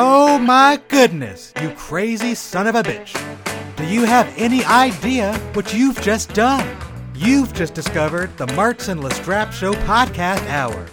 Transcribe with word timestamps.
Oh 0.00 0.38
my 0.38 0.80
goodness, 0.86 1.52
you 1.60 1.70
crazy 1.70 2.36
son 2.36 2.68
of 2.68 2.76
a 2.76 2.84
bitch. 2.84 3.14
Do 3.76 3.84
you 3.84 4.04
have 4.04 4.32
any 4.38 4.62
idea 4.64 5.36
what 5.54 5.74
you've 5.74 6.00
just 6.02 6.32
done? 6.34 6.64
You've 7.16 7.52
just 7.52 7.74
discovered 7.74 8.36
the 8.36 8.46
Martin 8.54 9.00
Lastrapes 9.00 9.54
Show 9.54 9.72
podcast 9.72 10.46
hour. 10.46 10.86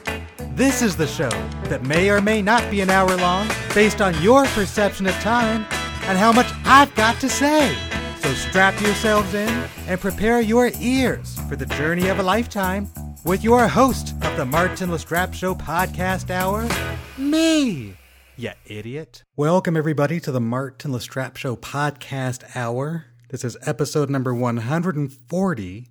This 0.56 0.82
is 0.82 0.96
the 0.96 1.06
show 1.06 1.30
that 1.66 1.84
may 1.84 2.10
or 2.10 2.20
may 2.20 2.42
not 2.42 2.68
be 2.72 2.82
an 2.82 2.90
hour 2.90 3.16
long 3.18 3.48
based 3.76 4.02
on 4.02 4.20
your 4.24 4.46
perception 4.48 5.06
of 5.06 5.14
time 5.20 5.68
and 6.06 6.18
how 6.18 6.32
much 6.32 6.52
I've 6.66 6.94
got 6.96 7.20
to 7.22 7.30
say. 7.30 7.78
So 8.22 8.34
strap 8.34 8.82
yourselves 8.82 9.36
in 9.36 9.70
and 9.88 10.02
prepare 10.02 10.42
your 10.42 10.72
ears 10.82 11.40
for 11.48 11.56
the 11.56 11.68
journey 11.68 12.08
of 12.08 12.18
a 12.18 12.24
lifetime 12.24 12.90
with 13.24 13.44
your 13.44 13.68
host 13.68 14.16
of 14.24 14.36
the 14.36 14.46
Martin 14.46 14.90
Lastrapes 14.90 15.36
Show 15.36 15.54
podcast 15.54 16.32
hour, 16.32 16.68
me. 17.20 17.96
You 18.38 18.52
idiot. 18.66 19.24
Welcome, 19.38 19.78
everybody, 19.78 20.20
to 20.20 20.30
the 20.30 20.42
Martin 20.42 20.92
Lastrapes 20.92 21.38
Show 21.38 21.56
podcast 21.56 22.54
hour. 22.54 23.06
This 23.30 23.46
is 23.46 23.56
episode 23.62 24.10
number 24.10 24.36
140, 24.36 25.88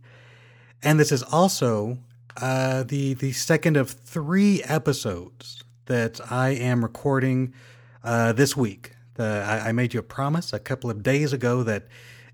and 0.82 1.00
this 1.00 1.10
is 1.10 1.22
also 1.22 1.96
uh, 2.36 2.82
the, 2.82 3.14
the 3.14 3.32
second 3.32 3.78
of 3.78 3.88
three 3.88 4.62
episodes 4.64 5.64
that 5.86 6.20
I 6.30 6.50
am 6.50 6.82
recording 6.82 7.54
uh, 8.02 8.34
this 8.34 8.54
week. 8.54 8.92
The, 9.14 9.24
I, 9.24 9.68
I, 9.68 9.72
made 9.72 9.94
you 9.94 10.00
a 10.00 10.02
promise 10.02 10.52
a 10.52 10.58
couple 10.58 10.90
of 10.90 11.02
days 11.02 11.32
ago 11.32 11.62
that 11.62 11.86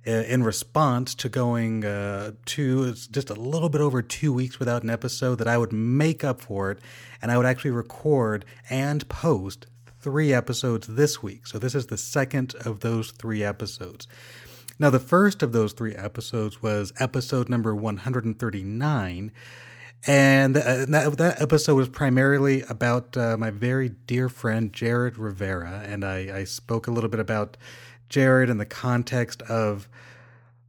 uh, 0.05 0.11
in 0.11 0.43
response 0.43 1.15
to 1.15 1.29
going 1.29 1.85
uh, 1.85 2.33
to 2.47 2.95
just 2.95 3.31
a 3.31 3.35
little 3.35 3.69
bit 3.69 3.81
over 3.81 4.03
two 4.03 4.33
weeks 4.33 4.59
without 4.59 4.83
an 4.83 4.91
episode, 4.91 5.37
that 5.37 5.47
I 5.47 5.57
would 5.57 5.73
make 5.73 6.25
up 6.25 6.41
for 6.41 6.73
it 6.73 6.81
and 7.23 7.31
I 7.31 7.37
would 7.37 7.47
actually 7.47 7.71
record 7.71 8.45
and 8.69 9.09
post 9.09 9.69
three 10.01 10.33
episodes 10.33 10.87
this 10.87 11.23
week. 11.23 11.47
So 11.47 11.59
this 11.59 11.75
is 11.75 11.87
the 11.87 11.99
second 11.99 12.55
of 12.65 12.81
those 12.81 13.11
three 13.11 13.45
episodes. 13.45 14.07
Now, 14.79 14.89
the 14.89 14.99
first 14.99 15.43
of 15.43 15.53
those 15.53 15.75
three 15.75 15.95
episodes 15.95 16.63
was 16.63 16.93
episode 16.99 17.51
number 17.51 17.75
139. 17.75 19.33
And 20.07 20.57
uh, 20.57 20.87
that, 20.87 21.19
that, 21.19 21.43
episode 21.43 21.75
was 21.75 21.91
primarily 21.91 22.63
about 22.63 23.15
uh, 23.15 23.37
my 23.37 23.51
very 23.51 23.91
dear 23.91 24.31
friend 24.31 24.73
Jared 24.73 25.19
Rivera. 25.19 25.85
And 25.87 26.03
I, 26.03 26.39
I, 26.39 26.45
spoke 26.45 26.87
a 26.87 26.91
little 26.91 27.11
bit 27.11 27.21
about 27.21 27.59
Jared 28.09 28.49
in 28.49 28.57
the 28.57 28.65
context 28.65 29.43
of, 29.43 29.87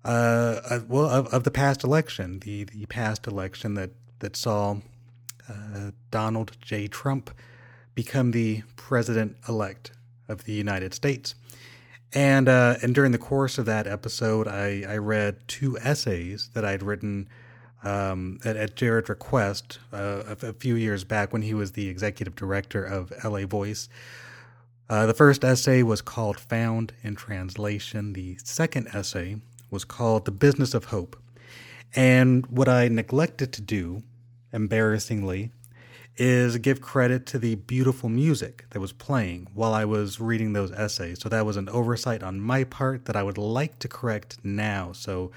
uh, 0.04 0.80
well, 0.90 1.09
of, 1.09 1.28
of, 1.28 1.46
the 1.46 1.52
past 1.52 1.86
election, 1.86 2.40
the, 2.40 2.66
the 2.66 2.86
past 2.88 3.26
election 3.26 3.76
that, 3.76 3.92
that 4.20 4.36
saw 4.36 4.76
uh, 5.48 5.92
Donald 6.12 6.58
J. 6.59 6.88
Trump 6.88 7.32
become 8.04 8.32
the 8.32 8.64
president 8.78 9.38
elect 9.48 9.92
of 10.28 10.46
the 10.46 10.54
United 10.54 10.92
States. 10.92 11.36
And 12.14 12.50
uh, 12.50 12.78
and 12.82 12.96
during 12.96 13.12
the 13.12 13.20
course 13.20 13.60
of 13.60 13.66
that 13.68 13.86
episode, 13.86 14.48
I, 14.48 14.84
I 14.88 14.98
read 14.98 15.48
two 15.48 15.78
essays 15.78 16.50
that 16.56 16.66
I'd 16.66 16.82
written 16.82 17.30
um, 17.84 18.40
at, 18.44 18.56
at, 18.58 18.76
Jared's 18.76 19.10
request 19.10 19.78
uh, 19.94 20.24
a, 20.42 20.48
a, 20.48 20.54
few 20.54 20.76
years 20.76 21.04
back 21.04 21.32
when 21.32 21.44
he 21.44 21.54
was 21.54 21.72
the 21.72 21.88
executive 21.90 22.36
director 22.36 22.84
of 22.84 23.14
LA 23.24 23.46
Voice. 23.46 23.88
Uh, 24.90 25.06
the 25.06 25.14
first 25.14 25.44
essay 25.44 25.84
was 25.84 26.02
called 26.02 26.40
Found 26.40 26.94
in 27.04 27.16
Translation. 27.16 28.14
The 28.14 28.38
second 28.44 28.88
essay 28.94 29.38
was 29.70 29.86
called 29.86 30.26
The 30.26 30.32
Business 30.32 30.74
of 30.74 30.86
Hope. 30.86 31.16
And 31.96 32.46
what 32.48 32.68
I 32.68 32.88
neglected 32.88 33.54
to 33.54 33.62
do, 33.62 34.04
embarrassingly, 34.52 35.52
is 36.17 36.58
give 36.58 36.81
credit 36.81 37.26
to 37.26 37.40
the 37.40 37.56
beautiful 37.56 38.09
music 38.09 38.66
that 38.72 38.80
was 38.80 38.92
playing 38.92 39.48
while 39.54 39.73
I 39.73 39.86
was 39.86 40.20
reading 40.20 40.53
those 40.53 40.72
essays. 40.72 41.20
So 41.22 41.30
that 41.30 41.45
was 41.45 41.58
an 41.58 41.70
oversight 41.70 42.22
on 42.22 42.40
my 42.40 42.64
part 42.64 43.06
that 43.06 43.16
I 43.16 43.23
would 43.23 43.38
like 43.38 43.80
to 43.80 43.88
correct 43.88 44.38
now. 44.44 44.92
So 44.92 45.31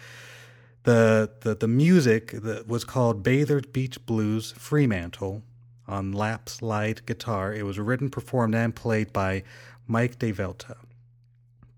the 0.82 1.30
the, 1.40 1.54
the 1.54 1.68
music 1.68 2.32
that 2.32 2.68
was 2.68 2.84
called 2.84 3.22
Bather's 3.22 3.66
Beach 3.66 4.04
Blues 4.06 4.52
Fremantle 4.56 5.42
on 5.86 6.12
lap 6.12 6.48
slide 6.48 7.04
guitar. 7.06 7.52
It 7.52 7.64
was 7.64 7.78
written, 7.78 8.10
performed, 8.10 8.54
and 8.54 8.74
played 8.74 9.12
by 9.12 9.42
Mike 9.86 10.18
DeVelta. 10.18 10.76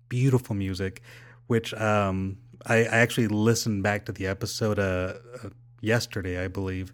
Beautiful 0.09 0.55
music, 0.55 1.01
which 1.47 1.73
um, 1.73 2.37
I, 2.65 2.77
I, 2.77 2.97
actually 2.97 3.27
listened 3.27 3.83
back 3.83 4.05
to 4.05 4.13
the 4.13 4.27
episode 4.27 4.79
uh, 4.79 5.15
uh, 5.43 5.49
yesterday, 5.81 6.41
I 6.41 6.47
believe, 6.47 6.93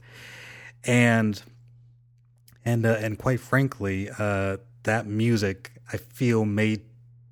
and 0.84 1.42
and 2.66 2.86
uh, 2.86 2.98
and 3.00 3.18
quite 3.18 3.40
frankly, 3.40 4.10
uh, 4.18 4.58
that 4.84 5.08
music 5.08 5.72
I 5.92 5.98
feel 5.98 6.46
made 6.46 6.82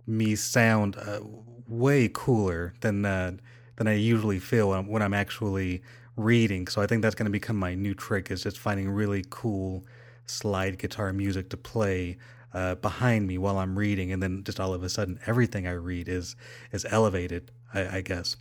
me 0.07 0.35
sound 0.35 0.95
uh, 0.97 1.21
way 1.67 2.09
cooler 2.13 2.73
than 2.81 3.05
uh, 3.05 3.33
than 3.77 3.87
I 3.87 3.93
usually 3.93 4.39
feel 4.39 4.81
when 4.83 5.01
I'm 5.01 5.13
actually 5.13 5.81
reading. 6.17 6.67
So 6.67 6.81
I 6.81 6.87
think 6.87 7.01
that's 7.01 7.15
going 7.15 7.25
to 7.25 7.31
become 7.31 7.55
my 7.55 7.73
new 7.73 7.93
trick 7.93 8.29
is 8.29 8.43
just 8.43 8.59
finding 8.59 8.89
really 8.89 9.23
cool 9.29 9.85
slide 10.25 10.77
guitar 10.77 11.11
music 11.13 11.49
to 11.49 11.57
play 11.57 12.17
uh, 12.53 12.75
behind 12.75 13.27
me 13.27 13.37
while 13.37 13.57
I'm 13.57 13.77
reading, 13.77 14.11
and 14.11 14.21
then 14.21 14.43
just 14.43 14.59
all 14.59 14.73
of 14.73 14.83
a 14.83 14.89
sudden 14.89 15.19
everything 15.25 15.67
I 15.67 15.71
read 15.71 16.09
is 16.09 16.35
is 16.71 16.85
elevated. 16.89 17.51
I, 17.73 17.97
I 17.97 18.01
guess. 18.01 18.35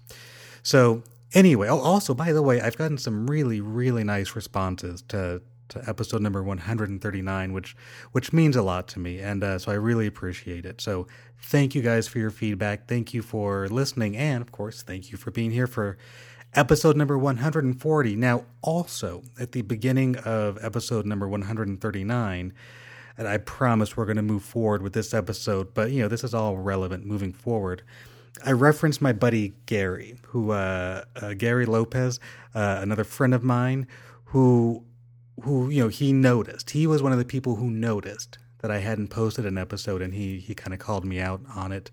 So 0.63 1.05
anyway, 1.33 1.69
oh, 1.69 1.79
also 1.79 2.15
by 2.15 2.33
the 2.33 2.43
way, 2.43 2.61
I've 2.61 2.77
gotten 2.77 2.99
some 2.99 3.29
really 3.29 3.61
really 3.61 4.05
nice 4.05 4.35
responses 4.35 5.03
to 5.09 5.41
to 5.71 5.83
episode 5.89 6.23
number 6.23 6.43
139, 6.43 7.53
which 7.53 7.77
which 8.13 8.33
means 8.33 8.57
a 8.57 8.63
lot 8.63 8.89
to 8.89 8.99
me, 8.99 9.19
and 9.19 9.43
uh, 9.43 9.59
so 9.59 9.73
I 9.73 9.77
really 9.77 10.07
appreciate 10.07 10.65
it. 10.67 10.81
So 10.81 11.07
thank 11.39 11.75
you 11.75 11.83
guys 11.83 12.07
for 12.07 12.19
your 12.19 12.31
feedback. 12.31 12.87
Thank 12.89 13.15
you 13.15 13.23
for 13.23 13.69
listening, 13.69 14.17
and 14.17 14.43
of 14.43 14.53
course, 14.53 14.83
thank 14.83 15.11
you 15.11 15.19
for 15.19 15.31
being 15.31 15.51
here 15.51 15.67
for 15.67 15.97
episode 16.55 16.97
number 16.97 17.17
140. 17.17 18.17
Now, 18.17 18.45
also 18.63 19.23
at 19.39 19.53
the 19.53 19.63
beginning 19.63 20.17
of 20.17 20.63
episode 20.63 21.07
number 21.07 21.29
139. 21.29 22.53
And 23.19 23.29
I 23.29 23.37
promise 23.39 23.97
we're 23.97 24.07
going 24.07 24.17
to 24.17 24.23
move 24.23 24.43
forward 24.43 24.83
with 24.83 24.95
this 24.95 25.13
episode, 25.13 25.75
but 25.75 25.91
you 25.91 26.01
know, 26.01 26.09
this 26.09 26.25
is 26.25 26.33
all 26.33 26.57
relevant 26.57 27.05
moving 27.05 27.33
forward. 27.33 27.83
I 28.45 28.53
referenced 28.53 29.03
my 29.03 29.13
buddy 29.13 29.53
Gary, 29.67 30.17
who 30.29 30.53
uh, 30.53 31.05
uh, 31.21 31.35
Gary 31.35 31.67
Lopez, 31.67 32.19
uh, 32.55 32.79
another 32.81 33.05
friend 33.05 33.35
of 33.35 33.43
mine, 33.43 33.87
who 34.27 34.85
who 35.41 35.69
you 35.71 35.83
know 35.83 35.89
he 35.89 36.13
noticed. 36.13 36.71
He 36.71 36.87
was 36.87 37.03
one 37.03 37.13
of 37.13 37.19
the 37.19 37.25
people 37.25 37.57
who 37.57 37.71
noticed 37.71 38.39
that 38.59 38.71
I 38.71 38.79
hadn't 38.79 39.09
posted 39.09 39.47
an 39.47 39.59
episode, 39.59 40.03
and 40.03 40.15
he 40.15 40.39
he 40.39 40.55
kind 40.55 40.75
of 40.75 40.81
called 40.81 41.05
me 41.05 41.21
out 41.21 41.41
on 41.55 41.73
it. 41.73 41.91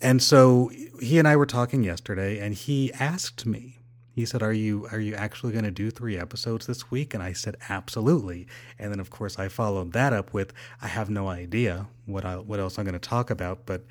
And 0.00 0.22
so 0.22 0.70
he 1.00 1.18
and 1.18 1.26
I 1.26 1.36
were 1.36 1.46
talking 1.46 1.82
yesterday, 1.82 2.38
and 2.38 2.54
he 2.54 2.92
asked 2.94 3.46
me. 3.46 3.78
He 4.12 4.26
said, 4.26 4.42
"Are 4.42 4.52
you 4.52 4.88
are 4.90 5.00
you 5.00 5.14
actually 5.14 5.52
going 5.52 5.64
to 5.64 5.70
do 5.70 5.90
three 5.90 6.18
episodes 6.18 6.66
this 6.66 6.90
week?" 6.90 7.14
And 7.14 7.22
I 7.22 7.32
said, 7.32 7.56
"Absolutely." 7.68 8.46
And 8.78 8.92
then 8.92 9.00
of 9.00 9.10
course 9.10 9.38
I 9.38 9.48
followed 9.48 9.92
that 9.92 10.12
up 10.12 10.32
with, 10.32 10.52
"I 10.82 10.88
have 10.88 11.08
no 11.10 11.28
idea 11.28 11.86
what 12.06 12.24
I 12.24 12.36
what 12.36 12.60
else 12.60 12.78
I'm 12.78 12.84
going 12.84 12.94
to 12.94 12.98
talk 12.98 13.30
about, 13.30 13.66
but." 13.66 13.82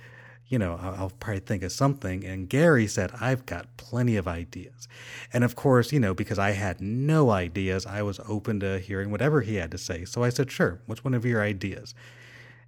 You 0.49 0.57
know, 0.57 0.79
I'll, 0.81 1.11
probably 1.19 1.41
think 1.41 1.63
of 1.63 1.71
something. 1.71 2.23
And 2.25 2.47
Gary 2.47 2.87
said, 2.87 3.11
I've 3.19 3.45
got 3.45 3.65
plenty 3.75 4.15
of 4.15 4.27
ideas. 4.27 4.87
And 5.33 5.43
of 5.43 5.55
course, 5.55 5.91
you 5.91 5.99
know, 5.99 6.13
because 6.13 6.39
I 6.39 6.51
had 6.51 6.79
no 6.79 7.31
ideas, 7.31 7.85
I 7.85 8.01
was 8.01 8.19
open 8.27 8.61
to 8.61 8.79
hearing 8.79 9.11
whatever 9.11 9.41
he 9.41 9.55
had 9.55 9.71
to 9.71 9.77
say. 9.77 10.05
So 10.05 10.23
I 10.23 10.29
said, 10.29 10.49
sure, 10.49 10.79
what's 10.85 11.03
one 11.03 11.13
of 11.13 11.25
your 11.25 11.41
ideas? 11.41 11.93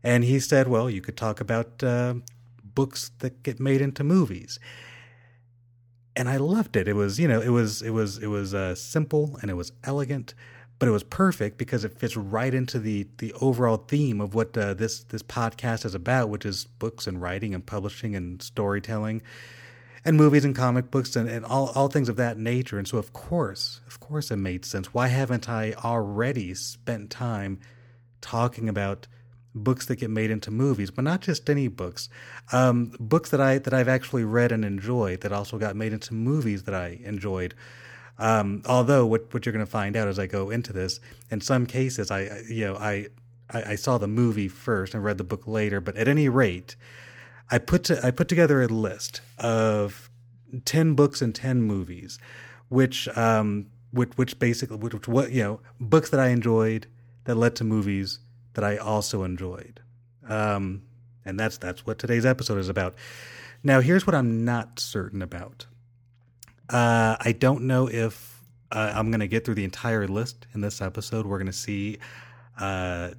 And 0.03 0.23
he 0.25 0.39
said, 0.39 0.67
well, 0.67 0.89
you 0.89 1.01
could 1.01 1.15
talk 1.15 1.39
about 1.39 1.81
uh, 1.81 2.15
books 2.63 3.11
that 3.19 3.43
get 3.43 3.59
made 3.59 3.81
into 3.81 4.03
movies. 4.03 4.59
And 6.15 6.27
I 6.27 6.35
loved 6.35 6.75
it. 6.75 6.87
It 6.87 6.93
was, 6.93 7.17
you 7.17 7.29
know, 7.29 7.39
it 7.39 7.49
was, 7.49 7.81
it 7.81 7.91
was, 7.91 8.17
it 8.17 8.27
was 8.27 8.53
uh, 8.53 8.75
simple 8.75 9.37
and 9.41 9.49
it 9.49 9.53
was 9.53 9.71
elegant 9.85 10.33
but 10.79 10.87
it 10.87 10.91
was 10.91 11.03
perfect 11.03 11.57
because 11.57 11.83
it 11.83 11.99
fits 11.99 12.15
right 12.15 12.53
into 12.53 12.79
the 12.79 13.05
the 13.17 13.33
overall 13.33 13.77
theme 13.77 14.21
of 14.21 14.33
what 14.33 14.57
uh, 14.57 14.73
this 14.73 15.03
this 15.03 15.21
podcast 15.21 15.85
is 15.85 15.93
about, 15.93 16.29
which 16.29 16.45
is 16.45 16.65
books 16.79 17.05
and 17.05 17.21
writing 17.21 17.53
and 17.53 17.65
publishing 17.65 18.15
and 18.15 18.41
storytelling, 18.41 19.21
and 20.05 20.15
movies 20.15 20.45
and 20.45 20.55
comic 20.55 20.89
books 20.89 21.15
and, 21.17 21.29
and 21.29 21.45
all 21.45 21.69
all 21.75 21.89
things 21.89 22.07
of 22.07 22.15
that 22.15 22.37
nature. 22.37 22.77
And 22.77 22.87
so, 22.87 22.97
of 22.97 23.11
course, 23.11 23.81
of 23.87 23.99
course, 23.99 24.31
it 24.31 24.37
made 24.37 24.63
sense. 24.63 24.93
Why 24.93 25.07
haven't 25.07 25.49
I 25.49 25.73
already 25.73 26.55
spent 26.55 27.09
time 27.11 27.59
talking 28.21 28.69
about? 28.69 29.07
books 29.55 29.87
that 29.87 29.95
get 29.95 30.11
made 30.11 30.29
into 30.29 30.51
movies, 30.51 30.91
but 30.91 31.03
not 31.03 31.21
just 31.21 31.49
any 31.49 31.67
books. 31.67 32.07
Um, 32.51 32.93
books 32.99 33.31
that 33.31 33.41
I 33.41 33.57
that 33.57 33.73
I've 33.73 33.87
actually 33.87 34.23
read 34.23 34.51
and 34.51 34.63
enjoyed 34.63 35.21
that 35.21 35.31
also 35.31 35.57
got 35.57 35.75
made 35.75 35.91
into 35.91 36.13
movies 36.13 36.63
that 36.63 36.75
I 36.75 36.99
enjoyed. 37.03 37.55
Um, 38.19 38.61
although 38.65 39.05
what 39.05 39.33
what 39.33 39.45
you're 39.45 39.53
going 39.53 39.65
to 39.65 39.71
find 39.71 39.95
out 39.95 40.07
as 40.07 40.19
I 40.19 40.27
go 40.27 40.49
into 40.49 40.73
this, 40.73 40.99
in 41.31 41.41
some 41.41 41.65
cases, 41.65 42.11
I 42.11 42.41
you 42.49 42.65
know 42.65 42.75
I, 42.75 43.07
I, 43.49 43.63
I 43.71 43.75
saw 43.75 43.97
the 43.97 44.07
movie 44.07 44.47
first 44.47 44.93
and 44.93 45.03
read 45.03 45.17
the 45.17 45.23
book 45.23 45.47
later. 45.47 45.79
But 45.79 45.95
at 45.95 46.07
any 46.07 46.29
rate, 46.29 46.75
I 47.49 47.57
put 47.57 47.85
to, 47.85 48.05
I 48.05 48.11
put 48.11 48.27
together 48.27 48.61
a 48.61 48.67
list 48.67 49.21
of 49.37 50.09
ten 50.65 50.93
books 50.95 51.21
and 51.21 51.33
ten 51.33 51.61
movies, 51.61 52.19
which 52.67 53.07
um 53.17 53.67
which 53.91 54.11
which 54.17 54.37
basically 54.37 54.77
which 54.77 55.07
what 55.07 55.31
you 55.31 55.41
know 55.41 55.59
books 55.79 56.09
that 56.09 56.19
I 56.19 56.27
enjoyed 56.27 56.87
that 57.23 57.35
led 57.35 57.55
to 57.57 57.63
movies 57.63 58.19
that 58.53 58.63
I 58.63 58.77
also 58.77 59.23
enjoyed. 59.23 59.79
Um, 60.27 60.83
and 61.25 61.39
that's 61.39 61.57
that's 61.57 61.85
what 61.85 61.99
today's 61.99 62.25
episode 62.25 62.57
is 62.57 62.69
about. 62.69 62.95
Now, 63.63 63.81
here's 63.81 64.07
what 64.07 64.15
I'm 64.15 64.45
not 64.45 64.79
certain 64.79 65.21
about. 65.21 65.67
Uh, 66.69 67.17
I 67.19 67.31
don't 67.31 67.63
know 67.63 67.89
if 67.89 68.43
uh, 68.71 68.93
I'm 68.95 69.09
going 69.09 69.21
to 69.21 69.27
get 69.27 69.45
through 69.45 69.55
the 69.55 69.63
entire 69.63 70.07
list 70.07 70.45
in 70.53 70.61
this 70.61 70.81
episode. 70.81 71.25
We're 71.25 71.39
going 71.39 71.47
to 71.47 71.53
see. 71.53 71.97
Uh, 72.59 73.11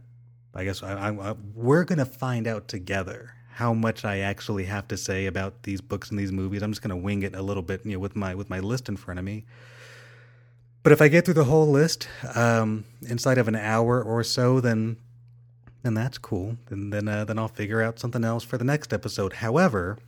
I 0.55 0.65
guess 0.65 0.83
I, 0.83 1.11
I, 1.11 1.35
we're 1.55 1.85
going 1.85 1.99
to 1.99 2.05
find 2.05 2.47
out 2.47 2.69
together 2.69 3.35
how 3.53 3.73
much 3.75 4.05
I 4.05 4.19
actually 4.19 4.65
have 4.65 4.89
to 4.89 4.97
say 4.97 5.27
about 5.27 5.65
these 5.65 5.81
books 5.81 6.11
and 6.11 6.19
these 6.19 6.33
movies. 6.33 6.63
I'm 6.63 6.73
just 6.73 6.83
going 6.83 6.91
to 6.91 6.97
wing 6.97 7.23
it 7.23 7.35
a 7.35 7.43
little 7.43 7.63
bit, 7.63 7.85
you 7.85 7.93
know, 7.93 7.99
with 7.99 8.17
my 8.17 8.35
with 8.35 8.49
my 8.51 8.61
list 8.61 8.89
in 8.89 8.97
front 8.97 9.19
of 9.19 9.25
me. 9.25 9.45
But 10.83 10.93
if 10.93 11.03
I 11.03 11.09
get 11.09 11.25
through 11.25 11.35
the 11.35 11.45
whole 11.45 11.69
list 11.69 12.09
um, 12.35 12.85
inside 13.03 13.37
of 13.39 13.49
an 13.49 13.57
hour 13.57 14.03
or 14.03 14.25
so, 14.25 14.61
then 14.61 14.97
then 15.83 15.95
that's 15.95 16.19
cool. 16.19 16.57
And 16.69 16.93
then 16.93 17.09
uh, 17.09 17.25
then 17.25 17.39
I'll 17.39 17.49
figure 17.49 17.83
out 17.83 17.99
something 17.99 18.25
else 18.25 18.45
for 18.45 18.59
the 18.59 18.65
next 18.65 18.93
episode. 18.93 19.35
However, 19.35 19.99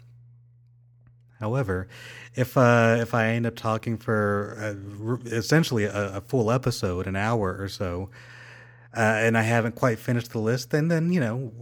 however, 1.43 1.89
if 2.37 2.57
uh, 2.57 2.97
if 3.01 3.15
I 3.15 3.31
end 3.31 3.47
up 3.47 3.57
talking 3.57 3.99
for 3.99 4.57
uh, 4.59 5.17
essentially 5.27 5.85
a, 5.85 6.19
a, 6.19 6.21
full 6.21 6.53
episode, 6.53 7.07
an 7.09 7.17
hour 7.17 7.57
or 7.59 7.69
so, 7.69 8.11
uh, 8.97 9.01
and 9.01 9.37
I 9.37 9.43
haven't 9.43 9.75
quite 9.75 9.99
finished 9.99 10.31
the 10.31 10.39
list, 10.39 10.71
then 10.71 10.87
then 10.89 11.13
you 11.13 11.21
know, 11.21 11.53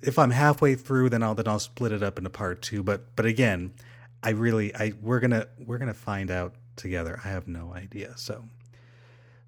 if 0.00 0.18
I'm 0.18 0.30
halfway 0.30 0.76
through, 0.76 1.10
then 1.10 1.22
I'll 1.22 1.34
then 1.34 1.48
I'll 1.48 1.58
split 1.58 1.90
it 1.92 2.02
up 2.02 2.16
into 2.16 2.30
part 2.30 2.62
two. 2.62 2.84
But 2.84 3.16
but 3.16 3.26
again, 3.26 3.74
I 4.22 4.30
really 4.30 4.74
I 4.74 4.92
we're 5.02 5.20
gonna 5.20 5.48
we're 5.58 5.78
gonna 5.78 5.92
find 5.92 6.30
out 6.30 6.54
together. 6.76 7.20
I 7.24 7.28
have 7.28 7.48
no 7.48 7.74
idea. 7.74 8.14
So 8.16 8.44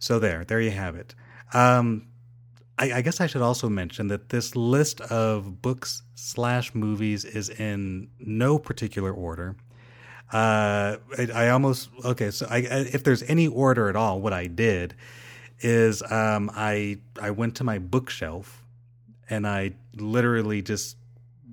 so 0.00 0.18
there 0.18 0.44
there 0.44 0.60
you 0.60 0.72
have 0.72 0.96
it. 0.96 1.14
Um, 1.54 2.08
I, 2.78 2.92
I 2.94 3.02
guess 3.02 3.20
I 3.20 3.26
should 3.26 3.42
also 3.42 3.68
mention 3.68 4.08
that 4.08 4.28
this 4.28 4.54
list 4.54 5.00
of 5.00 5.62
books 5.62 6.02
slash 6.14 6.74
movies 6.74 7.24
is 7.24 7.48
in 7.48 8.08
no 8.18 8.58
particular 8.58 9.12
order. 9.12 9.56
Uh, 10.32 10.96
I, 11.16 11.28
I, 11.32 11.48
almost 11.50 11.88
okay. 12.04 12.30
So 12.32 12.46
I, 12.50 12.58
if 12.58 13.04
there's 13.04 13.22
any 13.24 13.46
order 13.46 13.88
at 13.88 13.94
all, 13.94 14.20
what 14.20 14.32
I 14.32 14.48
did 14.48 14.94
is 15.60 16.02
um, 16.10 16.50
I 16.54 16.98
I 17.20 17.30
went 17.30 17.54
to 17.56 17.64
my 17.64 17.78
bookshelf 17.78 18.64
and 19.30 19.46
I 19.46 19.74
literally 19.94 20.62
just 20.62 20.96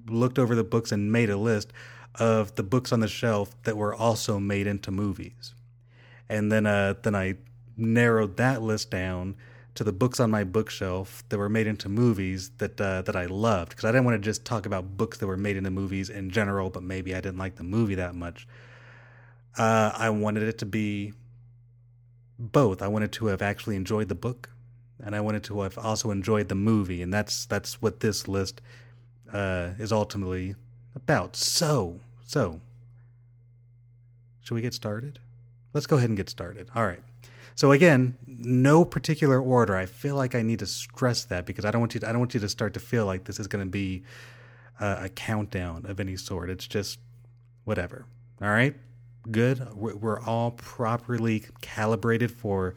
looked 0.08 0.40
over 0.40 0.56
the 0.56 0.64
books 0.64 0.92
and 0.92 1.12
made 1.12 1.30
a 1.30 1.38
list 1.38 1.72
of 2.16 2.56
the 2.56 2.64
books 2.64 2.92
on 2.92 3.00
the 3.00 3.08
shelf 3.08 3.56
that 3.64 3.78
were 3.78 3.94
also 3.94 4.40
made 4.40 4.66
into 4.66 4.90
movies, 4.90 5.54
and 6.28 6.52
then 6.52 6.66
uh, 6.66 6.96
then 7.04 7.14
I 7.14 7.36
narrowed 7.78 8.38
that 8.38 8.64
list 8.64 8.90
down 8.90 9.36
to 9.76 9.84
the 9.84 9.92
books 9.92 10.20
on 10.20 10.30
my 10.30 10.44
bookshelf 10.44 11.24
that 11.30 11.38
were 11.38 11.50
made 11.50 11.68
into 11.68 11.90
movies 11.90 12.52
that 12.60 12.80
uh, 12.80 13.02
that 13.04 13.16
I 13.16 13.26
loved 13.26 13.70
because 13.70 13.86
I 13.86 13.92
didn't 13.92 14.06
want 14.06 14.22
to 14.22 14.26
just 14.26 14.46
talk 14.46 14.66
about 14.66 14.98
books 14.98 15.18
that 15.18 15.28
were 15.28 15.38
made 15.38 15.58
into 15.58 15.72
movies 15.72 16.10
in 16.10 16.30
general, 16.30 16.70
but 16.70 16.84
maybe 16.84 17.16
I 17.16 17.22
didn't 17.22 17.40
like 17.40 17.56
the 17.56 17.64
movie 17.64 17.96
that 17.96 18.16
much. 18.16 18.48
Uh, 19.58 19.92
I 19.96 20.10
wanted 20.10 20.44
it 20.44 20.58
to 20.60 20.66
be 20.66 21.14
both. 22.38 22.82
I 22.82 22.88
wanted 22.88 23.12
to 23.14 23.28
have 23.28 23.42
actually 23.42 23.76
enjoyed 23.76 24.10
the 24.10 24.16
book, 24.16 24.50
and 25.00 25.16
I 25.16 25.22
wanted 25.22 25.44
to 25.46 25.62
have 25.62 25.78
also 25.78 26.12
enjoyed 26.12 26.50
the 26.50 26.56
movie, 26.56 27.02
and 27.02 27.14
that's 27.14 27.46
that's 27.46 27.82
what 27.82 28.00
this 28.00 28.28
list 28.28 28.62
uh, 29.32 29.72
is 29.80 29.92
ultimately 29.92 30.56
about. 30.96 31.36
So, 31.36 32.00
so 32.26 32.62
should 34.42 34.56
we 34.56 34.62
get 34.62 34.74
started? 34.74 35.20
Let's 35.74 35.88
go 35.88 35.98
ahead 35.98 36.10
and 36.10 36.18
get 36.18 36.30
started. 36.30 36.70
All 36.76 36.86
right. 36.86 37.02
So 37.56 37.72
again, 37.72 38.18
no 38.26 38.84
particular 38.84 39.42
order. 39.42 39.76
I 39.76 39.86
feel 39.86 40.16
like 40.16 40.36
I 40.36 40.42
need 40.42 40.60
to 40.60 40.66
stress 40.66 41.26
that 41.26 41.46
because 41.46 41.66
I 41.66 41.72
don't 41.72 41.82
want 41.82 41.94
you. 41.94 42.00
To, 42.02 42.10
I 42.10 42.12
don't 42.12 42.20
want 42.20 42.34
you 42.34 42.40
to 42.40 42.50
start 42.50 42.74
to 42.74 42.80
feel 42.80 43.06
like 43.06 43.26
this 43.26 43.40
is 43.40 43.48
going 43.48 43.64
to 43.64 43.70
be 43.70 44.04
a, 44.80 45.04
a 45.04 45.10
countdown 45.10 45.86
of 45.86 46.00
any 46.00 46.18
sort. 46.18 46.50
It's 46.50 46.68
just 46.68 47.00
whatever. 47.64 48.06
All 48.42 48.50
right, 48.50 48.76
good. 49.30 49.68
We're, 49.74 49.96
we're 49.96 50.22
all 50.22 50.52
properly 50.52 51.46
calibrated 51.62 52.32
for 52.32 52.76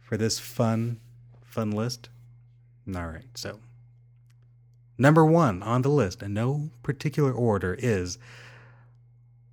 for 0.00 0.16
this 0.16 0.38
fun 0.38 1.00
fun 1.42 1.70
list. 1.70 2.08
All 2.94 3.06
right, 3.06 3.26
so 3.34 3.60
number 4.98 5.24
one 5.24 5.62
on 5.62 5.82
the 5.82 5.88
list, 5.88 6.22
in 6.22 6.34
no 6.34 6.70
particular 6.82 7.32
order, 7.32 7.76
is 7.78 8.18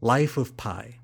Life 0.02 0.38
of 0.38 0.56
Pi. 0.56 0.99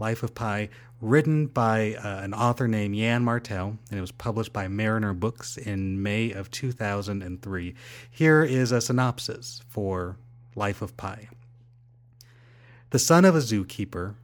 Life 0.00 0.22
of 0.22 0.34
Pi 0.34 0.70
written 1.00 1.46
by 1.46 1.94
uh, 1.94 2.20
an 2.22 2.34
author 2.34 2.66
named 2.66 2.96
Yann 2.96 3.22
Martel, 3.22 3.78
and 3.90 3.98
it 3.98 4.00
was 4.00 4.10
published 4.10 4.52
by 4.52 4.66
Mariner 4.66 5.12
Books 5.12 5.56
in 5.56 6.02
May 6.02 6.32
of 6.32 6.50
2003. 6.50 7.74
Here 8.10 8.42
is 8.42 8.72
a 8.72 8.80
synopsis 8.80 9.62
for 9.68 10.16
Life 10.54 10.80
of 10.82 10.96
Pi. 10.96 11.28
The 12.90 12.98
son 12.98 13.24
of 13.24 13.36
a 13.36 13.40
zookeeper, 13.40 14.14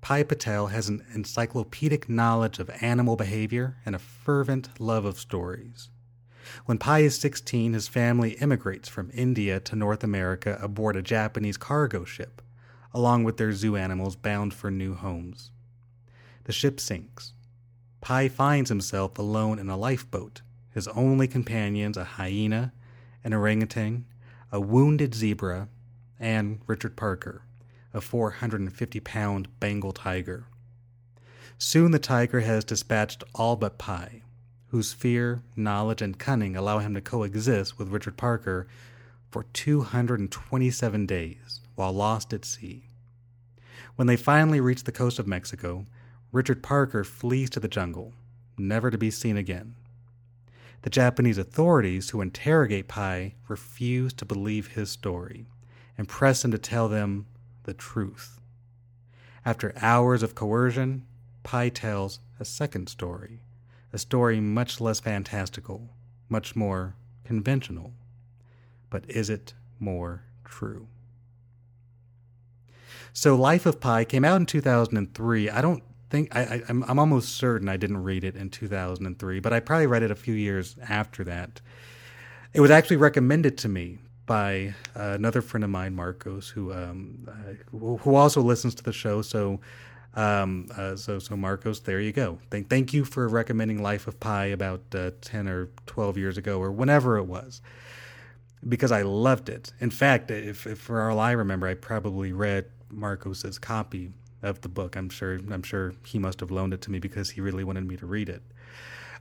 Pi 0.00 0.22
Patel 0.22 0.68
has 0.68 0.88
an 0.88 1.04
encyclopedic 1.14 2.08
knowledge 2.08 2.58
of 2.58 2.70
animal 2.80 3.16
behavior 3.16 3.76
and 3.84 3.94
a 3.94 4.00
fervent 4.00 4.80
love 4.80 5.04
of 5.04 5.18
stories. 5.18 5.90
When 6.64 6.78
Pi 6.78 7.00
is 7.00 7.18
16, 7.18 7.74
his 7.74 7.88
family 7.88 8.32
immigrates 8.32 8.88
from 8.88 9.10
India 9.12 9.60
to 9.60 9.76
North 9.76 10.02
America 10.02 10.58
aboard 10.62 10.96
a 10.96 11.02
Japanese 11.02 11.56
cargo 11.56 12.04
ship, 12.04 12.40
along 12.96 13.22
with 13.22 13.36
their 13.36 13.52
zoo 13.52 13.76
animals 13.76 14.16
bound 14.16 14.54
for 14.54 14.70
new 14.70 14.94
homes. 14.94 15.50
The 16.44 16.52
ship 16.52 16.80
sinks. 16.80 17.34
Pi 18.00 18.26
finds 18.28 18.70
himself 18.70 19.18
alone 19.18 19.58
in 19.58 19.68
a 19.68 19.76
lifeboat, 19.76 20.40
his 20.70 20.88
only 20.88 21.28
companions 21.28 21.98
a 21.98 22.04
hyena, 22.04 22.72
an 23.22 23.34
orangutan, 23.34 24.06
a 24.50 24.58
wounded 24.58 25.14
zebra, 25.14 25.68
and 26.18 26.60
Richard 26.66 26.96
Parker, 26.96 27.42
a 27.92 28.00
450 28.00 29.00
pound 29.00 29.48
Bengal 29.60 29.92
tiger. 29.92 30.46
Soon 31.58 31.90
the 31.90 31.98
tiger 31.98 32.40
has 32.40 32.64
dispatched 32.64 33.22
all 33.34 33.56
but 33.56 33.76
Pi, 33.76 34.22
whose 34.68 34.94
fear, 34.94 35.42
knowledge, 35.54 36.00
and 36.00 36.18
cunning 36.18 36.56
allow 36.56 36.78
him 36.78 36.94
to 36.94 37.02
coexist 37.02 37.78
with 37.78 37.90
Richard 37.90 38.16
Parker 38.16 38.66
for 39.30 39.42
227 39.52 41.04
days 41.04 41.60
while 41.76 41.92
lost 41.92 42.32
at 42.32 42.44
sea. 42.44 42.90
When 43.94 44.08
they 44.08 44.16
finally 44.16 44.60
reach 44.60 44.84
the 44.84 44.92
coast 44.92 45.18
of 45.18 45.26
Mexico, 45.26 45.86
Richard 46.32 46.62
Parker 46.62 47.04
flees 47.04 47.48
to 47.50 47.60
the 47.60 47.68
jungle, 47.68 48.12
never 48.58 48.90
to 48.90 48.98
be 48.98 49.10
seen 49.10 49.36
again. 49.36 49.76
The 50.82 50.90
Japanese 50.90 51.38
authorities 51.38 52.10
who 52.10 52.20
interrogate 52.20 52.88
Pi 52.88 53.34
refuse 53.48 54.12
to 54.14 54.24
believe 54.24 54.68
his 54.68 54.90
story 54.90 55.46
and 55.96 56.08
press 56.08 56.44
him 56.44 56.50
to 56.50 56.58
tell 56.58 56.88
them 56.88 57.26
the 57.64 57.74
truth. 57.74 58.40
After 59.44 59.72
hours 59.80 60.22
of 60.22 60.34
coercion, 60.34 61.06
Pi 61.42 61.68
tells 61.68 62.20
a 62.38 62.44
second 62.44 62.88
story, 62.88 63.40
a 63.92 63.98
story 63.98 64.40
much 64.40 64.80
less 64.80 65.00
fantastical, 65.00 65.90
much 66.28 66.54
more 66.56 66.96
conventional. 67.24 67.92
But 68.90 69.08
is 69.08 69.30
it 69.30 69.54
more 69.78 70.24
true? 70.44 70.88
So, 73.16 73.34
Life 73.34 73.64
of 73.64 73.80
Pi 73.80 74.04
came 74.04 74.26
out 74.26 74.36
in 74.36 74.44
2003. 74.44 75.48
I 75.48 75.62
don't 75.62 75.82
think 76.10 76.36
I, 76.36 76.60
am 76.68 76.84
I'm 76.86 76.98
almost 76.98 77.34
certain 77.34 77.66
I 77.66 77.78
didn't 77.78 78.02
read 78.02 78.24
it 78.24 78.36
in 78.36 78.50
2003, 78.50 79.40
but 79.40 79.54
I 79.54 79.60
probably 79.60 79.86
read 79.86 80.02
it 80.02 80.10
a 80.10 80.14
few 80.14 80.34
years 80.34 80.76
after 80.86 81.24
that. 81.24 81.62
It 82.52 82.60
was 82.60 82.70
actually 82.70 82.96
recommended 82.96 83.56
to 83.56 83.70
me 83.70 84.00
by 84.26 84.74
uh, 84.94 85.12
another 85.12 85.40
friend 85.40 85.64
of 85.64 85.70
mine, 85.70 85.94
Marcos, 85.94 86.50
who 86.50 86.74
um, 86.74 87.26
uh, 87.26 87.78
who 87.78 88.14
also 88.14 88.42
listens 88.42 88.74
to 88.74 88.82
the 88.82 88.92
show. 88.92 89.22
So, 89.22 89.60
um, 90.12 90.68
uh, 90.76 90.96
so 90.96 91.18
so 91.18 91.38
Marcos, 91.38 91.80
there 91.80 92.02
you 92.02 92.12
go. 92.12 92.38
Thank 92.50 92.68
thank 92.68 92.92
you 92.92 93.06
for 93.06 93.26
recommending 93.28 93.82
Life 93.82 94.06
of 94.06 94.20
Pi 94.20 94.44
about 94.44 94.82
uh, 94.94 95.12
ten 95.22 95.48
or 95.48 95.70
twelve 95.86 96.18
years 96.18 96.36
ago 96.36 96.58
or 96.58 96.70
whenever 96.70 97.16
it 97.16 97.24
was, 97.24 97.62
because 98.68 98.92
I 98.92 99.00
loved 99.00 99.48
it. 99.48 99.72
In 99.80 99.88
fact, 99.88 100.30
if, 100.30 100.66
if 100.66 100.80
for 100.80 101.10
all 101.10 101.18
I 101.18 101.32
remember, 101.32 101.66
I 101.66 101.72
probably 101.72 102.34
read 102.34 102.66
Marcos's 102.90 103.58
copy 103.58 104.12
of 104.42 104.60
the 104.60 104.68
book. 104.68 104.96
I'm 104.96 105.08
sure 105.08 105.34
I'm 105.50 105.62
sure 105.62 105.94
he 106.04 106.18
must 106.18 106.40
have 106.40 106.50
loaned 106.50 106.74
it 106.74 106.80
to 106.82 106.90
me 106.90 106.98
because 106.98 107.30
he 107.30 107.40
really 107.40 107.64
wanted 107.64 107.86
me 107.86 107.96
to 107.96 108.06
read 108.06 108.28
it. 108.28 108.42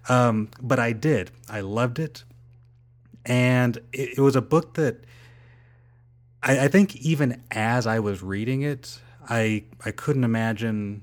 Um, 0.08 0.50
but 0.62 0.80
I 0.80 0.92
did. 0.92 1.32
I 1.50 1.62
loved 1.62 2.00
it, 2.00 2.24
and 3.26 3.78
it, 3.92 4.18
it 4.18 4.20
was 4.20 4.36
a 4.36 4.42
book 4.42 4.76
that 4.76 5.04
I, 6.44 6.66
I, 6.66 6.68
think 6.68 6.96
even 6.98 7.42
as 7.50 7.88
I 7.88 8.00
was 8.00 8.22
reading 8.22 8.62
it, 8.62 9.00
I 9.28 9.64
I 9.84 9.92
couldn't 9.92 10.24
imagine. 10.24 11.02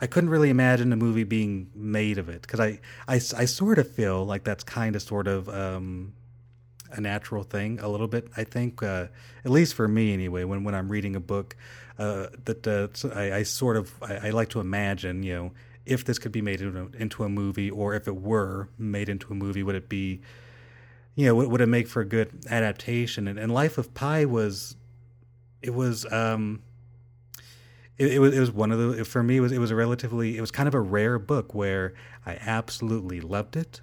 I 0.00 0.08
couldn't 0.08 0.30
really 0.30 0.50
imagine 0.50 0.92
a 0.92 0.96
movie 0.96 1.22
being 1.22 1.70
made 1.76 2.18
of 2.18 2.28
it 2.28 2.42
because 2.42 2.58
I, 2.58 2.80
I, 3.06 3.14
I 3.14 3.44
sort 3.44 3.78
of 3.78 3.88
feel 3.88 4.24
like 4.24 4.42
that's 4.42 4.64
kind 4.64 4.96
of 4.96 5.02
sort 5.02 5.28
of 5.28 5.48
um, 5.48 6.14
a 6.90 7.00
natural 7.00 7.44
thing 7.44 7.78
a 7.78 7.86
little 7.88 8.08
bit. 8.08 8.26
I 8.36 8.42
think, 8.42 8.82
uh, 8.82 9.06
at 9.44 9.50
least 9.52 9.74
for 9.74 9.86
me 9.86 10.12
anyway, 10.12 10.42
when 10.42 10.64
when 10.64 10.74
I'm 10.74 10.88
reading 10.88 11.14
a 11.14 11.20
book, 11.20 11.56
uh, 11.98 12.28
that 12.44 12.66
uh, 12.66 12.88
I, 13.14 13.32
I, 13.32 13.42
sort 13.42 13.76
of 13.76 13.92
I, 14.02 14.28
I, 14.28 14.30
like 14.30 14.48
to 14.50 14.60
imagine, 14.60 15.22
you 15.22 15.34
know, 15.34 15.52
if 15.84 16.04
this 16.04 16.18
could 16.18 16.32
be 16.32 16.42
made 16.42 16.60
into, 16.60 16.90
into 16.96 17.24
a 17.24 17.28
movie, 17.28 17.70
or 17.70 17.94
if 17.94 18.08
it 18.08 18.16
were 18.16 18.68
made 18.78 19.08
into 19.08 19.32
a 19.32 19.34
movie, 19.34 19.62
would 19.62 19.74
it 19.74 19.88
be 19.88 20.20
you 21.14 21.26
know, 21.26 21.34
would, 21.34 21.48
would 21.48 21.60
it 21.60 21.66
make 21.66 21.88
for 21.88 22.00
a 22.00 22.04
good 22.04 22.30
adaptation? 22.50 23.28
And, 23.28 23.38
and 23.38 23.52
Life 23.52 23.78
of 23.78 23.92
Pi 23.94 24.24
was, 24.24 24.76
it 25.60 25.74
was, 25.74 26.10
um, 26.12 26.62
it, 27.98 28.14
it, 28.14 28.18
was 28.18 28.34
it 28.34 28.40
was 28.40 28.50
one 28.50 28.72
of 28.72 28.96
the 28.96 29.04
for 29.04 29.22
me 29.22 29.36
it 29.36 29.40
was 29.40 29.52
it 29.52 29.58
was 29.58 29.70
a 29.70 29.76
relatively 29.76 30.38
it 30.38 30.40
was 30.40 30.50
kind 30.50 30.66
of 30.66 30.74
a 30.74 30.80
rare 30.80 31.18
book 31.18 31.54
where 31.54 31.92
I 32.24 32.38
absolutely 32.40 33.20
loved 33.20 33.54
it, 33.54 33.82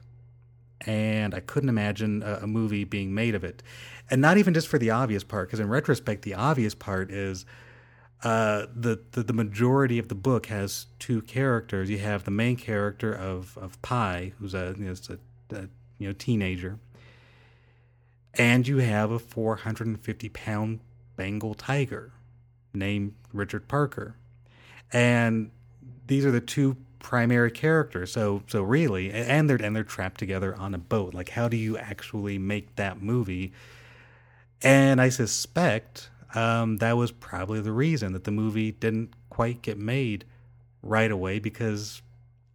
and 0.82 1.36
I 1.36 1.40
couldn't 1.40 1.70
imagine 1.70 2.24
a, 2.24 2.40
a 2.42 2.48
movie 2.48 2.84
being 2.84 3.14
made 3.14 3.36
of 3.36 3.44
it, 3.44 3.62
and 4.10 4.20
not 4.20 4.38
even 4.38 4.54
just 4.56 4.68
for 4.68 4.80
the 4.80 4.90
obvious 4.90 5.24
part 5.24 5.48
because 5.48 5.60
in 5.60 5.70
retrospect 5.70 6.24
the 6.24 6.34
obvious 6.34 6.76
part 6.76 7.12
is. 7.12 7.46
Uh, 8.22 8.66
the, 8.76 9.00
the 9.12 9.24
the 9.24 9.34
majority 9.34 9.98
of 9.98 10.10
the 10.10 10.16
book 10.16 10.48
has 10.48 10.88
two 11.00 11.22
characters. 11.22 11.90
You 11.90 12.00
have 12.00 12.26
the 12.26 12.32
main 12.32 12.58
character 12.58 13.14
of 13.14 13.58
of 13.58 13.82
Pi, 13.82 14.34
who's 14.40 14.54
a 14.54 14.76
you 14.78 14.86
know, 14.86 14.96
a, 15.10 15.56
a 15.56 15.70
you 15.98 16.08
know 16.08 16.14
teenager, 16.14 16.80
and 18.34 18.68
you 18.68 18.78
have 18.78 19.12
a 19.12 19.20
450 19.20 20.30
pound 20.30 20.80
Bengal 21.16 21.54
tiger 21.54 22.12
named 22.74 23.14
Richard 23.34 23.68
Parker. 23.68 24.16
And 24.92 25.52
these 26.08 26.26
are 26.26 26.32
the 26.32 26.42
two 26.42 26.78
primary 27.00 27.52
characters. 27.52 28.12
So 28.12 28.44
so 28.48 28.62
really 28.64 29.12
and 29.12 29.50
they're 29.50 29.62
and 29.62 29.76
they're 29.76 29.84
trapped 29.84 30.20
together 30.20 30.56
on 30.56 30.74
a 30.74 30.78
boat. 30.78 31.14
Like 31.14 31.30
how 31.30 31.48
do 31.48 31.58
you 31.58 31.78
actually 31.78 32.38
make 32.38 32.76
that 32.76 33.02
movie? 33.02 33.54
And 34.62 35.00
I 35.00 35.10
suspect 35.10 36.10
um, 36.36 36.78
that 36.78 36.96
was 36.98 37.12
probably 37.12 37.62
the 37.62 37.72
reason 37.72 38.14
that 38.14 38.24
the 38.24 38.32
movie 38.32 38.72
didn't 38.72 39.14
quite 39.30 39.62
get 39.62 39.78
made 39.78 40.26
right 40.84 41.12
away 41.12 41.40
because 41.40 42.02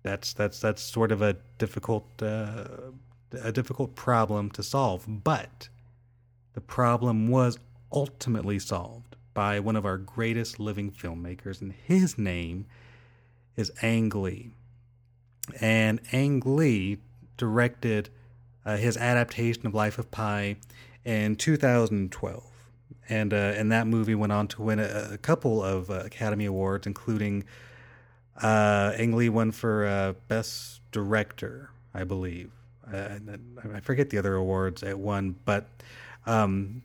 that's 0.02 0.32
that's 0.32 0.60
that's 0.60 0.82
sort 0.82 1.10
of 1.10 1.22
a 1.22 1.36
difficult 1.58 2.06
uh, 2.22 2.64
a 3.42 3.50
difficult 3.50 3.94
problem 3.94 4.50
to 4.50 4.62
solve. 4.62 5.04
But 5.08 5.68
the 6.52 6.60
problem 6.60 7.28
was 7.28 7.58
ultimately 7.92 8.58
solved 8.58 9.16
by 9.32 9.58
one 9.58 9.76
of 9.76 9.84
our 9.84 9.98
greatest 9.98 10.60
living 10.60 10.92
filmmakers, 10.92 11.60
and 11.60 11.72
his 11.72 12.16
name 12.16 12.66
is 13.56 13.72
Ang 13.82 14.10
Lee. 14.10 14.50
And 15.60 16.00
Ang 16.12 16.42
Lee 16.44 16.98
directed 17.36 18.10
uh, 18.64 18.76
his 18.76 18.96
adaptation 18.96 19.66
of 19.66 19.74
Life 19.74 19.98
of 19.98 20.10
Pi 20.10 20.56
in 21.04 21.36
2012. 21.36 22.53
And, 23.08 23.34
uh, 23.34 23.36
and 23.36 23.70
that 23.70 23.86
movie 23.86 24.14
went 24.14 24.32
on 24.32 24.48
to 24.48 24.62
win 24.62 24.78
a, 24.78 25.10
a 25.12 25.18
couple 25.18 25.62
of 25.62 25.90
uh, 25.90 26.02
Academy 26.04 26.46
Awards, 26.46 26.86
including 26.86 27.44
uh, 28.42 28.92
Ang 28.96 29.12
Lee 29.12 29.28
won 29.28 29.50
for 29.52 29.86
uh, 29.86 30.14
Best 30.28 30.80
Director, 30.90 31.70
I 31.92 32.04
believe. 32.04 32.50
Uh, 32.92 33.18
I 33.72 33.80
forget 33.80 34.10
the 34.10 34.18
other 34.18 34.34
awards 34.34 34.82
it 34.82 34.98
won, 34.98 35.36
but 35.44 35.66
um, 36.26 36.82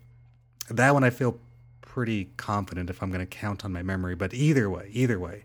that 0.70 0.94
one 0.94 1.04
I 1.04 1.10
feel 1.10 1.40
pretty 1.82 2.30
confident 2.38 2.90
if 2.90 3.02
I'm 3.02 3.10
going 3.10 3.20
to 3.20 3.26
count 3.26 3.66
on 3.66 3.74
my 3.74 3.84
memory. 3.84 4.16
But 4.16 4.34
either 4.34 4.70
way, 4.70 4.90
either 4.94 5.20
way, 5.20 5.44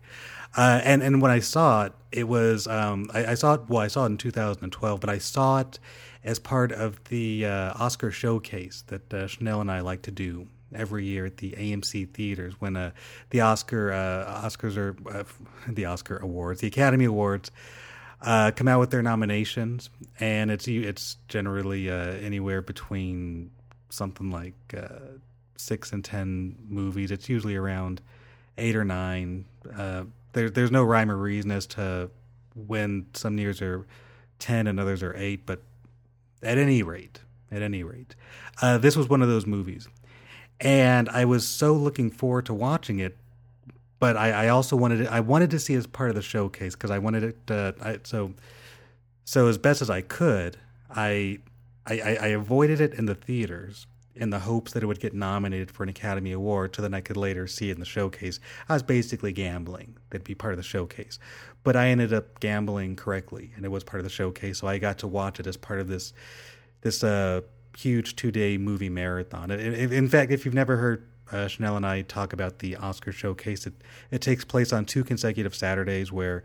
uh, 0.55 0.79
and 0.83 1.03
and 1.03 1.21
when 1.21 1.31
I 1.31 1.39
saw 1.39 1.85
it, 1.85 1.93
it 2.11 2.27
was 2.27 2.67
um, 2.67 3.09
I, 3.13 3.25
I, 3.25 3.33
saw 3.33 3.55
it. 3.55 3.61
Well, 3.67 3.81
I 3.81 3.87
saw 3.87 4.03
it 4.03 4.11
in 4.11 4.17
2012, 4.17 4.99
but 5.01 5.09
I 5.09 5.17
saw 5.17 5.59
it 5.59 5.79
as 6.23 6.39
part 6.39 6.71
of 6.71 7.03
the 7.05 7.45
uh, 7.45 7.73
Oscar 7.75 8.11
showcase 8.11 8.83
that 8.87 9.29
Chanel 9.29 9.59
and 9.61 9.69
I 9.69 9.81
like 9.81 10.03
to 10.03 10.11
do 10.11 10.47
every 10.75 11.05
year 11.05 11.25
at 11.25 11.37
the 11.37 11.51
AMC 11.51 12.09
theaters 12.11 12.55
when 12.59 12.75
uh, 12.75 12.91
the 13.29 13.41
Oscar 13.41 13.91
uh, 13.91 14.41
Oscars 14.45 14.77
are 14.77 14.95
uh, 15.09 15.23
the 15.67 15.85
Oscar 15.85 16.17
awards, 16.17 16.61
the 16.61 16.67
Academy 16.67 17.05
Awards. 17.05 17.51
come 18.21 18.67
out 18.67 18.79
with 18.79 18.91
their 18.91 19.03
nominations, 19.03 19.89
and 20.19 20.51
it's 20.51 20.67
it's 20.67 21.17
generally 21.27 21.89
anywhere 21.89 22.61
between 22.61 23.51
something 23.89 24.31
like 24.31 24.53
six 25.57 25.91
and 25.91 26.03
ten 26.03 26.55
movies. 26.67 27.11
It's 27.11 27.29
usually 27.29 27.55
around 27.55 28.01
eight 28.57 28.75
or 28.75 28.85
nine. 28.85 29.45
Uh, 29.75 30.05
there, 30.33 30.49
there's 30.49 30.71
no 30.71 30.83
rhyme 30.83 31.11
or 31.11 31.17
reason 31.17 31.51
as 31.51 31.65
to 31.67 32.09
when 32.55 33.07
some 33.13 33.37
years 33.37 33.61
are 33.61 33.85
ten 34.39 34.67
and 34.67 34.79
others 34.79 35.03
are 35.03 35.15
eight, 35.15 35.45
but 35.45 35.61
at 36.43 36.57
any 36.57 36.83
rate, 36.83 37.21
at 37.51 37.61
any 37.61 37.83
rate, 37.83 38.15
uh, 38.61 38.77
this 38.77 38.95
was 38.95 39.09
one 39.09 39.21
of 39.21 39.27
those 39.27 39.45
movies, 39.45 39.87
and 40.59 41.09
I 41.09 41.25
was 41.25 41.47
so 41.47 41.73
looking 41.73 42.09
forward 42.09 42.45
to 42.47 42.53
watching 42.53 42.99
it. 42.99 43.17
But 43.99 44.17
I, 44.17 44.31
I 44.31 44.47
also 44.49 44.75
wanted 44.75 45.01
it, 45.01 45.07
I 45.07 45.21
wanted 45.21 45.51
to 45.51 45.59
see 45.59 45.73
it 45.73 45.77
as 45.77 45.87
part 45.87 46.09
of 46.09 46.15
the 46.15 46.21
showcase 46.21 46.75
because 46.75 46.91
I 46.91 46.99
wanted 46.99 47.23
it. 47.23 47.47
To, 47.47 47.75
I, 47.81 47.99
so, 48.03 48.33
so 49.23 49.47
as 49.47 49.57
best 49.57 49.81
as 49.81 49.89
I 49.89 50.01
could, 50.01 50.57
I, 50.89 51.39
I, 51.85 52.17
I 52.21 52.27
avoided 52.27 52.81
it 52.81 52.93
in 52.93 53.05
the 53.05 53.15
theaters 53.15 53.87
in 54.15 54.29
the 54.29 54.39
hopes 54.39 54.71
that 54.71 54.81
it 54.81 54.85
would 54.85 54.99
get 54.99 55.13
nominated 55.13 55.69
for 55.69 55.83
an 55.83 55.89
Academy 55.89 56.31
Award 56.31 56.75
so 56.75 56.81
then 56.81 56.93
I 56.93 57.01
could 57.01 57.17
later 57.17 57.47
see 57.47 57.69
it 57.69 57.73
in 57.73 57.79
the 57.79 57.85
showcase. 57.85 58.39
I 58.69 58.73
was 58.73 58.83
basically 58.83 59.33
gambling 59.33 59.97
that'd 60.09 60.23
be 60.23 60.35
part 60.35 60.53
of 60.53 60.57
the 60.57 60.63
showcase. 60.63 61.19
But 61.63 61.75
I 61.75 61.87
ended 61.87 62.13
up 62.13 62.39
gambling 62.39 62.95
correctly 62.95 63.51
and 63.55 63.65
it 63.65 63.69
was 63.69 63.83
part 63.83 63.99
of 63.99 64.05
the 64.05 64.09
showcase, 64.09 64.59
so 64.59 64.67
I 64.67 64.77
got 64.77 64.99
to 64.99 65.07
watch 65.07 65.39
it 65.39 65.47
as 65.47 65.57
part 65.57 65.79
of 65.79 65.87
this 65.87 66.13
this 66.81 67.03
uh, 67.03 67.41
huge 67.77 68.15
two 68.15 68.31
day 68.31 68.57
movie 68.57 68.89
marathon. 68.89 69.51
In 69.51 70.07
fact, 70.07 70.31
if 70.31 70.45
you've 70.45 70.53
never 70.53 70.77
heard 70.77 71.07
uh, 71.31 71.47
Chanel 71.47 71.75
and 71.75 71.85
I 71.85 72.01
talk 72.03 72.33
about 72.33 72.59
the 72.59 72.75
Oscar 72.75 73.11
showcase, 73.11 73.65
it, 73.65 73.73
it 74.11 74.21
takes 74.21 74.45
place 74.45 74.71
on 74.71 74.85
two 74.85 75.03
consecutive 75.03 75.55
Saturdays 75.55 76.11
where 76.11 76.43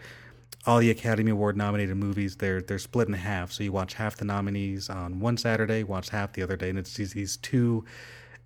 all 0.66 0.78
the 0.78 0.90
Academy 0.90 1.30
Award 1.30 1.56
nominated 1.56 1.96
movies 1.96 2.36
they're 2.36 2.60
they're 2.60 2.78
split 2.78 3.08
in 3.08 3.14
half. 3.14 3.52
So 3.52 3.62
you 3.62 3.72
watch 3.72 3.94
half 3.94 4.16
the 4.16 4.24
nominees 4.24 4.90
on 4.90 5.20
one 5.20 5.36
Saturday, 5.36 5.82
watch 5.82 6.10
half 6.10 6.32
the 6.32 6.42
other 6.42 6.56
day, 6.56 6.70
and 6.70 6.78
it's 6.78 6.94
these, 6.94 7.12
these 7.12 7.36
two 7.38 7.84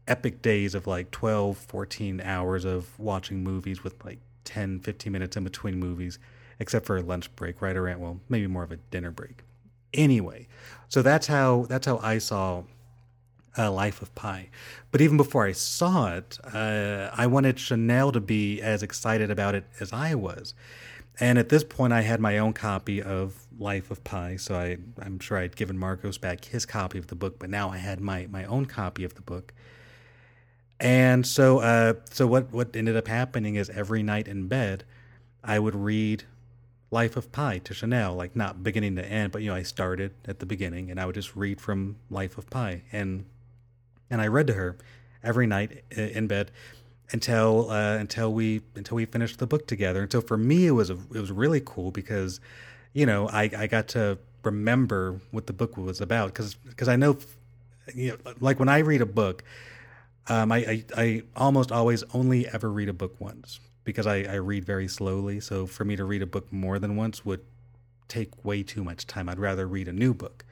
epic 0.07 0.43
days 0.43 0.75
of 0.75 0.87
like 0.87 1.11
12, 1.11 1.57
14 1.57 2.21
hours 2.21 2.65
of 2.65 2.99
watching 2.99 3.43
movies 3.43 3.83
with 3.83 4.05
like 4.05 4.19
10, 4.45 4.81
15 4.81 5.13
minutes 5.13 5.37
in 5.37 5.45
between 5.45 5.79
movies, 5.79 6.19
except 6.59 6.87
for 6.87 6.97
a 6.97 7.03
lunch 7.03 7.35
break, 7.37 7.63
right 7.63 7.77
around 7.77 8.01
well, 8.01 8.21
maybe 8.29 8.47
more 8.47 8.63
of 8.63 8.71
a 8.71 8.77
dinner 8.77 9.11
break. 9.11 9.43
Anyway, 9.93 10.47
so 10.89 11.03
that's 11.03 11.27
how 11.27 11.67
that's 11.69 11.87
how 11.87 11.99
I 11.99 12.19
saw 12.19 12.65
uh, 13.57 13.71
Life 13.71 14.03
of 14.03 14.15
Pi. 14.15 14.49
But 14.91 15.01
even 15.01 15.17
before 15.17 15.47
I 15.47 15.53
saw 15.53 16.15
it, 16.15 16.39
uh, 16.45 17.11
I 17.13 17.27
wanted 17.27 17.59
Chanel 17.59 18.13
to 18.13 18.21
be 18.21 18.61
as 18.61 18.83
excited 18.83 19.31
about 19.31 19.55
it 19.55 19.65
as 19.81 19.93
I 19.93 20.15
was. 20.15 20.55
And 21.21 21.39
at 21.39 21.49
this 21.49 21.63
point, 21.63 21.93
I 21.93 22.01
had 22.01 22.21
my 22.21 22.39
own 22.39 22.53
copy 22.53 23.01
of 23.01 23.47
Life 23.57 23.91
of 23.91 24.03
Pi, 24.03 24.37
so 24.37 24.57
I, 24.57 24.79
I'm 25.01 25.21
sure 25.21 25.39
I'd 25.39 25.55
given 25.55 25.79
Marcos 25.79 26.19
back 26.19 26.45
his 26.45 26.67
copy 26.67 26.99
of 26.99 27.07
the 27.07 27.15
book, 27.15 27.39
but 27.39 27.51
now 27.51 27.71
I 27.71 27.77
had 27.77 28.01
my, 28.01 28.27
my 28.27 28.45
own 28.47 28.67
copy 28.67 29.05
of 29.05 29.15
the 29.15 29.23
book. 29.23 29.53
And 30.81 31.25
so, 31.25 31.61
uh, 31.61 31.95
so 32.11 32.27
what, 32.27 32.53
what 32.53 32.75
ended 32.75 32.97
up 32.97 33.07
happening 33.07 33.55
is 33.55 33.71
every 33.71 34.03
night 34.03 34.27
in 34.27 34.49
bed, 34.49 34.85
I 35.45 35.61
would 35.61 35.77
read 35.77 36.25
Life 36.91 37.17
of 37.17 37.31
Pi 37.31 37.59
to 37.59 37.75
Chanel, 37.75 38.15
like 38.15 38.35
not 38.35 38.65
beginning 38.65 38.97
to 38.97 39.05
end, 39.05 39.33
but 39.33 39.43
you 39.43 39.51
know, 39.51 39.57
I 39.57 39.63
started 39.63 40.15
at 40.27 40.41
the 40.41 40.47
beginning 40.47 40.91
and 40.91 41.01
I 41.01 41.07
would 41.07 41.15
just 41.15 41.37
read 41.37 41.61
from 41.61 41.97
Life 42.11 42.39
of 42.39 42.51
Pi, 42.51 42.83
and 42.93 43.25
and 44.15 44.23
I 44.23 44.29
read 44.29 44.47
to 44.47 44.55
her 44.55 44.77
every 45.25 45.45
night 45.49 45.83
in 45.91 46.29
bed 46.29 46.53
until 47.11 47.69
uh, 47.69 47.97
until 47.97 48.33
we 48.33 48.63
until 48.77 48.95
we 48.95 49.07
finished 49.07 49.41
the 49.41 49.47
book 49.47 49.67
together. 49.67 50.03
And 50.03 50.13
so 50.13 50.21
for 50.21 50.37
me, 50.37 50.69
it 50.69 50.71
was 50.71 50.89
a, 50.89 50.95
it 51.13 51.21
was 51.21 51.33
really 51.33 51.61
cool 51.65 51.91
because 51.91 52.41
you 52.93 53.07
know 53.07 53.29
I, 53.29 53.51
I 53.59 53.67
got 53.67 53.89
to 53.89 54.19
remember 54.45 55.21
what 55.33 55.49
the 55.49 55.53
book 55.53 55.77
was 55.77 56.01
about 56.01 56.29
because 56.29 56.55
because 56.55 56.87
I 56.87 56.95
know 56.95 57.19
you 57.93 58.11
know 58.13 58.35
like 58.39 58.61
when 58.61 58.69
I 58.69 58.79
read 58.79 59.01
a 59.01 59.07
book, 59.07 59.43
um, 60.29 60.53
I, 60.53 60.59
I, 60.59 60.85
I 60.97 61.23
almost 61.35 61.73
always 61.73 62.05
only 62.15 62.47
ever 62.49 62.71
read 62.71 62.89
a 62.89 62.93
book 62.93 63.21
once 63.21 63.59
because 63.83 64.07
I, 64.07 64.23
I 64.23 64.35
read 64.37 64.65
very 64.65 64.87
slowly. 64.87 65.41
So 65.41 65.67
for 65.67 65.85
me 65.85 65.97
to 65.97 66.05
read 66.05 66.23
a 66.23 66.27
book 66.27 66.53
more 66.53 66.79
than 66.79 66.95
once 66.95 67.25
would 67.25 67.41
take 68.07 68.45
way 68.45 68.63
too 68.63 68.85
much 68.85 69.09
time. 69.09 69.29
I'd 69.29 69.41
rather 69.41 69.67
read 69.67 69.89
a 69.89 69.93
new 69.93 70.15
book. 70.15 70.45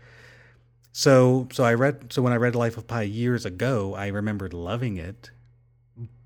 So 0.92 1.48
so 1.52 1.64
I 1.64 1.74
read 1.74 2.12
so 2.12 2.22
when 2.22 2.32
I 2.32 2.36
read 2.36 2.54
Life 2.54 2.76
of 2.76 2.86
Pi 2.86 3.02
years 3.02 3.44
ago, 3.46 3.94
I 3.94 4.08
remembered 4.08 4.52
loving 4.54 4.96
it 4.96 5.30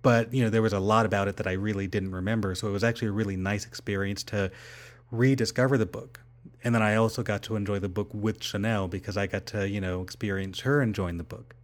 but 0.07 0.33
you 0.33 0.41
know 0.41 0.49
there 0.49 0.63
was 0.63 0.73
a 0.73 0.79
lot 0.79 1.05
about 1.05 1.27
it 1.27 1.35
that 1.37 1.49
I 1.49 1.53
really 1.55 1.89
didn't 1.89 2.13
remember. 2.13 2.55
So 2.55 2.69
it 2.69 2.71
was 2.71 2.85
actually 2.85 3.09
a 3.09 3.13
really 3.13 3.37
nice 3.37 3.67
experience 3.67 4.23
to 4.25 4.53
rediscover 5.11 5.77
the 5.77 5.85
book. 5.85 6.21
And 6.63 6.73
then 6.73 6.81
I 6.81 6.95
also 6.95 7.25
got 7.25 7.43
to 7.43 7.57
enjoy 7.57 7.81
the 7.81 7.89
book 7.89 8.11
with 8.15 8.41
Chanel 8.41 8.87
because 8.87 9.17
I 9.17 9.27
got 9.27 9.47
to, 9.47 9.69
you 9.69 9.81
know, 9.81 10.03
experience 10.03 10.61
her 10.61 10.81
enjoying 10.81 11.17
the 11.19 11.25
book. 11.25 11.57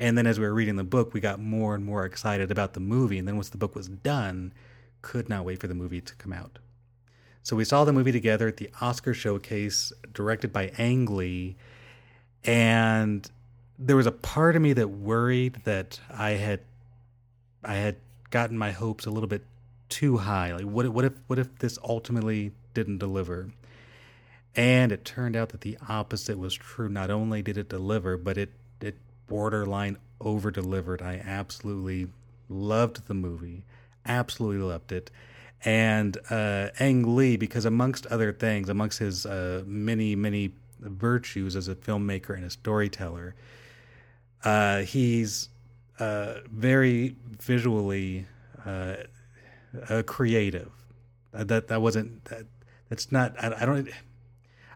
And 0.00 0.18
then 0.18 0.26
as 0.26 0.40
we 0.40 0.46
were 0.46 0.52
reading 0.52 0.74
the 0.74 0.82
book, 0.82 1.14
we 1.14 1.20
got 1.20 1.38
more 1.38 1.76
and 1.76 1.84
more 1.84 2.04
excited 2.04 2.50
about 2.50 2.74
the 2.74 2.80
movie. 2.80 3.18
And 3.18 3.28
then 3.28 3.36
once 3.36 3.50
the 3.50 3.56
book 3.56 3.76
was 3.76 3.86
done, 3.86 4.52
could 5.00 5.28
not 5.28 5.44
wait 5.44 5.60
for 5.60 5.68
the 5.68 5.74
movie 5.74 6.00
to 6.00 6.14
come 6.16 6.32
out. 6.32 6.58
So 7.44 7.54
we 7.54 7.64
saw 7.64 7.84
the 7.84 7.92
movie 7.92 8.10
together 8.10 8.48
at 8.48 8.56
the 8.56 8.70
Oscar 8.80 9.14
showcase, 9.14 9.92
directed 10.12 10.52
by 10.52 10.72
Ang 10.76 11.06
Lee. 11.06 11.54
And 12.46 13.28
there 13.78 13.96
was 13.96 14.06
a 14.06 14.12
part 14.12 14.56
of 14.56 14.62
me 14.62 14.72
that 14.74 14.88
worried 14.88 15.62
that 15.64 16.00
I 16.10 16.30
had 16.30 16.60
I 17.64 17.74
had 17.74 17.96
gotten 18.30 18.56
my 18.56 18.70
hopes 18.70 19.06
a 19.06 19.10
little 19.10 19.28
bit 19.28 19.44
too 19.88 20.18
high. 20.18 20.54
Like, 20.54 20.64
what 20.64 20.88
what 20.88 21.04
if 21.04 21.12
what 21.26 21.38
if 21.38 21.58
this 21.58 21.78
ultimately 21.82 22.52
didn't 22.74 22.98
deliver? 22.98 23.50
And 24.54 24.90
it 24.92 25.04
turned 25.04 25.36
out 25.36 25.50
that 25.50 25.60
the 25.60 25.76
opposite 25.88 26.38
was 26.38 26.54
true. 26.54 26.88
Not 26.88 27.10
only 27.10 27.42
did 27.42 27.58
it 27.58 27.68
deliver, 27.68 28.16
but 28.16 28.38
it 28.38 28.50
it 28.80 28.96
borderline 29.26 29.98
over 30.20 30.50
delivered. 30.50 31.02
I 31.02 31.22
absolutely 31.24 32.08
loved 32.48 33.06
the 33.06 33.14
movie, 33.14 33.64
absolutely 34.06 34.64
loved 34.64 34.92
it. 34.92 35.10
And 35.64 36.16
uh, 36.30 36.68
Ang 36.78 37.16
Lee, 37.16 37.36
because 37.36 37.64
amongst 37.64 38.06
other 38.06 38.32
things, 38.32 38.68
amongst 38.68 38.98
his 38.98 39.26
uh, 39.26 39.64
many, 39.66 40.14
many 40.14 40.52
virtues 40.90 41.56
as 41.56 41.68
a 41.68 41.74
filmmaker 41.74 42.34
and 42.34 42.44
a 42.44 42.50
storyteller, 42.50 43.34
uh, 44.44 44.80
he's 44.80 45.48
uh, 45.98 46.34
very 46.50 47.16
visually 47.40 48.26
uh, 48.64 48.96
creative. 50.06 50.70
Uh, 51.34 51.44
that 51.44 51.68
that 51.68 51.82
wasn't 51.82 52.24
that, 52.26 52.46
that's 52.88 53.10
not. 53.12 53.34
I, 53.42 53.62
I 53.62 53.66
don't. 53.66 53.88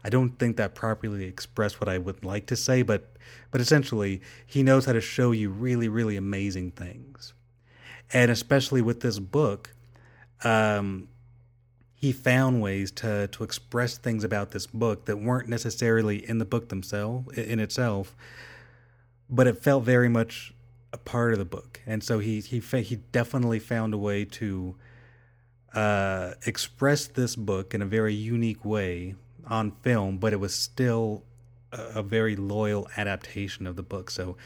I 0.03 0.09
don't 0.09 0.39
think 0.39 0.57
that 0.57 0.73
properly 0.73 1.25
expressed 1.25 1.79
what 1.79 1.87
I 1.87 1.99
would 1.99 2.25
like 2.25 2.47
to 2.47 2.55
say, 2.55 2.81
but 2.81 3.11
but 3.51 3.61
essentially, 3.61 4.21
he 4.45 4.63
knows 4.63 4.85
how 4.85 4.93
to 4.93 5.01
show 5.01 5.31
you 5.31 5.49
really, 5.49 5.87
really 5.87 6.17
amazing 6.17 6.71
things, 6.71 7.33
and 8.11 8.31
especially 8.31 8.81
with 8.81 9.01
this 9.01 9.19
book, 9.19 9.73
um, 10.43 11.07
he 12.01 12.11
found 12.11 12.61
ways 12.61 12.91
to 12.91 13.27
to 13.27 13.43
express 13.43 13.97
things 13.97 14.23
about 14.23 14.51
this 14.51 14.65
book 14.65 15.05
that 15.05 15.17
weren't 15.17 15.47
necessarily 15.47 16.27
in 16.27 16.39
the 16.39 16.45
book 16.45 16.69
themselves 16.69 17.37
in 17.37 17.59
itself, 17.59 18.15
but 19.29 19.45
it 19.45 19.61
felt 19.63 19.83
very 19.83 20.09
much 20.09 20.53
a 20.91 20.97
part 20.97 21.31
of 21.31 21.39
the 21.39 21.45
book, 21.45 21.79
and 21.85 22.03
so 22.03 22.17
he 22.17 22.41
he 22.41 22.59
he 22.59 22.95
definitely 23.11 23.59
found 23.59 23.93
a 23.93 23.97
way 23.97 24.25
to 24.25 24.75
uh, 25.75 26.33
express 26.45 27.05
this 27.05 27.35
book 27.35 27.75
in 27.75 27.83
a 27.83 27.85
very 27.85 28.15
unique 28.15 28.65
way 28.65 29.15
on 29.47 29.71
film, 29.83 30.17
but 30.17 30.33
it 30.33 30.39
was 30.39 30.55
still 30.55 31.23
a, 31.71 31.99
a 31.99 32.03
very 32.03 32.35
loyal 32.35 32.87
adaptation 32.97 33.67
of 33.67 33.75
the 33.75 33.83
book. 33.83 34.09
So, 34.09 34.37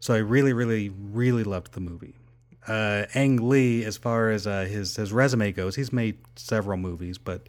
so 0.00 0.12
I 0.14 0.18
really, 0.18 0.52
really, 0.52 0.88
really 0.88 1.44
loved 1.44 1.72
the 1.72 1.80
movie. 1.80 2.16
Uh, 2.66 3.06
Ang 3.14 3.48
Lee, 3.48 3.84
as 3.84 3.96
far 3.96 4.30
as 4.30 4.46
uh, 4.46 4.64
his 4.64 4.96
his 4.96 5.12
resume 5.12 5.52
goes, 5.52 5.76
he's 5.76 5.92
made 5.92 6.18
several 6.34 6.76
movies, 6.76 7.16
but 7.18 7.46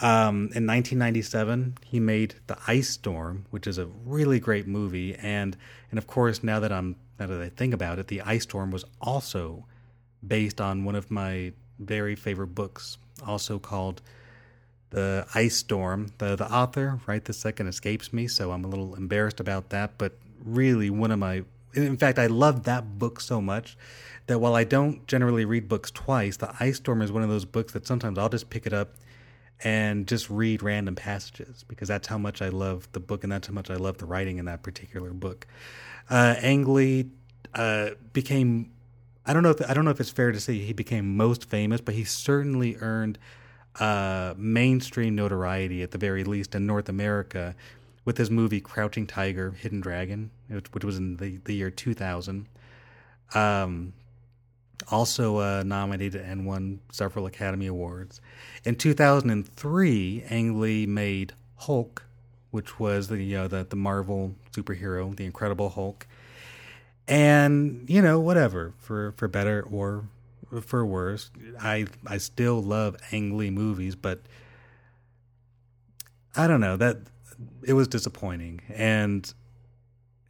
um, 0.00 0.50
in 0.54 0.66
1997 0.66 1.78
he 1.84 2.00
made 2.00 2.34
The 2.46 2.58
Ice 2.66 2.88
Storm, 2.88 3.46
which 3.50 3.66
is 3.66 3.78
a 3.78 3.86
really 4.04 4.40
great 4.40 4.66
movie, 4.66 5.14
and 5.16 5.56
and 5.90 5.98
of 5.98 6.06
course 6.06 6.42
now 6.42 6.58
that 6.60 6.72
I'm 6.72 6.96
now 7.18 7.26
that 7.26 7.40
I 7.40 7.48
think 7.50 7.74
about 7.74 7.98
it, 7.98 8.08
The 8.08 8.22
Ice 8.22 8.42
Storm 8.44 8.70
was 8.70 8.84
also 9.00 9.66
based 10.26 10.60
on 10.60 10.84
one 10.84 10.94
of 10.94 11.10
my 11.10 11.52
very 11.78 12.14
favorite 12.16 12.54
books, 12.54 12.98
also 13.26 13.58
called 13.58 14.00
the 14.90 15.26
Ice 15.34 15.56
Storm. 15.56 16.12
The 16.18 16.34
the 16.34 16.50
author, 16.50 16.98
right 17.06 17.24
this 17.24 17.38
second, 17.38 17.66
escapes 17.66 18.12
me, 18.12 18.26
so 18.26 18.52
I'm 18.52 18.64
a 18.64 18.68
little 18.68 18.94
embarrassed 18.94 19.40
about 19.40 19.68
that. 19.70 19.98
But 19.98 20.18
really, 20.42 20.88
one 20.88 21.10
of 21.10 21.18
my, 21.18 21.44
in 21.74 21.96
fact, 21.96 22.18
I 22.18 22.26
love 22.26 22.64
that 22.64 22.98
book 22.98 23.20
so 23.20 23.40
much 23.40 23.76
that 24.26 24.38
while 24.38 24.54
I 24.54 24.64
don't 24.64 25.06
generally 25.06 25.44
read 25.44 25.68
books 25.68 25.90
twice, 25.90 26.36
the 26.36 26.54
Ice 26.60 26.76
Storm 26.76 27.02
is 27.02 27.12
one 27.12 27.22
of 27.22 27.28
those 27.28 27.44
books 27.44 27.72
that 27.72 27.86
sometimes 27.86 28.18
I'll 28.18 28.28
just 28.28 28.50
pick 28.50 28.66
it 28.66 28.72
up 28.72 28.94
and 29.62 30.06
just 30.06 30.28
read 30.30 30.62
random 30.62 30.94
passages 30.94 31.64
because 31.68 31.88
that's 31.88 32.08
how 32.08 32.18
much 32.18 32.42
I 32.42 32.48
love 32.48 32.88
the 32.92 33.00
book 33.00 33.22
and 33.22 33.32
that's 33.32 33.46
how 33.46 33.54
much 33.54 33.70
I 33.70 33.76
love 33.76 33.98
the 33.98 34.06
writing 34.06 34.38
in 34.38 34.46
that 34.46 34.62
particular 34.62 35.10
book. 35.10 35.46
Uh, 36.10 36.34
Ang 36.38 36.64
Lee 36.72 37.10
uh, 37.54 37.90
became 38.12 38.70
I 39.26 39.32
don't 39.32 39.42
know 39.42 39.50
if 39.50 39.68
I 39.68 39.72
don't 39.72 39.84
know 39.84 39.90
if 39.90 40.00
it's 40.00 40.10
fair 40.10 40.32
to 40.32 40.40
say 40.40 40.58
he 40.58 40.72
became 40.72 41.16
most 41.16 41.48
famous, 41.48 41.80
but 41.80 41.94
he 41.94 42.04
certainly 42.04 42.76
earned 42.80 43.18
uh, 43.80 44.34
mainstream 44.36 45.14
notoriety 45.14 45.82
at 45.82 45.90
the 45.90 45.98
very 45.98 46.24
least 46.24 46.54
in 46.54 46.66
North 46.66 46.88
America 46.88 47.54
with 48.04 48.18
his 48.18 48.30
movie 48.30 48.60
Crouching 48.60 49.06
Tiger, 49.06 49.52
Hidden 49.52 49.80
Dragon, 49.80 50.30
which, 50.48 50.84
was 50.84 50.98
in 50.98 51.16
the, 51.16 51.38
the 51.44 51.54
year 51.54 51.70
2000. 51.70 52.46
Um, 53.34 53.94
also 54.90 55.38
uh, 55.38 55.62
nominated 55.64 56.20
and 56.22 56.46
won 56.46 56.80
several 56.92 57.26
Academy 57.26 57.66
Awards. 57.66 58.20
In 58.64 58.76
2003, 58.76 60.24
Ang 60.28 60.60
Lee 60.60 60.86
made 60.86 61.32
Hulk, 61.56 62.04
which 62.50 62.78
was 62.78 63.08
the 63.08 63.36
uh, 63.36 63.48
the, 63.48 63.64
the 63.68 63.76
Marvel 63.76 64.34
superhero, 64.52 65.14
the 65.14 65.24
Incredible 65.24 65.70
Hulk 65.70 66.06
and 67.06 67.84
you 67.86 68.00
know 68.00 68.18
whatever 68.18 68.72
for 68.78 69.12
for 69.12 69.28
better 69.28 69.62
or 69.70 70.04
for 70.62 70.86
worse 70.86 71.30
i 71.60 71.86
i 72.06 72.16
still 72.16 72.62
love 72.62 72.96
ang 73.12 73.36
lee 73.36 73.50
movies 73.50 73.94
but 73.94 74.20
i 76.36 76.46
don't 76.46 76.60
know 76.60 76.76
that 76.76 76.98
it 77.62 77.74
was 77.74 77.88
disappointing 77.88 78.60
and 78.68 79.34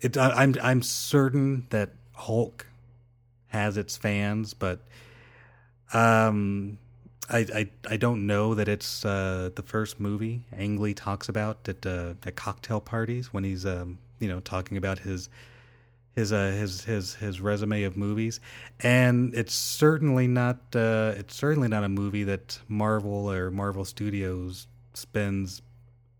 it 0.01 0.17
I, 0.17 0.31
i'm 0.31 0.57
i'm 0.63 0.83
certain 0.83 1.67
that 1.71 1.91
hulk 2.13 2.67
has 3.55 3.77
its 3.77 3.97
fans 3.97 4.53
but 4.55 4.81
um 5.93 6.79
I, 7.31 7.39
I, 7.39 7.69
I 7.89 7.97
don't 7.97 8.27
know 8.27 8.55
that 8.55 8.69
it's 8.69 9.03
uh, 9.03 9.49
the 9.55 9.63
first 9.63 9.99
movie 9.99 10.43
Ang 10.53 10.79
Lee 10.79 10.93
talks 10.93 11.31
about 11.31 11.67
at 11.67 11.87
uh, 11.87 12.15
at 12.27 12.37
cocktail 12.37 12.83
parties 12.83 13.33
when 13.33 13.45
he's 13.45 13.65
um, 13.65 13.99
you 14.19 14.29
know 14.29 14.41
talking 14.41 14.77
about 14.77 14.99
his 14.99 15.31
his 16.15 16.33
uh, 16.33 16.51
his 16.51 16.85
his 16.85 17.15
his 17.15 17.41
resume 17.41 17.83
of 17.85 17.97
movies, 17.97 18.41
and 18.81 19.35
it's 19.35 19.55
certainly 19.55 20.27
not 20.27 20.59
uh, 20.75 21.15
it's 21.17 21.35
certainly 21.35 21.69
not 21.69 21.83
a 21.83 21.89
movie 21.89 22.25
that 22.25 22.59
Marvel 22.69 23.31
or 23.31 23.51
Marvel 23.51 23.85
Studios 23.85 24.67
spends 24.95 25.63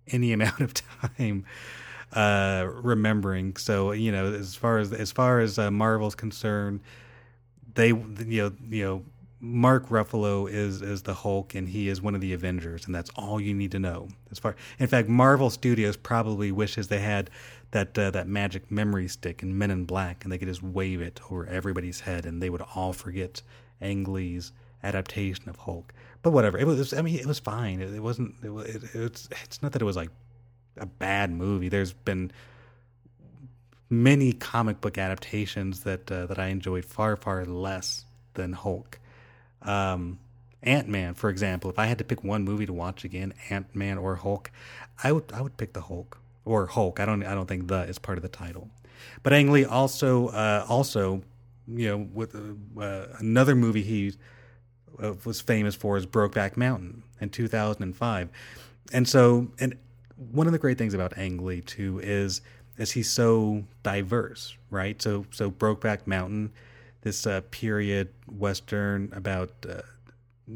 any 0.09 0.33
amount 0.39 0.61
of 0.61 0.75
time 0.75 1.45
uh, 2.13 2.67
remembering. 2.69 3.57
So 3.57 3.93
you 3.93 4.11
know, 4.11 4.33
as 4.33 4.55
far 4.55 4.79
as 4.79 4.93
as 4.93 5.13
far 5.13 5.41
as 5.41 5.59
uh, 5.59 5.71
Marvel's 5.71 6.15
concerned, 6.15 6.81
they 7.75 7.89
you 7.89 8.05
know 8.27 8.53
you 8.69 8.85
know 8.85 9.05
Mark 9.41 9.89
Ruffalo 9.89 10.51
is 10.51 10.81
is 10.81 11.03
the 11.03 11.15
Hulk 11.15 11.55
and 11.55 11.69
he 11.69 11.89
is 11.89 12.01
one 12.01 12.15
of 12.15 12.21
the 12.21 12.33
Avengers, 12.33 12.87
and 12.87 12.95
that's 12.95 13.11
all 13.11 13.41
you 13.41 13.53
need 13.55 13.73
to 13.73 13.79
know. 13.79 14.09
As 14.31 14.39
far, 14.39 14.57
in 14.79 14.87
fact, 14.87 15.09
Marvel 15.09 15.51
Studios 15.51 15.97
probably 15.97 16.51
wishes 16.51 16.89
they 16.89 17.01
had 17.01 17.29
that 17.73 17.99
uh, 17.99 18.11
that 18.13 18.27
magic 18.27 18.71
memory 18.71 19.07
stick 19.09 19.43
in 19.43 19.59
Men 19.59 19.71
in 19.71 19.85
Black, 19.85 20.25
and 20.25 20.33
they 20.33 20.39
could 20.39 20.49
just 20.49 20.63
wave 20.63 21.03
it 21.03 21.21
over 21.31 21.47
everybody's 21.47 22.01
head, 22.01 22.25
and 22.25 22.43
they 22.43 22.49
would 22.49 22.63
all 22.75 22.93
forget 22.93 23.43
Ang 23.83 24.05
Lee's 24.05 24.53
adaptation 24.83 25.49
of 25.49 25.57
Hulk. 25.57 25.93
But 26.23 26.31
whatever, 26.31 26.57
it 26.57 26.67
was. 26.67 26.95
I 26.95 27.03
mean, 27.03 27.19
it 27.19 27.27
was 27.27 27.39
fine. 27.39 27.81
It, 27.81 27.93
it 27.93 28.03
wasn't. 28.03 28.37
It, 28.43 28.51
it, 28.77 28.83
it's 28.95 29.29
it's 29.43 29.63
not 29.63 29.73
that 29.73 29.83
it 29.83 29.85
was 29.85 29.97
like 29.97 30.11
a 30.79 30.87
bad 30.87 31.31
movie. 31.31 31.69
There's 31.69 31.93
been 31.93 32.31
many 34.03 34.33
comic 34.33 34.81
book 34.81 34.99
adaptations 34.99 35.81
that 35.81 36.11
uh, 36.11 36.27
that 36.27 36.39
I 36.39 36.49
enjoyed 36.49 36.85
far 36.85 37.17
far 37.17 37.45
less 37.45 38.05
than 38.35 38.53
Hulk. 38.53 38.99
Um, 39.63 40.19
Ant 40.63 40.89
Man, 40.89 41.15
for 41.15 41.29
example, 41.29 41.71
if 41.71 41.79
I 41.79 41.87
had 41.87 41.99
to 41.99 42.05
pick 42.05 42.25
one 42.25 42.43
movie 42.43 42.67
to 42.67 42.73
watch 42.73 43.05
again, 43.05 43.35
Ant 43.51 43.75
Man 43.75 43.99
or 43.99 44.17
Hulk, 44.17 44.51
I 45.03 45.13
would 45.13 45.33
I 45.33 45.41
would 45.41 45.57
pick 45.57 45.73
the 45.73 45.83
Hulk 45.83 46.19
or 46.45 46.67
Hulk. 46.67 47.01
I 47.01 47.07
don't 47.07 47.23
I 47.25 47.35
don't 47.35 47.47
think 47.47 47.69
the 47.69 47.83
is 47.83 47.99
part 47.99 48.19
of 48.19 48.23
the 48.23 48.29
title. 48.29 48.69
But 49.23 49.33
Ang 49.33 49.53
Lee 49.53 49.65
also 49.65 50.29
uh, 50.29 50.65
also 50.69 51.23
you 51.69 51.89
know 51.89 52.09
with 52.13 52.35
uh, 52.35 52.81
uh 52.81 53.07
another 53.19 53.55
movie 53.55 53.83
he 53.83 54.15
uh, 55.03 55.15
was 55.25 55.41
famous 55.41 55.75
for 55.75 55.97
is 55.97 56.07
Brokeback 56.07 56.57
Mountain 56.57 57.03
in 57.21 57.31
2005, 57.31 58.29
and 58.93 59.09
so 59.09 59.49
and 59.59 59.77
one 60.17 60.47
of 60.47 60.53
the 60.53 60.59
great 60.59 60.79
things 60.79 60.95
about 60.95 61.17
Ang 61.19 61.45
Lee 61.45 61.61
too 61.61 62.01
is 62.03 62.41
is 62.79 62.93
he's 62.93 63.11
so 63.11 63.65
diverse, 63.83 64.57
right? 64.71 65.01
So 65.01 65.27
so 65.31 65.51
Brokeback 65.51 66.07
Mountain 66.07 66.53
this 67.05 67.27
uh, 67.27 67.43
period 67.51 68.09
western 68.27 69.13
about 69.13 69.51
uh, 69.69 69.83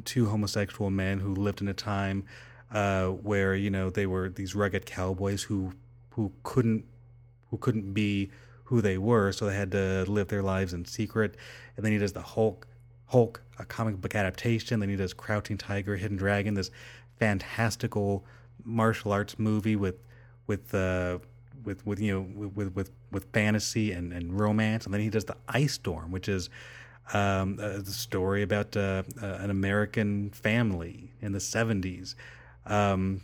two 0.05 0.27
homosexual 0.27 0.91
men 0.91 1.21
who 1.21 1.35
lived 1.35 1.61
in 1.61 1.69
a 1.69 1.75
time 1.75 2.25
uh, 2.73 3.07
where 3.09 3.55
you 3.55 3.71
know 3.71 3.91
they 3.91 4.07
were 4.07 4.29
these 4.29 4.55
rugged 4.55 4.85
cowboys 4.85 5.43
who 5.43 5.73
who 6.11 6.33
couldn't 6.43 6.85
who 7.51 7.59
couldn't 7.59 7.93
be 7.93 8.31
who 8.65 8.81
they 8.83 8.99
were, 8.99 9.33
so 9.33 9.47
they 9.47 9.55
had 9.55 9.71
to 9.73 10.05
live 10.09 10.29
their 10.29 10.43
lives 10.43 10.75
in 10.75 10.85
secret. 10.85 11.37
And 11.77 11.85
then 11.85 11.93
he 11.93 11.99
does 11.99 12.13
the 12.13 12.21
Hulk, 12.21 12.67
Hulk, 13.07 13.41
a 13.59 13.65
comic 13.65 13.99
book 13.99 14.15
adaptation. 14.15 14.81
Then 14.81 14.91
he 14.91 14.97
does 14.97 15.15
Crouching 15.15 15.57
Tiger, 15.57 15.97
Hidden 15.97 16.19
Dragon, 16.19 16.53
this 16.53 16.71
fantastical 17.19 18.27
martial 18.65 19.13
arts 19.13 19.39
movie 19.39 19.77
with 19.77 19.97
with 20.47 20.75
uh, 20.75 21.19
with 21.69 21.85
with 21.87 22.01
you 22.01 22.15
know 22.15 22.49
with 22.55 22.75
with 22.75 22.91
with 23.13 23.25
fantasy 23.33 23.93
and, 23.93 24.13
and 24.13 24.41
romance, 24.41 24.87
and 24.87 24.95
then 24.95 25.03
he 25.03 25.11
does 25.11 25.27
the 25.27 25.37
Ice 25.49 25.75
Storm, 25.75 26.11
which 26.11 26.29
is 26.29 26.49
um, 27.13 27.59
a 27.61 27.85
story 27.85 28.43
about 28.43 28.77
uh, 28.77 29.03
uh, 29.23 29.27
an 29.27 29.51
American 29.51 30.31
family 30.31 31.13
in 31.21 31.33
the 31.33 31.39
'70s. 31.39 32.15
Um, 32.67 33.21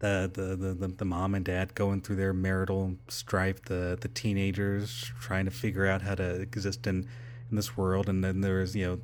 the, 0.00 0.30
the, 0.32 0.56
the, 0.56 0.88
the 0.88 1.04
mom 1.04 1.34
and 1.34 1.44
dad 1.44 1.74
going 1.74 2.00
through 2.00 2.16
their 2.16 2.32
marital 2.32 2.96
strife, 3.08 3.62
the 3.64 3.98
the 4.00 4.08
teenagers 4.08 5.12
trying 5.20 5.44
to 5.44 5.50
figure 5.50 5.86
out 5.86 6.00
how 6.00 6.14
to 6.14 6.40
exist 6.40 6.86
in, 6.86 7.06
in 7.50 7.56
this 7.56 7.76
world, 7.76 8.08
and 8.08 8.24
then 8.24 8.40
there's 8.40 8.74
you 8.74 8.86
know 8.86 9.00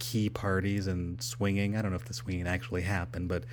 key 0.00 0.28
parties 0.28 0.88
and 0.88 1.22
swinging. 1.22 1.76
I 1.76 1.82
don't 1.82 1.92
know 1.92 1.96
if 1.96 2.06
the 2.06 2.14
swinging 2.14 2.48
actually 2.48 2.82
happened, 2.82 3.28
but 3.28 3.44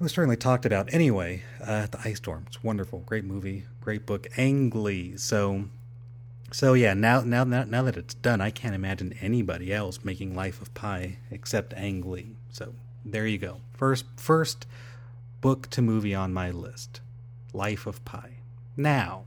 it 0.00 0.02
was 0.02 0.12
certainly 0.12 0.36
talked 0.36 0.64
about. 0.64 0.94
Anyway, 0.94 1.42
uh, 1.62 1.86
the 1.90 2.00
Ice 2.06 2.16
Storm. 2.16 2.44
It's 2.46 2.64
wonderful, 2.64 3.00
great 3.00 3.24
movie, 3.24 3.66
great 3.82 4.06
book. 4.06 4.28
Ang 4.38 4.70
Lee. 4.70 5.18
So, 5.18 5.66
so 6.50 6.72
yeah. 6.72 6.94
Now, 6.94 7.20
now, 7.20 7.44
now, 7.44 7.64
now 7.64 7.82
that 7.82 7.98
it's 7.98 8.14
done, 8.14 8.40
I 8.40 8.48
can't 8.48 8.74
imagine 8.74 9.14
anybody 9.20 9.74
else 9.74 10.02
making 10.02 10.34
Life 10.34 10.62
of 10.62 10.72
Pi 10.72 11.18
except 11.30 11.74
Ang 11.74 12.10
Lee. 12.10 12.36
So 12.48 12.72
there 13.04 13.26
you 13.26 13.36
go. 13.36 13.60
First, 13.74 14.06
first 14.16 14.66
book 15.42 15.68
to 15.68 15.82
movie 15.82 16.14
on 16.14 16.32
my 16.32 16.50
list, 16.50 17.02
Life 17.52 17.86
of 17.86 18.02
Pi. 18.06 18.38
Now, 18.78 19.24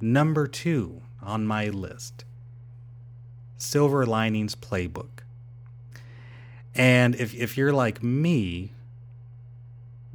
number 0.00 0.46
two 0.46 1.02
on 1.20 1.48
my 1.48 1.66
list, 1.66 2.24
Silver 3.56 4.06
Linings 4.06 4.54
Playbook. 4.54 5.24
And 6.76 7.16
if 7.16 7.34
if 7.34 7.56
you're 7.56 7.72
like 7.72 8.04
me, 8.04 8.72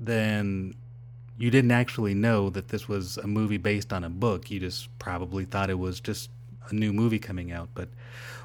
then 0.06 0.76
you 1.38 1.52
didn't 1.52 1.72
actually 1.72 2.14
know 2.14 2.50
that 2.50 2.70
this 2.70 2.88
was 2.88 3.18
a 3.18 3.28
movie 3.28 3.58
based 3.58 3.92
on 3.92 4.04
a 4.04 4.10
book. 4.10 4.50
You 4.50 4.60
just 4.60 4.98
probably 5.00 5.46
thought 5.46 5.70
it 5.70 5.80
was 5.80 6.00
just 6.00 6.30
a 6.70 6.76
new 6.76 6.94
movie 6.94 7.20
coming 7.20 7.52
out. 7.52 7.70
But 7.74 7.90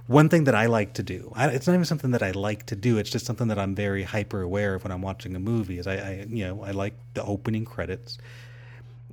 one 0.07 0.29
thing 0.29 0.45
that 0.45 0.55
I 0.55 0.67
like 0.67 0.95
to 0.95 1.03
do, 1.03 1.33
I, 1.37 1.49
it's 1.49 1.67
not 1.67 1.75
even 1.75 1.85
something 1.85 2.11
that 2.11 2.23
I 2.23 2.33
like 2.33 2.67
to 2.67 2.77
do. 2.77 2.99
It's 2.99 3.11
just 3.11 3.27
something 3.27 3.49
that 3.49 3.59
I'm 3.59 3.75
very 3.75 4.03
hyper 4.03 4.43
aware 4.43 4.75
of 4.75 4.83
when 4.83 4.93
I'm 4.93 5.03
watching 5.03 5.37
a 5.37 5.41
movie. 5.41 5.79
Is 5.79 5.87
I, 5.87 5.95
I 5.95 6.27
you 6.29 6.45
know, 6.45 6.65
I 6.65 6.73
like 6.73 6.95
the 7.15 7.23
opening 7.23 7.65
credits, 7.65 8.19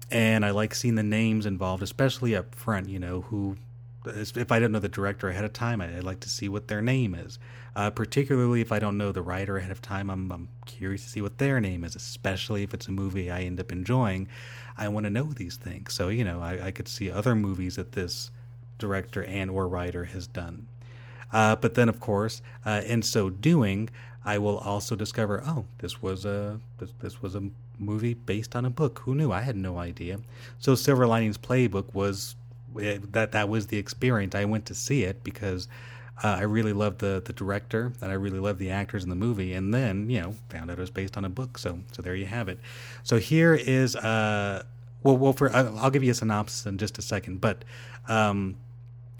and 0.09 0.43
I 0.43 0.51
like 0.51 0.73
seeing 0.73 0.95
the 0.95 1.03
names 1.03 1.45
involved, 1.45 1.83
especially 1.83 2.35
up 2.35 2.55
front. 2.55 2.89
You 2.89 2.99
know, 2.99 3.21
who 3.21 3.57
if 4.05 4.51
I 4.51 4.59
don't 4.59 4.71
know 4.71 4.79
the 4.79 4.89
director 4.89 5.29
ahead 5.29 5.43
of 5.43 5.53
time, 5.53 5.81
I, 5.81 5.87
would 5.87 6.03
like 6.03 6.19
to 6.21 6.29
see 6.29 6.49
what 6.49 6.67
their 6.67 6.81
name 6.81 7.15
is. 7.15 7.39
Uh, 7.75 7.89
particularly 7.89 8.61
if 8.61 8.71
I 8.71 8.79
don't 8.79 8.97
know 8.97 9.11
the 9.11 9.21
writer 9.21 9.57
ahead 9.57 9.71
of 9.71 9.81
time, 9.81 10.09
I'm, 10.09 10.31
I'm 10.31 10.49
curious 10.65 11.03
to 11.03 11.09
see 11.09 11.21
what 11.21 11.37
their 11.37 11.59
name 11.59 11.83
is, 11.83 11.95
especially 11.95 12.63
if 12.63 12.73
it's 12.73 12.87
a 12.87 12.91
movie 12.91 13.29
I 13.29 13.41
end 13.41 13.59
up 13.59 13.71
enjoying. 13.71 14.27
I 14.77 14.87
want 14.87 15.05
to 15.05 15.09
know 15.09 15.25
these 15.25 15.57
things. 15.57 15.93
So, 15.93 16.09
you 16.09 16.23
know, 16.23 16.41
I, 16.41 16.67
I 16.67 16.71
could 16.71 16.87
see 16.87 17.11
other 17.11 17.35
movies 17.35 17.75
that 17.75 17.91
this 17.91 18.31
director 18.79 19.23
and 19.23 19.51
or 19.51 19.67
writer 19.67 20.05
has 20.05 20.27
done. 20.27 20.67
Uh, 21.31 21.55
but 21.55 21.73
then, 21.73 21.89
of 21.89 21.99
course, 21.99 22.41
uh, 22.65 22.81
in 22.85 23.01
so 23.01 23.29
doing, 23.29 23.89
I 24.23 24.37
will 24.37 24.57
also 24.57 24.95
discover, 24.95 25.43
oh, 25.45 25.65
this 25.79 26.01
was 26.01 26.25
a 26.25 26.59
this, 26.77 26.93
this 26.99 27.21
was 27.21 27.35
a 27.35 27.49
movie 27.77 28.13
based 28.13 28.55
on 28.55 28.65
a 28.65 28.69
book. 28.69 28.99
Who 28.99 29.13
knew? 29.13 29.31
I 29.31 29.41
had 29.41 29.55
no 29.55 29.77
idea. 29.77 30.19
So, 30.57 30.73
Silver 30.75 31.05
Linings 31.05 31.37
Playbook 31.37 31.93
was 31.93 32.35
that 32.75 33.31
that 33.31 33.49
was 33.49 33.67
the 33.67 33.77
experience. 33.77 34.35
I 34.35 34.45
went 34.45 34.65
to 34.67 34.75
see 34.75 35.03
it 35.03 35.23
because 35.23 35.67
uh, 36.23 36.27
I 36.39 36.41
really 36.43 36.73
loved 36.73 36.99
the 36.99 37.21
the 37.23 37.33
director 37.33 37.93
and 38.01 38.11
I 38.11 38.15
really 38.15 38.39
loved 38.39 38.59
the 38.59 38.71
actors 38.71 39.03
in 39.03 39.09
the 39.09 39.15
movie, 39.15 39.53
and 39.53 39.73
then 39.73 40.09
you 40.09 40.21
know 40.21 40.35
found 40.49 40.69
out 40.69 40.77
it 40.77 40.81
was 40.81 40.89
based 40.89 41.17
on 41.17 41.25
a 41.25 41.29
book. 41.29 41.57
So 41.57 41.79
so 41.91 42.01
there 42.01 42.15
you 42.15 42.25
have 42.25 42.49
it. 42.49 42.59
So 43.03 43.17
here 43.19 43.53
is 43.53 43.95
uh 43.95 44.63
well 45.03 45.17
well 45.17 45.33
for 45.33 45.53
I'll 45.55 45.91
give 45.91 46.03
you 46.03 46.11
a 46.11 46.15
synopsis 46.15 46.65
in 46.65 46.77
just 46.77 46.97
a 46.97 47.01
second, 47.01 47.41
but 47.41 47.63
um, 48.07 48.55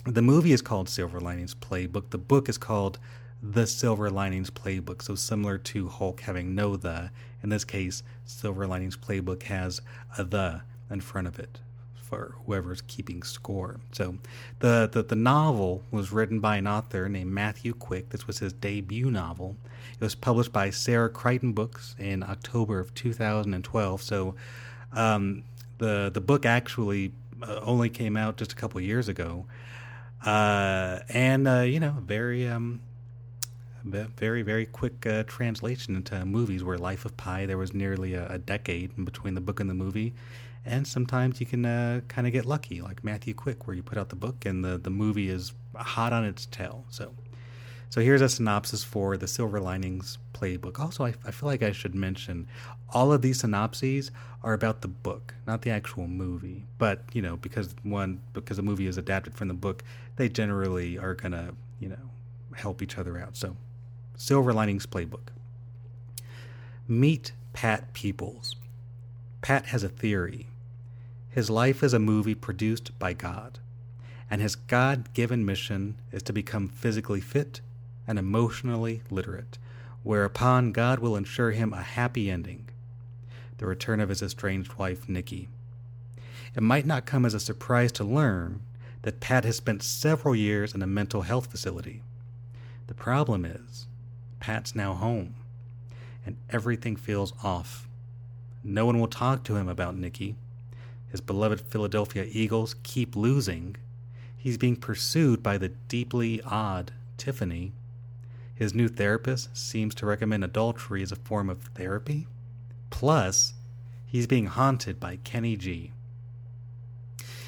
the 0.05 0.21
movie 0.21 0.53
is 0.53 0.61
called 0.61 0.89
Silver 0.89 1.19
Linings 1.19 1.53
Playbook. 1.53 2.11
The 2.11 2.17
book 2.17 2.47
is 2.47 2.57
called 2.57 2.97
The 3.43 3.67
Silver 3.67 4.09
Linings 4.09 4.49
Playbook. 4.49 5.01
So 5.01 5.15
similar 5.15 5.57
to 5.57 5.89
Hulk 5.89 6.21
having 6.21 6.55
no 6.55 6.77
the, 6.77 7.11
in 7.43 7.49
this 7.49 7.65
case, 7.65 8.03
Silver 8.23 8.65
Linings 8.65 8.95
Playbook 8.95 9.43
has 9.43 9.81
a 10.17 10.23
the 10.23 10.61
in 10.89 11.01
front 11.01 11.27
of 11.27 11.37
it 11.37 11.59
for 12.07 12.35
whoever's 12.45 12.81
keeping 12.81 13.21
score. 13.21 13.79
So 13.91 14.17
the, 14.59 14.89
the, 14.91 15.03
the 15.03 15.15
novel 15.15 15.83
was 15.91 16.11
written 16.11 16.39
by 16.39 16.57
an 16.57 16.67
author 16.67 17.09
named 17.09 17.31
Matthew 17.31 17.73
Quick. 17.73 18.09
This 18.09 18.25
was 18.27 18.39
his 18.39 18.53
debut 18.53 19.11
novel. 19.11 19.57
It 19.93 20.03
was 20.03 20.15
published 20.15 20.53
by 20.53 20.69
Sarah 20.69 21.09
Crichton 21.09 21.53
Books 21.53 21.95
in 21.99 22.23
October 22.23 22.79
of 22.79 22.93
2012. 22.93 24.01
So 24.01 24.35
um, 24.93 25.43
the 25.77 26.09
the 26.13 26.21
book 26.21 26.45
actually 26.45 27.11
uh, 27.41 27.59
only 27.61 27.89
came 27.89 28.15
out 28.17 28.37
just 28.37 28.53
a 28.53 28.55
couple 28.55 28.79
years 28.81 29.09
ago, 29.09 29.45
uh, 30.25 30.99
and 31.09 31.47
uh, 31.47 31.61
you 31.61 31.79
know 31.79 31.97
very 32.01 32.47
um, 32.47 32.81
very 33.83 34.41
very 34.41 34.65
quick 34.65 35.05
uh, 35.05 35.23
translation 35.23 35.95
into 35.95 36.25
movies. 36.25 36.63
Where 36.63 36.77
Life 36.77 37.05
of 37.05 37.17
Pi, 37.17 37.45
there 37.45 37.57
was 37.57 37.73
nearly 37.73 38.13
a, 38.13 38.27
a 38.27 38.37
decade 38.37 39.05
between 39.05 39.35
the 39.35 39.41
book 39.41 39.59
and 39.59 39.69
the 39.69 39.75
movie 39.75 40.13
and 40.67 40.85
sometimes 40.85 41.39
you 41.39 41.45
can 41.45 41.65
uh, 41.65 42.01
kind 42.07 42.27
of 42.27 42.33
get 42.33 42.45
lucky, 42.45 42.81
like 42.81 43.03
Matthew 43.03 43.33
Quick, 43.33 43.65
where 43.65 43.75
you 43.75 43.81
put 43.81 43.97
out 43.97 44.09
the 44.09 44.15
book 44.15 44.45
and 44.45 44.63
the, 44.63 44.77
the 44.77 44.89
movie 44.89 45.29
is 45.29 45.53
hot 45.75 46.13
on 46.13 46.25
its 46.25 46.45
tail. 46.45 46.85
So, 46.89 47.13
so 47.89 48.01
here's 48.01 48.21
a 48.21 48.27
synopsis 48.27 48.83
for 48.83 49.15
the 49.15 49.27
Silver 49.27 49.59
Linings 49.59 50.17
Playbook. 50.33 50.79
Also, 50.79 51.05
I, 51.05 51.13
I 51.25 51.31
feel 51.31 51.47
like 51.47 51.63
I 51.63 51.71
should 51.71 51.95
mention 51.95 52.47
all 52.89 53.13
of 53.13 53.21
these 53.21 53.39
synopses 53.39 54.11
are 54.43 54.53
about 54.53 54.81
the 54.81 54.87
book, 54.89 55.33
not 55.47 55.61
the 55.61 55.71
actual 55.71 56.07
movie. 56.07 56.65
But 56.77 57.03
you 57.13 57.21
know, 57.21 57.37
because 57.37 57.73
one 57.83 58.21
because 58.33 58.57
the 58.57 58.63
movie 58.63 58.87
is 58.87 58.97
adapted 58.97 59.35
from 59.35 59.47
the 59.47 59.53
book, 59.53 59.83
they 60.17 60.27
generally 60.27 60.97
are 60.97 61.13
gonna 61.13 61.53
you 61.79 61.89
know 61.89 62.09
help 62.55 62.81
each 62.81 62.97
other 62.97 63.17
out. 63.19 63.37
So, 63.37 63.55
Silver 64.15 64.51
Linings 64.51 64.85
Playbook. 64.85 65.29
Meet 66.89 67.31
Pat 67.53 67.93
Peoples. 67.93 68.55
Pat 69.41 69.67
has 69.67 69.83
a 69.83 69.89
theory 69.89 70.47
his 71.37 71.51
life 71.51 71.83
is 71.83 71.93
a 71.93 71.99
movie 71.99 72.33
produced 72.33 72.97
by 72.97 73.13
God, 73.13 73.59
and 74.27 74.41
his 74.41 74.55
God 74.55 75.13
given 75.13 75.45
mission 75.45 75.93
is 76.11 76.23
to 76.23 76.33
become 76.33 76.67
physically 76.67 77.21
fit 77.21 77.61
and 78.07 78.17
emotionally 78.17 79.03
literate, 79.11 79.59
whereupon 80.01 80.71
God 80.71 80.97
will 80.97 81.15
ensure 81.15 81.51
him 81.51 81.73
a 81.73 81.83
happy 81.83 82.31
ending 82.31 82.67
the 83.59 83.67
return 83.67 83.99
of 83.99 84.09
his 84.09 84.23
estranged 84.23 84.73
wife, 84.79 85.07
Nikki. 85.07 85.47
It 86.55 86.63
might 86.63 86.87
not 86.87 87.05
come 87.05 87.23
as 87.23 87.35
a 87.35 87.39
surprise 87.39 87.91
to 87.91 88.03
learn 88.03 88.61
that 89.03 89.19
Pat 89.19 89.45
has 89.45 89.57
spent 89.57 89.83
several 89.83 90.35
years 90.35 90.73
in 90.73 90.81
a 90.81 90.87
mental 90.87 91.21
health 91.21 91.51
facility. 91.51 92.01
The 92.87 92.95
problem 92.95 93.45
is, 93.45 93.85
Pat's 94.39 94.73
now 94.73 94.95
home, 94.95 95.35
and 96.25 96.35
everything 96.49 96.95
feels 96.95 97.33
off. 97.43 97.87
No 98.63 98.87
one 98.87 98.99
will 98.99 99.07
talk 99.07 99.43
to 99.43 99.55
him 99.55 99.69
about 99.69 99.95
Nikki 99.95 100.35
his 101.17 101.21
beloved 101.21 101.59
Philadelphia 101.59 102.27
Eagles 102.29 102.75
keep 102.83 103.15
losing. 103.15 103.75
He's 104.37 104.59
being 104.59 104.75
pursued 104.75 105.41
by 105.41 105.57
the 105.57 105.69
deeply 105.69 106.39
odd 106.43 106.91
Tiffany. 107.17 107.73
His 108.53 108.75
new 108.75 108.87
therapist 108.87 109.57
seems 109.57 109.95
to 109.95 110.05
recommend 110.05 110.43
adultery 110.43 111.01
as 111.01 111.11
a 111.11 111.15
form 111.15 111.49
of 111.49 111.63
therapy. 111.73 112.27
Plus, 112.91 113.55
he's 114.05 114.27
being 114.27 114.45
haunted 114.45 114.99
by 114.99 115.15
Kenny 115.23 115.55
G. 115.55 115.91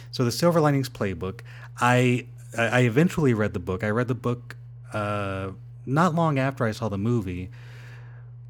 So 0.09 0.25
the 0.25 0.31
Silver 0.31 0.59
Linings 0.59 0.89
Playbook, 0.89 1.41
I 1.79 2.25
I 2.57 2.81
eventually 2.81 3.35
read 3.35 3.53
the 3.53 3.59
book. 3.59 3.83
I 3.83 3.91
read 3.91 4.07
the 4.07 4.15
book 4.15 4.55
uh, 4.93 5.51
not 5.85 6.15
long 6.15 6.39
after 6.39 6.65
I 6.65 6.71
saw 6.71 6.89
the 6.89 6.97
movie, 6.97 7.51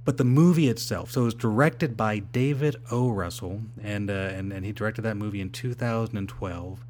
but 0.06 0.18
the 0.18 0.24
movie 0.24 0.70
itself, 0.70 1.12
so 1.12 1.22
it 1.22 1.26
was 1.26 1.34
directed 1.34 1.96
by 1.96 2.20
David 2.20 2.78
O. 2.90 3.10
Russell, 3.10 3.62
and, 3.82 4.10
uh, 4.10 4.14
and, 4.14 4.52
and 4.52 4.66
he 4.66 4.72
directed 4.72 5.02
that 5.04 5.18
movie 5.18 5.42
in 5.42 5.50
2012. 5.50 6.86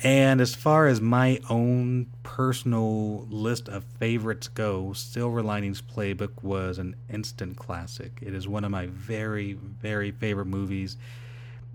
And 0.00 0.40
as 0.40 0.54
far 0.54 0.86
as 0.86 1.00
my 1.00 1.40
own 1.50 2.06
personal 2.22 3.26
list 3.30 3.68
of 3.68 3.82
favorites 3.98 4.46
go, 4.46 4.92
Silver 4.92 5.42
Linings 5.42 5.82
Playbook 5.82 6.42
was 6.42 6.78
an 6.78 6.94
instant 7.10 7.56
classic. 7.56 8.20
It 8.22 8.32
is 8.32 8.46
one 8.46 8.62
of 8.62 8.70
my 8.70 8.86
very, 8.86 9.54
very 9.54 10.12
favorite 10.12 10.46
movies. 10.46 10.96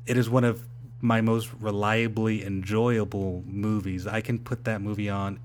It 0.05 0.15
is 0.15 0.29
one 0.29 0.45
of 0.45 0.65
my 1.01 1.19
most 1.19 1.49
reliably 1.59 2.45
enjoyable 2.45 3.43
movies. 3.45 4.07
I 4.07 4.21
can 4.21 4.39
put 4.39 4.63
that 4.63 4.81
movie 4.81 5.09
on 5.09 5.39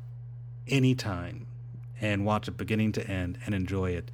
anytime 0.68 1.46
and 2.00 2.24
watch 2.24 2.46
it 2.46 2.56
beginning 2.56 2.92
to 2.92 3.04
end 3.08 3.38
and 3.44 3.56
enjoy 3.56 3.90
it. 3.90 4.12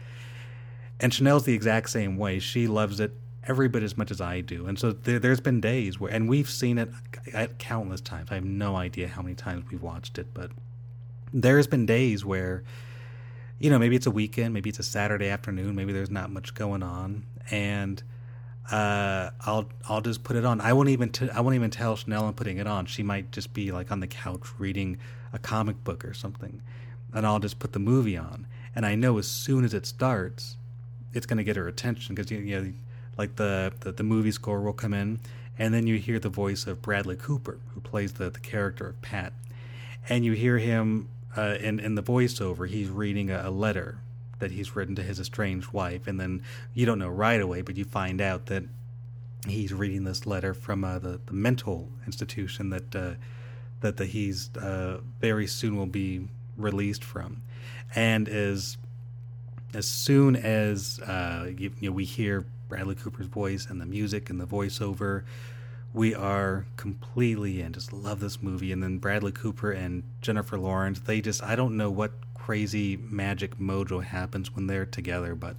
And 1.01 1.13
Chanel's 1.13 1.45
the 1.45 1.55
exact 1.55 1.91
same 1.91 2.17
way. 2.17 2.39
She 2.39 2.67
loves 2.67 3.01
it 3.01 3.13
every 3.47 3.69
bit 3.69 3.83
as 3.83 3.97
much 3.97 4.11
as 4.11 4.21
I 4.21 4.41
do. 4.41 4.67
And 4.67 4.79
so 4.79 4.93
there, 4.93 5.21
has 5.21 5.41
been 5.41 5.61
days 5.61 6.01
where, 6.01 6.11
and 6.11 6.29
we've 6.29 6.49
seen 6.49 6.79
it 6.79 6.91
at 7.33 7.59
countless 7.59 8.01
times. 8.01 8.29
I 8.31 8.35
have 8.35 8.45
no 8.45 8.77
idea 8.77 9.09
how 9.09 9.23
many 9.23 9.35
times 9.35 9.65
we've 9.71 9.83
watched 9.83 10.19
it, 10.19 10.29
but 10.33 10.51
there's 11.33 11.67
been 11.67 11.85
days 11.85 12.25
where, 12.25 12.65
you 13.59 13.71
know, 13.71 13.79
maybe 13.79 13.97
it's 13.97 14.07
a 14.07 14.11
weekend, 14.11 14.55
maybe 14.55 14.71
it's 14.71 14.79
a 14.79 14.85
Saturday 14.85 15.29
afternoon, 15.29 15.75
maybe 15.75 15.93
there's 15.93 16.11
not 16.11 16.31
much 16.31 16.55
going 16.55 16.83
on, 16.83 17.27
and 17.51 18.03
uh, 18.71 19.31
I'll 19.41 19.69
I'll 19.89 20.01
just 20.01 20.25
put 20.25 20.37
it 20.37 20.45
on. 20.45 20.61
I 20.61 20.73
won't 20.73 20.89
even 20.89 21.11
t- 21.11 21.31
I 21.31 21.41
won't 21.41 21.55
even 21.55 21.71
tell 21.71 21.97
Chanel 21.97 22.27
I'm 22.27 22.35
putting 22.35 22.59
it 22.59 22.67
on. 22.67 22.87
She 22.87 23.03
might 23.03 23.31
just 23.31 23.53
be 23.53 23.73
like 23.73 23.93
on 23.93 24.01
the 24.01 24.07
couch 24.07 24.47
reading 24.59 24.99
a 25.33 25.39
comic 25.39 25.83
book 25.85 26.05
or 26.05 26.15
something, 26.15 26.63
and 27.13 27.27
I'll 27.27 27.41
just 27.41 27.59
put 27.59 27.73
the 27.73 27.79
movie 27.79 28.17
on. 28.17 28.47
And 28.75 28.87
I 28.87 28.95
know 28.95 29.19
as 29.19 29.27
soon 29.27 29.65
as 29.65 29.75
it 29.75 29.87
starts, 29.87 30.57
it's 31.15 31.27
going 31.27 31.39
to 31.39 31.45
get 31.45 31.57
her 31.57 31.69
attention 31.69 32.15
because 32.15 32.31
you 32.31 32.61
know, 32.61 32.73
like 33.17 33.37
the, 33.37 33.73
the, 33.81 33.93
the 33.93 34.03
movie 34.03 34.33
score 34.33 34.61
will 34.61 34.73
come 34.73 34.93
in, 34.93 35.21
and 35.59 35.73
then 35.73 35.87
you 35.87 35.99
hear 35.99 36.19
the 36.19 36.29
voice 36.29 36.67
of 36.67 36.83
Bradley 36.83 37.17
Cooper, 37.17 37.59
who 37.75 37.81
plays 37.81 38.15
the 38.15 38.29
the 38.29 38.41
character 38.41 38.89
of 38.89 39.01
Pat, 39.01 39.33
and 40.09 40.25
you 40.25 40.33
hear 40.33 40.59
him 40.59 41.09
uh, 41.37 41.57
in 41.61 41.81
in 41.81 41.95
the 41.95 42.03
voiceover. 42.03 42.69
He's 42.69 42.89
reading 42.91 43.31
a, 43.31 43.45
a 43.47 43.51
letter 43.51 43.99
that 44.41 44.51
he's 44.51 44.75
written 44.75 44.95
to 44.97 45.03
his 45.03 45.21
estranged 45.21 45.73
wife, 45.73 46.07
and 46.07 46.21
then 46.21 46.43
you 46.75 46.85
don't 46.85 46.99
know 46.99 47.09
right 47.09 47.41
away, 47.41 47.63
but 47.63 47.77
you 47.77 47.85
find 47.85 48.21
out 48.21 48.47
that 48.47 48.65
he's 49.47 49.73
reading 49.73 50.05
this 50.05 50.27
letter 50.27 50.53
from 50.53 50.85
uh, 50.85 50.99
the 50.99 51.21
the 51.27 51.33
mental 51.33 51.89
institution 52.07 52.71
that 52.71 52.95
uh, 52.97 53.13
that 53.81 53.97
the, 53.97 54.07
he's 54.07 54.55
uh, 54.57 54.99
very 55.21 55.47
soon 55.47 55.77
will 55.77 55.87
be 55.87 56.27
released 56.57 57.05
from, 57.05 57.43
and 57.95 58.29
as 58.29 58.77
as 59.75 59.87
soon 59.87 60.37
as 60.37 61.01
uh, 61.01 61.51
you, 61.57 61.73
you 61.81 61.91
know, 61.91 61.95
we 61.95 62.05
hear 62.05 62.47
Bradley 62.69 62.95
Cooper's 62.95 63.27
voice 63.27 63.67
and 63.69 63.81
the 63.81 63.87
music 63.87 64.31
and 64.31 64.41
the 64.41 64.47
voiceover, 64.47 65.25
we 65.93 66.15
are 66.15 66.67
completely 66.77 67.61
in. 67.61 67.73
Just 67.73 67.93
love 67.93 68.21
this 68.21 68.43
movie. 68.43 68.73
And 68.73 68.83
then 68.83 68.99
Bradley 68.99 69.33
Cooper 69.33 69.71
and 69.71 70.03
Jennifer 70.21 70.59
Lawrence, 70.59 71.01
they 71.01 71.21
just 71.21 71.43
I 71.43 71.57
don't 71.57 71.77
know 71.77 71.91
what 71.91 72.13
crazy 72.35 72.97
magic 72.97 73.59
mojo 73.59 74.03
happens 74.03 74.55
when 74.55 74.67
they're 74.67 74.87
together, 74.87 75.35
but 75.35 75.57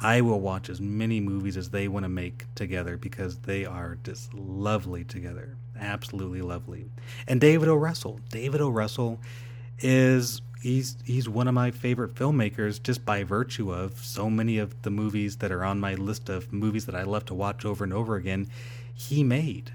I 0.00 0.20
will 0.20 0.40
watch 0.40 0.68
as 0.68 0.80
many 0.80 1.20
movies 1.20 1.56
as 1.56 1.70
they 1.70 1.86
want 1.86 2.04
to 2.04 2.08
make 2.08 2.46
together 2.56 2.96
because 2.96 3.38
they 3.38 3.64
are 3.64 3.98
just 4.02 4.34
lovely 4.34 5.04
together. 5.04 5.56
Absolutely 5.78 6.42
lovely. 6.42 6.86
And 7.28 7.40
David 7.40 7.68
O. 7.68 7.76
Russell. 7.76 8.20
David 8.30 8.60
O. 8.60 8.68
Russell 8.68 9.20
is 9.78 10.42
he's 10.62 10.96
he's 11.04 11.28
one 11.28 11.48
of 11.48 11.54
my 11.54 11.70
favorite 11.70 12.14
filmmakers 12.14 12.82
just 12.82 13.04
by 13.04 13.24
virtue 13.24 13.72
of 13.72 13.98
so 13.98 14.30
many 14.30 14.58
of 14.58 14.80
the 14.82 14.90
movies 14.90 15.38
that 15.38 15.50
are 15.50 15.64
on 15.64 15.80
my 15.80 15.94
list 15.94 16.28
of 16.28 16.52
movies 16.52 16.86
that 16.86 16.94
I 16.94 17.02
love 17.02 17.24
to 17.26 17.34
watch 17.34 17.64
over 17.64 17.82
and 17.82 17.92
over 17.92 18.14
again. 18.14 18.48
He 18.94 19.24
made. 19.24 19.72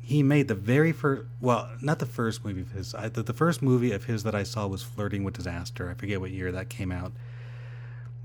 He 0.00 0.22
made 0.22 0.48
the 0.48 0.54
very 0.54 0.92
first 0.92 1.24
well 1.40 1.68
not 1.82 1.98
the 1.98 2.06
first 2.06 2.44
movie 2.44 2.62
of 2.62 2.70
his 2.70 2.94
I, 2.94 3.08
the, 3.08 3.22
the 3.22 3.32
first 3.32 3.60
movie 3.60 3.92
of 3.92 4.04
his 4.04 4.22
that 4.22 4.34
i 4.34 4.42
saw 4.42 4.66
was 4.66 4.82
flirting 4.82 5.24
with 5.24 5.34
disaster. 5.34 5.90
I 5.90 5.94
forget 5.94 6.20
what 6.20 6.30
year 6.30 6.52
that 6.52 6.68
came 6.68 6.92
out. 6.92 7.12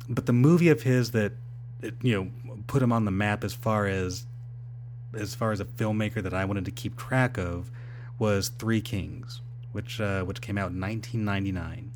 But 0.08 0.28
the 0.28 0.34
movie 0.34 0.70
of 0.70 0.84
his 0.84 1.12
that 1.12 1.34
you 2.02 2.16
know 2.16 2.58
put 2.68 2.82
him 2.82 2.92
on 2.92 3.06
the 3.06 3.12
map 3.12 3.44
as 3.44 3.54
far 3.54 3.88
as 3.88 4.26
as 5.14 5.34
far 5.34 5.52
as 5.52 5.60
a 5.60 5.66
filmmaker 5.66 6.22
that 6.22 6.34
i 6.34 6.44
wanted 6.44 6.66
to 6.66 6.72
keep 6.72 6.98
track 6.98 7.38
of 7.38 7.70
was 8.18 8.50
three 8.50 8.82
kings 8.82 9.42
which 9.72 10.00
uh, 10.00 10.24
which 10.24 10.42
came 10.42 10.58
out 10.58 10.72
in 10.72 10.80
1999 10.80 11.92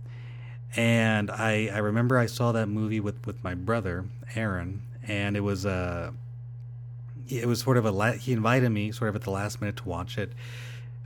and 0.76 1.32
i 1.32 1.70
i 1.74 1.78
remember 1.78 2.18
i 2.18 2.26
saw 2.26 2.52
that 2.52 2.68
movie 2.68 3.00
with 3.00 3.26
with 3.26 3.44
my 3.44 3.56
brother 3.56 4.06
aaron 4.36 4.82
and 5.08 5.36
it 5.36 5.42
was 5.42 5.66
uh 5.66 6.12
it 7.30 7.46
was 7.48 7.60
sort 7.60 7.78
of 7.78 7.86
a 7.86 8.12
he 8.14 8.34
invited 8.34 8.70
me 8.70 8.92
sort 8.92 9.10
of 9.10 9.16
at 9.16 9.22
the 9.24 9.32
last 9.32 9.62
minute 9.62 9.78
to 9.78 9.88
watch 9.88 10.18
it. 10.18 10.32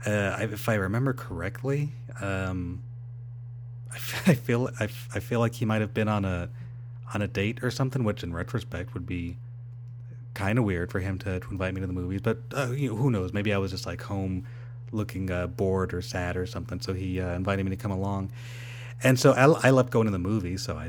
Uh, 0.06 0.36
if 0.40 0.68
I 0.68 0.74
remember 0.74 1.12
correctly, 1.12 1.92
um, 2.20 2.82
I, 3.92 3.96
f- 3.96 4.22
I 4.28 4.34
feel 4.34 4.70
I, 4.80 4.86
feel 4.86 5.40
like 5.40 5.54
he 5.54 5.64
might 5.64 5.80
have 5.80 5.94
been 5.94 6.08
on 6.08 6.24
a 6.24 6.48
on 7.12 7.22
a 7.22 7.28
date 7.28 7.62
or 7.62 7.70
something, 7.70 8.04
which 8.04 8.22
in 8.22 8.32
retrospect 8.32 8.94
would 8.94 9.06
be 9.06 9.36
kind 10.32 10.58
of 10.58 10.64
weird 10.64 10.90
for 10.90 11.00
him 11.00 11.18
to, 11.18 11.38
to 11.40 11.50
invite 11.50 11.74
me 11.74 11.80
to 11.80 11.86
the 11.86 11.92
movies. 11.92 12.20
But 12.22 12.38
uh, 12.54 12.70
you 12.70 12.90
know, 12.90 12.96
who 12.96 13.10
knows? 13.10 13.32
Maybe 13.32 13.52
I 13.52 13.58
was 13.58 13.70
just 13.70 13.86
like 13.86 14.02
home 14.02 14.46
looking 14.92 15.30
uh, 15.30 15.46
bored 15.46 15.92
or 15.92 16.02
sad 16.02 16.36
or 16.36 16.46
something, 16.46 16.80
so 16.80 16.92
he 16.92 17.20
uh, 17.20 17.34
invited 17.34 17.64
me 17.64 17.70
to 17.70 17.76
come 17.76 17.92
along. 17.92 18.30
And 19.02 19.18
so 19.18 19.32
I, 19.32 19.68
I 19.68 19.70
loved 19.70 19.90
going 19.90 20.06
to 20.06 20.10
the 20.10 20.18
movies, 20.18 20.62
so 20.62 20.76
I, 20.76 20.86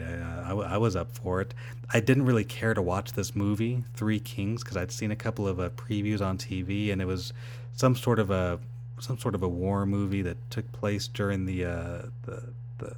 I, 0.49 0.75
I, 0.75 0.77
was 0.77 0.95
up 0.95 1.11
for 1.11 1.41
it. 1.41 1.53
I 1.89 1.99
didn't 1.99 2.25
really 2.25 2.45
care 2.45 2.73
to 2.73 2.81
watch 2.81 3.13
this 3.13 3.35
movie, 3.35 3.83
Three 3.93 4.19
Kings, 4.19 4.63
because 4.63 4.77
I'd 4.77 4.91
seen 4.91 5.11
a 5.11 5.15
couple 5.15 5.47
of 5.47 5.59
uh, 5.59 5.69
previews 5.71 6.21
on 6.21 6.37
TV, 6.37 6.93
and 6.93 7.01
it 7.01 7.05
was 7.05 7.33
some 7.73 7.95
sort 7.95 8.19
of 8.19 8.31
a 8.31 8.59
some 8.99 9.17
sort 9.17 9.35
of 9.35 9.43
a 9.43 9.47
war 9.47 9.85
movie 9.85 10.21
that 10.21 10.37
took 10.49 10.71
place 10.71 11.07
during 11.07 11.45
the 11.45 11.65
uh, 11.65 12.01
the 12.23 12.43
the 12.77 12.95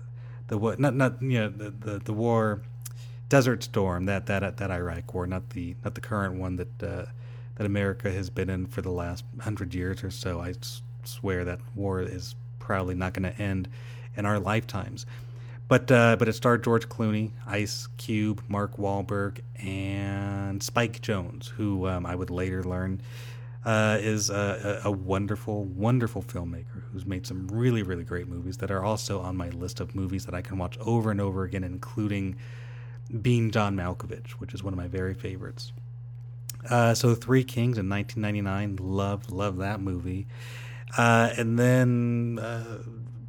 the 0.48 0.58
what 0.58 0.80
not 0.80 0.94
not 0.96 1.22
you 1.22 1.40
know 1.40 1.50
the, 1.50 1.72
the, 1.72 2.00
the 2.00 2.14
war 2.14 2.62
Desert 3.30 3.64
Storm 3.64 4.06
that 4.06 4.26
that 4.28 4.58
that 4.58 4.72
Iraq 4.72 5.14
war, 5.14 5.28
not 5.28 5.50
the 5.52 5.76
not 5.84 5.96
the 5.96 6.02
current 6.02 6.36
one 6.36 6.56
that 6.58 6.84
uh, 6.84 7.06
that 7.56 7.66
America 7.66 8.12
has 8.12 8.30
been 8.30 8.50
in 8.50 8.68
for 8.68 8.82
the 8.82 8.92
last 8.92 9.26
hundred 9.42 9.74
years 9.74 10.04
or 10.04 10.12
so. 10.12 10.40
I 10.40 10.54
swear 11.04 11.44
that 11.46 11.60
war 11.76 12.02
is 12.02 12.36
probably 12.60 12.96
not 12.96 13.14
going 13.14 13.32
to 13.32 13.42
end 13.42 13.68
in 14.18 14.26
our 14.26 14.40
lifetimes. 14.40 15.06
But 15.68 15.92
uh, 15.92 16.16
but 16.18 16.28
it 16.28 16.34
starred 16.34 16.64
George 16.64 16.88
Clooney, 16.88 17.32
Ice 17.46 17.88
Cube, 17.98 18.42
Mark 18.48 18.78
Wahlberg, 18.78 19.42
and 19.62 20.64
Spike 20.64 21.02
Jonze, 21.02 21.50
who 21.50 21.88
um, 21.88 22.06
I 22.06 22.16
would 22.16 22.30
later 22.30 22.64
learn 22.64 23.02
uh, 23.68 23.98
is 24.00 24.30
a, 24.30 24.82
a, 24.86 24.92
wonderful, 24.92 25.66
wonderful 25.66 26.24
filmmaker 26.24 26.84
who's 26.94 27.06
made 27.06 27.28
some 27.28 27.50
really, 27.50 27.84
really 27.84 28.06
great 28.06 28.26
movies 28.26 28.56
that 28.58 28.72
are 28.72 28.82
also 28.82 29.20
on 29.20 29.36
my 29.36 29.50
list 29.50 29.82
of 29.82 29.94
movies 29.94 30.26
that 30.26 30.34
I 30.34 30.42
can 30.42 30.58
watch 30.58 30.78
over 30.80 31.12
and 31.12 31.20
over 31.20 31.44
again, 31.44 31.66
including 31.66 32.38
Being 33.22 33.52
John 33.52 33.76
Malkovich, 33.76 34.32
which 34.40 34.54
is 34.54 34.64
one 34.64 34.74
of 34.74 34.78
my 34.78 34.88
very 34.88 35.14
favorites. 35.14 35.74
Uh, 36.70 36.94
so 36.94 37.14
Three 37.14 37.44
Kings 37.44 37.78
in 37.78 37.90
1999, 37.90 38.78
love, 38.80 39.30
love 39.30 39.58
that 39.58 39.82
movie. 39.82 40.28
Uh, 40.98 41.32
and 41.38 41.60
then 41.60 42.40
uh, 42.42 42.84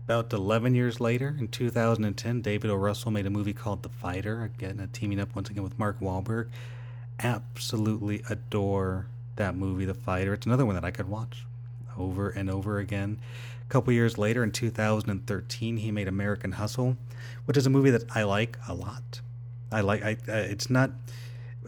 about 0.08 0.32
11 0.32 0.74
years 0.74 1.02
later, 1.02 1.36
in 1.38 1.48
2010, 1.48 2.40
David 2.40 2.70
O. 2.70 2.74
Russell 2.74 3.10
made 3.10 3.26
a 3.26 3.30
movie 3.30 3.52
called 3.52 3.82
The 3.82 3.90
Fighter, 3.90 4.42
again, 4.42 4.88
teaming 4.94 5.20
up 5.20 5.34
once 5.34 5.50
again 5.50 5.62
with 5.62 5.78
Mark 5.78 6.00
Wahlberg. 6.00 6.48
Absolutely 7.22 8.22
adore 8.30 9.04
that 9.36 9.54
movie, 9.54 9.84
The 9.84 9.92
Fighter. 9.92 10.32
It's 10.32 10.46
another 10.46 10.64
one 10.64 10.76
that 10.76 10.84
I 10.84 10.90
could 10.92 11.10
watch 11.10 11.44
over 11.98 12.30
and 12.30 12.48
over 12.48 12.78
again. 12.78 13.18
A 13.66 13.68
couple 13.68 13.92
years 13.92 14.16
later, 14.16 14.42
in 14.42 14.50
2013, 14.50 15.76
he 15.76 15.90
made 15.90 16.08
American 16.08 16.52
Hustle, 16.52 16.96
which 17.44 17.58
is 17.58 17.66
a 17.66 17.70
movie 17.70 17.90
that 17.90 18.04
I 18.16 18.22
like 18.22 18.56
a 18.66 18.72
lot. 18.72 19.20
I 19.70 19.82
like. 19.82 20.02
I. 20.02 20.12
Uh, 20.26 20.36
it's 20.36 20.70
not. 20.70 20.90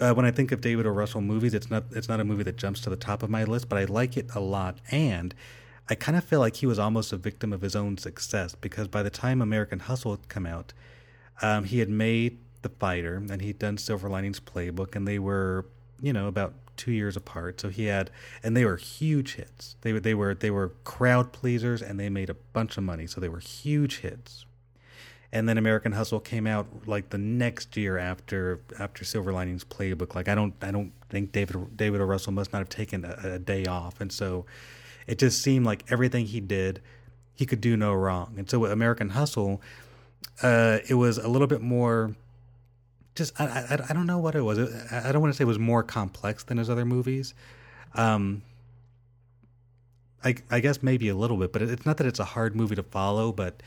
Uh, 0.01 0.15
when 0.15 0.25
I 0.25 0.31
think 0.31 0.51
of 0.51 0.63
David 0.63 0.87
O. 0.87 0.91
Russell 0.91 1.21
movies, 1.21 1.53
it's 1.53 1.71
not. 1.71 1.85
It's 1.91 2.09
not 2.09 2.21
a 2.21 2.25
movie 2.25 2.45
that 2.45 2.57
jumps 2.57 2.81
to 2.81 2.91
the 2.91 2.97
top 2.97 3.23
of 3.23 3.29
my 3.29 3.45
list, 3.45 3.69
but 3.69 3.79
I 3.79 3.85
like 3.85 4.17
it 4.17 4.35
a 4.35 4.41
lot. 4.41 4.79
And 4.91 5.35
I 5.91 5.97
kind 5.97 6.17
of 6.17 6.23
feel 6.23 6.39
like 6.39 6.57
he 6.57 6.67
was 6.67 6.79
almost 6.79 7.13
a 7.13 7.17
victim 7.17 7.53
of 7.53 7.63
his 7.63 7.75
own 7.75 7.99
success 7.99 8.55
because 8.55 8.87
by 8.87 9.03
the 9.03 9.11
time 9.11 9.43
American 9.43 9.81
Hustle 9.81 10.13
had 10.13 10.29
come 10.29 10.47
out, 10.47 10.73
um, 11.43 11.65
he 11.65 11.81
had 11.81 11.91
made 11.91 12.39
The 12.63 12.69
Fighter 12.69 13.17
and 13.17 13.43
he'd 13.43 13.59
done 13.59 13.77
Silver 13.77 14.09
Linings 14.09 14.39
Playbook, 14.39 14.95
and 14.95 15.07
they 15.07 15.19
were, 15.19 15.67
you 16.01 16.13
know, 16.13 16.29
about 16.29 16.55
two 16.77 16.93
years 16.93 17.17
apart. 17.17 17.61
So 17.61 17.71
he 17.71 17.87
had, 17.87 18.11
and 18.43 18.57
they 18.57 18.65
were 18.65 18.77
huge 18.77 19.35
hits. 19.35 19.75
They 19.81 19.93
were 19.93 20.01
they 20.01 20.15
were 20.15 20.35
they 20.35 20.51
were 20.51 20.69
crowd 20.85 21.33
pleasers, 21.33 21.83
and 21.83 21.99
they 21.99 22.09
made 22.09 22.31
a 22.31 22.35
bunch 22.35 22.77
of 22.77 22.85
money. 22.85 23.09
So 23.09 23.21
they 23.21 23.29
were 23.29 23.41
huge 23.41 23.99
hits. 23.99 24.47
And 25.33 25.49
then 25.49 25.59
American 25.59 25.93
Hustle 25.93 26.21
came 26.21 26.47
out 26.47 26.67
like 26.87 27.11
the 27.11 27.19
next 27.19 27.77
year 27.77 27.99
after 27.99 28.61
after 28.79 29.05
Silver 29.05 29.33
Linings 29.33 29.65
Playbook. 29.65 30.15
Like 30.15 30.29
I 30.29 30.37
don't 30.37 30.55
I 30.63 30.71
don't 30.71 30.93
think 31.09 31.33
David 31.33 31.77
David 31.77 32.01
O. 32.01 32.05
Russell 32.05 32.33
must 32.33 32.53
not 32.53 32.61
have 32.61 32.69
taken 32.69 33.05
a, 33.05 33.35
a 33.35 33.39
day 33.41 33.67
off, 33.67 34.01
and 34.01 34.13
so 34.13 34.47
it 35.11 35.19
just 35.19 35.43
seemed 35.43 35.67
like 35.67 35.85
everything 35.91 36.27
he 36.27 36.41
did, 36.41 36.81
he 37.35 37.45
could 37.45 37.61
do 37.61 37.77
no 37.77 37.93
wrong. 37.93 38.35
And 38.39 38.49
so 38.49 38.61
with 38.61 38.71
American 38.71 39.09
Hustle, 39.09 39.61
uh, 40.41 40.79
it 40.89 40.95
was 40.95 41.19
a 41.19 41.27
little 41.27 41.49
bit 41.49 41.61
more. 41.61 42.15
Just 43.17 43.39
I, 43.41 43.45
I, 43.45 43.79
I 43.91 43.93
don't 43.93 44.07
know 44.07 44.19
what 44.19 44.37
it 44.37 44.43
was. 44.43 44.59
I 44.93 45.11
don't 45.11 45.21
want 45.21 45.35
to 45.35 45.37
say 45.37 45.43
it 45.43 45.49
was 45.49 45.59
more 45.59 45.83
complex 45.83 46.45
than 46.45 46.59
his 46.59 46.71
other 46.71 46.85
movies. 46.85 47.35
Um, 47.95 48.43
I 50.25 50.37
I 50.49 50.61
guess 50.61 50.81
maybe 50.81 51.09
a 51.09 51.17
little 51.17 51.37
bit, 51.37 51.53
but 51.53 51.61
it's 51.63 51.85
not 51.85 51.97
that 51.97 52.07
it's 52.07 52.21
a 52.21 52.25
hard 52.25 52.55
movie 52.55 52.77
to 52.77 52.85
follow. 52.85 53.33
But 53.33 53.65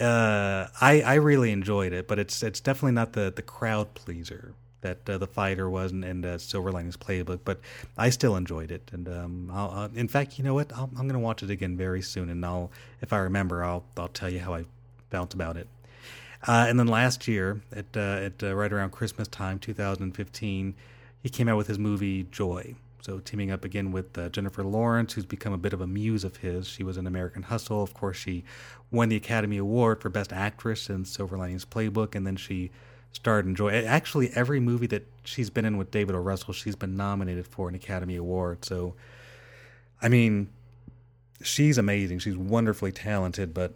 uh, 0.00 0.66
I 0.80 1.02
I 1.02 1.14
really 1.14 1.52
enjoyed 1.52 1.92
it. 1.92 2.08
But 2.08 2.18
it's 2.18 2.42
it's 2.42 2.58
definitely 2.58 2.92
not 2.92 3.12
the 3.12 3.32
the 3.34 3.42
crowd 3.42 3.94
pleaser 3.94 4.54
that 4.82 5.08
uh, 5.08 5.18
the 5.18 5.26
fighter 5.26 5.68
was 5.68 5.92
and, 5.92 6.04
and 6.04 6.24
uh, 6.24 6.38
Silver 6.38 6.72
Linings 6.72 6.96
Playbook, 6.96 7.40
but 7.44 7.60
I 7.96 8.10
still 8.10 8.36
enjoyed 8.36 8.70
it. 8.70 8.90
And 8.92 9.08
um, 9.08 9.50
I'll, 9.52 9.70
uh, 9.70 9.88
in 9.94 10.08
fact, 10.08 10.38
you 10.38 10.44
know 10.44 10.54
what? 10.54 10.72
i 10.76 10.82
am 10.82 10.90
going 10.94 11.10
to 11.10 11.18
watch 11.18 11.42
it 11.42 11.50
again 11.50 11.76
very 11.76 12.02
soon, 12.02 12.30
and 12.30 12.44
I'll, 12.44 12.70
if 13.00 13.12
I 13.12 13.18
remember, 13.18 13.64
I'll 13.64 13.84
I'll 13.96 14.08
tell 14.08 14.30
you 14.30 14.40
how 14.40 14.54
I 14.54 14.64
felt 15.10 15.34
about 15.34 15.56
it. 15.56 15.68
Uh, 16.46 16.66
and 16.68 16.78
then 16.78 16.86
last 16.86 17.28
year, 17.28 17.60
at 17.72 17.96
uh, 17.96 18.00
at 18.00 18.42
uh, 18.42 18.54
right 18.54 18.72
around 18.72 18.90
Christmas 18.90 19.28
time, 19.28 19.58
2015, 19.58 20.74
he 21.22 21.28
came 21.28 21.48
out 21.48 21.56
with 21.56 21.66
his 21.66 21.78
movie 21.78 22.24
Joy. 22.24 22.74
So 23.02 23.18
teaming 23.18 23.50
up 23.50 23.64
again 23.64 23.92
with 23.92 24.30
Jennifer 24.30 24.62
Lawrence, 24.62 25.14
who's 25.14 25.24
become 25.24 25.54
a 25.54 25.58
bit 25.58 25.72
of 25.72 25.80
a 25.80 25.86
muse 25.86 26.22
of 26.22 26.36
his. 26.38 26.68
She 26.68 26.84
was 26.84 26.98
in 26.98 27.06
American 27.06 27.44
Hustle. 27.44 27.82
Of 27.82 27.94
course, 27.94 28.18
she 28.18 28.44
won 28.90 29.08
the 29.08 29.16
Academy 29.16 29.56
Award 29.56 30.02
for 30.02 30.10
Best 30.10 30.34
Actress 30.34 30.90
in 30.90 31.06
Silver 31.06 31.38
Linings 31.38 31.64
Playbook, 31.64 32.14
and 32.14 32.26
then 32.26 32.36
she 32.36 32.70
starred 33.12 33.46
in 33.46 33.54
Joy. 33.54 33.70
Actually, 33.84 34.30
every 34.34 34.60
movie 34.60 34.86
that 34.88 35.06
she's 35.24 35.50
been 35.50 35.64
in 35.64 35.76
with 35.76 35.90
David 35.90 36.14
O. 36.14 36.18
Russell, 36.18 36.52
she's 36.52 36.76
been 36.76 36.96
nominated 36.96 37.46
for 37.46 37.68
an 37.68 37.74
Academy 37.74 38.16
Award. 38.16 38.64
So, 38.64 38.94
I 40.00 40.08
mean, 40.08 40.48
she's 41.42 41.78
amazing. 41.78 42.20
She's 42.20 42.36
wonderfully 42.36 42.92
talented, 42.92 43.52
but 43.54 43.74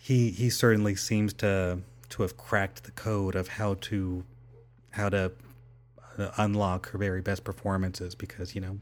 he 0.00 0.30
he 0.30 0.50
certainly 0.50 0.94
seems 0.94 1.32
to 1.34 1.80
to 2.10 2.22
have 2.22 2.36
cracked 2.36 2.84
the 2.84 2.90
code 2.92 3.34
of 3.34 3.48
how 3.48 3.74
to 3.74 4.24
how 4.90 5.08
to 5.08 5.32
uh, 6.18 6.30
unlock 6.38 6.90
her 6.90 6.98
very 6.98 7.20
best 7.20 7.44
performances 7.44 8.14
because 8.14 8.54
you 8.54 8.60
know 8.60 8.78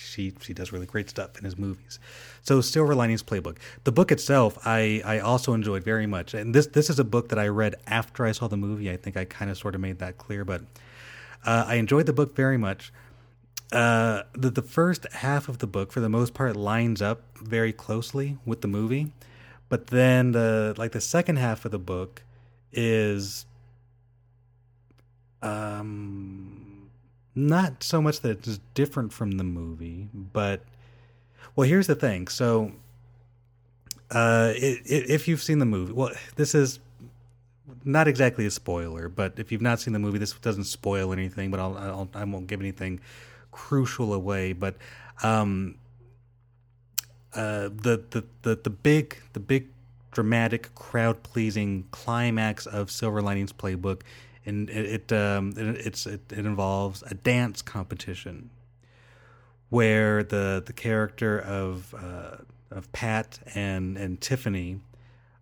she 0.00 0.32
she 0.40 0.54
does 0.54 0.72
really 0.72 0.86
great 0.86 1.10
stuff 1.10 1.38
in 1.38 1.44
his 1.44 1.58
movies. 1.58 1.98
So 2.42 2.60
Silver 2.60 2.94
Linings 2.94 3.22
Playbook. 3.22 3.58
The 3.84 3.92
book 3.92 4.10
itself, 4.10 4.58
I 4.66 5.02
I 5.04 5.18
also 5.18 5.52
enjoyed 5.52 5.84
very 5.84 6.06
much, 6.06 6.34
and 6.34 6.54
this 6.54 6.66
this 6.66 6.88
is 6.90 6.98
a 6.98 7.04
book 7.04 7.28
that 7.28 7.38
I 7.38 7.48
read 7.48 7.74
after 7.86 8.24
I 8.24 8.32
saw 8.32 8.48
the 8.48 8.56
movie. 8.56 8.90
I 8.90 8.96
think 8.96 9.16
I 9.16 9.24
kind 9.24 9.50
of 9.50 9.58
sort 9.58 9.74
of 9.74 9.80
made 9.80 9.98
that 9.98 10.18
clear, 10.18 10.44
but 10.44 10.62
uh, 11.44 11.64
I 11.66 11.74
enjoyed 11.74 12.06
the 12.06 12.12
book 12.12 12.34
very 12.34 12.56
much. 12.56 12.92
Uh, 13.72 14.22
the 14.32 14.50
the 14.50 14.62
first 14.62 15.06
half 15.12 15.48
of 15.48 15.58
the 15.58 15.66
book, 15.66 15.92
for 15.92 16.00
the 16.00 16.08
most 16.08 16.34
part, 16.34 16.56
lines 16.56 17.02
up 17.02 17.22
very 17.38 17.72
closely 17.72 18.38
with 18.44 18.62
the 18.62 18.68
movie, 18.68 19.12
but 19.68 19.88
then 19.88 20.32
the 20.32 20.74
like 20.76 20.92
the 20.92 21.00
second 21.00 21.36
half 21.36 21.64
of 21.64 21.70
the 21.70 21.78
book 21.78 22.22
is 22.72 23.46
um 25.42 26.59
not 27.48 27.82
so 27.82 28.00
much 28.00 28.20
that 28.20 28.46
it's 28.46 28.60
different 28.74 29.12
from 29.12 29.32
the 29.32 29.44
movie, 29.44 30.08
but 30.12 30.62
well, 31.56 31.68
here's 31.68 31.86
the 31.86 31.94
thing. 31.94 32.28
So, 32.28 32.72
uh, 34.10 34.52
it, 34.54 34.80
it, 34.86 35.10
if 35.10 35.26
you've 35.26 35.42
seen 35.42 35.58
the 35.58 35.66
movie, 35.66 35.92
well, 35.92 36.12
this 36.36 36.54
is 36.54 36.78
not 37.84 38.08
exactly 38.08 38.46
a 38.46 38.50
spoiler, 38.50 39.08
but 39.08 39.34
if 39.38 39.50
you've 39.50 39.62
not 39.62 39.80
seen 39.80 39.92
the 39.92 39.98
movie, 39.98 40.18
this 40.18 40.32
doesn't 40.34 40.64
spoil 40.64 41.12
anything. 41.12 41.50
But 41.50 41.60
I'll, 41.60 41.76
I'll 41.76 42.08
I 42.14 42.24
won't 42.24 42.46
give 42.46 42.60
anything 42.60 43.00
crucial 43.52 44.12
away. 44.12 44.52
But 44.52 44.76
um, 45.22 45.76
uh, 47.34 47.70
the, 47.72 48.02
the 48.10 48.24
the 48.42 48.56
the 48.56 48.70
big 48.70 49.16
the 49.32 49.40
big 49.40 49.68
dramatic 50.10 50.74
crowd 50.74 51.22
pleasing 51.22 51.86
climax 51.92 52.66
of 52.66 52.90
Silver 52.90 53.22
Linings 53.22 53.52
Playbook 53.52 54.02
and 54.50 54.70
it 54.70 55.10
it, 55.10 55.12
um, 55.12 55.54
it 55.56 55.86
it's 55.86 56.06
it, 56.06 56.20
it 56.30 56.44
involves 56.44 57.02
a 57.06 57.14
dance 57.14 57.62
competition 57.62 58.50
where 59.70 60.22
the 60.22 60.62
the 60.64 60.72
character 60.74 61.38
of 61.38 61.94
uh, 61.94 62.36
of 62.70 62.92
Pat 62.92 63.38
and 63.54 63.96
and 63.96 64.20
Tiffany 64.20 64.80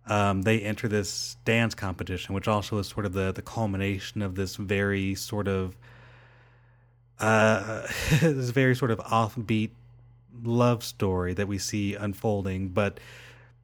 um, 0.09 0.41
they 0.41 0.61
enter 0.61 0.87
this 0.87 1.37
dance 1.45 1.75
competition, 1.75 2.33
which 2.33 2.47
also 2.47 2.79
is 2.79 2.87
sort 2.87 3.05
of 3.05 3.13
the 3.13 3.31
the 3.31 3.43
culmination 3.43 4.21
of 4.21 4.35
this 4.35 4.55
very 4.55 5.13
sort 5.15 5.47
of 5.47 5.77
uh, 7.19 7.87
this 8.19 8.49
very 8.49 8.75
sort 8.75 8.91
of 8.91 8.99
offbeat 8.99 9.71
love 10.43 10.83
story 10.83 11.33
that 11.33 11.47
we 11.47 11.57
see 11.57 11.93
unfolding, 11.95 12.69
but 12.69 12.99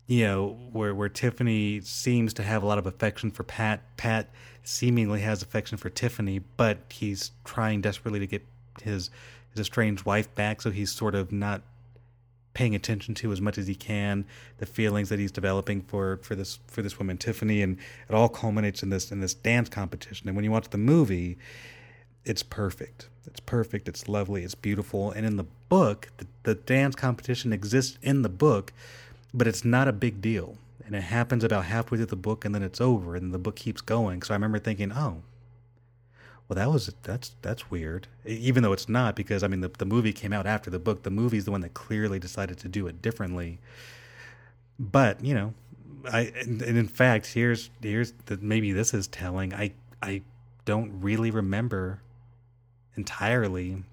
you 0.08 0.24
know 0.26 0.58
where 0.72 0.94
where 0.94 1.10
Tiffany 1.10 1.82
seems 1.82 2.34
to 2.36 2.44
have 2.44 2.64
a 2.64 2.66
lot 2.66 2.78
of 2.78 2.86
affection 2.86 3.32
for 3.32 3.44
Pat. 3.44 3.82
Pat 3.98 4.30
seemingly 4.64 5.22
has 5.22 5.42
affection 5.42 5.78
for 5.78 5.90
Tiffany, 5.90 6.40
but 6.58 6.80
he's 6.90 7.32
trying 7.44 7.82
desperately 7.82 8.20
to 8.20 8.28
get 8.28 8.46
his 8.84 9.10
his 9.52 9.62
estranged 9.62 10.06
wife 10.06 10.34
back, 10.36 10.62
so 10.62 10.70
he's 10.70 10.92
sort 10.92 11.16
of 11.16 11.32
not 11.32 11.62
paying 12.54 12.74
attention 12.74 13.14
to 13.14 13.32
as 13.32 13.42
much 13.42 13.58
as 13.58 13.68
he 13.68 13.76
can 13.76 14.26
the 14.60 14.66
feelings 14.66 15.10
that 15.10 15.20
he's 15.20 15.32
developing 15.32 15.82
for 15.82 16.18
for 16.24 16.36
this 16.36 16.60
for 16.68 16.82
this 16.82 16.98
woman 16.98 17.18
Tiffany 17.18 17.62
and 17.62 17.78
it 18.10 18.16
all 18.16 18.30
culminates 18.30 18.82
in 18.82 18.90
this 18.90 19.12
in 19.12 19.20
this 19.20 19.34
dance 19.34 19.70
competition. 19.70 20.28
And 20.28 20.36
when 20.36 20.46
you 20.46 20.52
watch 20.52 20.70
the 20.70 20.78
movie 20.78 21.38
it's 22.24 22.42
perfect. 22.42 23.08
It's 23.28 23.40
perfect. 23.40 23.88
It's 23.88 24.10
lovely. 24.10 24.44
It's 24.44 24.56
beautiful. 24.56 25.12
And 25.12 25.28
in 25.28 25.36
the 25.36 25.46
book 25.70 26.08
the, 26.18 26.28
the 26.44 26.56
dance 26.56 26.96
competition 26.96 27.52
exists 27.52 28.00
in 28.02 28.22
the 28.22 28.30
book 28.30 28.72
but 29.36 29.48
it's 29.48 29.66
not 29.66 29.88
a 29.88 29.94
big 29.94 30.22
deal. 30.22 30.58
And 30.86 30.96
it 30.96 31.02
happens 31.02 31.44
about 31.44 31.66
halfway 31.66 31.98
through 31.98 32.08
the 32.08 32.16
book 32.16 32.46
and 32.46 32.56
then 32.56 32.64
it's 32.64 32.80
over 32.80 33.16
and 33.16 33.34
the 33.34 33.40
book 33.40 33.56
keeps 33.56 33.82
going. 33.82 34.22
So 34.22 34.34
i 34.34 34.38
remember 34.38 34.60
thinking 34.60 34.92
oh 34.94 35.22
well 36.48 36.56
that 36.56 36.72
was 36.72 36.94
that's 37.04 37.36
that's 37.42 37.70
weird. 37.70 38.08
Even 38.26 38.64
though 38.64 38.74
it's 38.74 38.88
not 38.88 39.16
because 39.16 39.44
i 39.44 39.48
mean 39.48 39.62
the, 39.62 39.70
the 39.70 39.86
movie 39.86 40.14
came 40.14 40.32
out 40.32 40.46
after 40.46 40.70
the 40.70 40.80
book. 40.80 41.04
The 41.04 41.12
movie's 41.12 41.46
the 41.46 41.52
one 41.52 41.62
that 41.62 41.74
clearly 41.74 42.20
decided 42.20 42.58
to 42.60 42.68
do 42.68 42.88
it 42.88 43.02
differently. 43.02 43.60
But 44.80 45.24
you 45.24 45.34
know 45.34 45.54
i 46.12 46.32
and, 46.42 46.62
and 46.62 46.78
in 46.78 46.88
fact 46.88 47.34
here's 47.34 47.72
here's 47.82 48.14
the, 48.28 48.38
maybe 48.38 48.72
this 48.72 48.94
is 48.94 49.08
telling. 49.08 49.54
I 49.54 49.74
i 50.02 50.22
don't 50.66 51.02
really 51.02 51.32
remember 51.32 52.02
entirely 52.96 53.84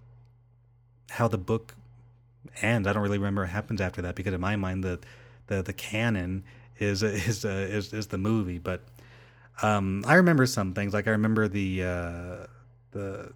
how 1.11 1.29
the 1.29 1.39
book 1.39 1.75
ends. 2.61 2.87
I 2.87 2.93
don't 2.93 3.03
really 3.03 3.19
remember 3.19 3.43
what 3.43 3.51
happens 3.51 3.81
after 3.81 4.03
that 4.03 4.15
because 4.15 4.35
in 4.35 4.41
my 4.41 4.57
mind 4.57 4.85
the 4.85 4.99
the, 5.57 5.63
the 5.63 5.73
canon 5.73 6.45
is 6.79 7.03
is 7.03 7.45
uh, 7.45 7.49
is 7.49 7.93
is 7.93 8.07
the 8.09 8.19
movie. 8.19 8.59
But 8.59 8.83
um, 9.63 10.05
I 10.07 10.15
remember 10.15 10.47
some 10.47 10.75
things. 10.75 10.95
Like 10.95 11.07
I 11.07 11.11
remember 11.11 11.49
the 11.49 11.83
uh, 11.83 12.47
the, 12.93 13.33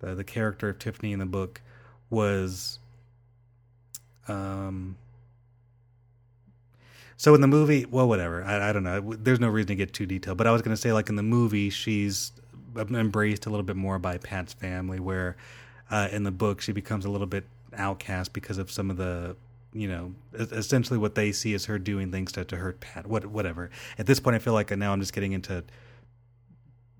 the 0.00 0.14
the 0.16 0.24
character 0.24 0.70
of 0.70 0.78
Tiffany 0.78 1.12
in 1.12 1.18
the 1.18 1.26
book 1.26 1.60
was 2.08 2.78
um. 4.28 4.96
So 7.16 7.34
in 7.34 7.42
the 7.42 7.46
movie, 7.46 7.84
well, 7.84 8.08
whatever. 8.08 8.42
I, 8.42 8.70
I 8.70 8.72
don't 8.72 8.82
know. 8.82 9.12
There's 9.14 9.40
no 9.40 9.48
reason 9.48 9.68
to 9.68 9.74
get 9.74 9.92
too 9.92 10.06
detailed. 10.06 10.38
But 10.38 10.46
I 10.46 10.52
was 10.52 10.62
going 10.62 10.74
to 10.74 10.80
say, 10.80 10.90
like 10.94 11.10
in 11.10 11.16
the 11.16 11.22
movie, 11.22 11.68
she's 11.68 12.32
embraced 12.74 13.44
a 13.44 13.50
little 13.50 13.62
bit 13.62 13.76
more 13.76 13.98
by 13.98 14.16
Pat's 14.16 14.54
family, 14.54 15.00
where 15.00 15.36
uh, 15.90 16.08
in 16.10 16.22
the 16.22 16.30
book 16.30 16.62
she 16.62 16.72
becomes 16.72 17.04
a 17.04 17.10
little 17.10 17.26
bit 17.26 17.44
outcast 17.76 18.32
because 18.32 18.56
of 18.56 18.70
some 18.70 18.90
of 18.90 18.96
the 18.96 19.36
you 19.72 19.88
know, 19.88 20.14
essentially 20.32 20.98
what 20.98 21.14
they 21.14 21.32
see 21.32 21.54
is 21.54 21.66
her 21.66 21.78
doing 21.78 22.10
things 22.10 22.32
to, 22.32 22.44
to 22.44 22.56
hurt 22.56 22.80
Pat, 22.80 23.06
what, 23.06 23.26
whatever. 23.26 23.70
At 23.98 24.06
this 24.06 24.20
point, 24.20 24.36
I 24.36 24.38
feel 24.38 24.52
like 24.52 24.70
now 24.76 24.92
I'm 24.92 25.00
just 25.00 25.12
getting 25.12 25.32
into 25.32 25.64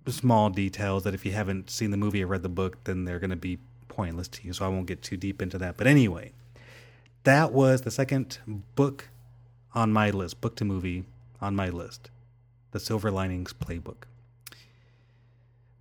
small 0.07 0.51
details 0.51 1.05
that 1.05 1.15
if 1.15 1.25
you 1.25 1.33
haven't 1.33 1.71
seen 1.71 1.91
the 1.91 1.97
movie 1.97 2.23
or 2.23 2.27
read 2.27 2.43
the 2.43 2.49
book, 2.49 2.85
then 2.85 3.05
they're 3.05 3.19
going 3.19 3.31
to 3.31 3.37
be 3.37 3.59
pointless 3.89 4.29
to 4.29 4.47
you. 4.47 4.53
So 4.53 4.65
I 4.65 4.69
won't 4.69 4.87
get 4.87 5.03
too 5.03 5.17
deep 5.17 5.43
into 5.43 5.59
that. 5.59 5.77
But 5.77 5.87
anyway, 5.87 6.33
that 7.25 7.53
was 7.53 7.83
the 7.83 7.91
second 7.91 8.39
book 8.77 9.09
on 9.75 9.93
my 9.93 10.11
list, 10.11 10.41
book 10.41 10.57
to 10.57 10.65
movie 10.65 11.05
on 11.41 11.55
my 11.55 11.69
list, 11.69 12.11
The 12.71 12.81
Silver 12.81 13.11
Linings 13.11 13.53
Playbook. 13.53 14.05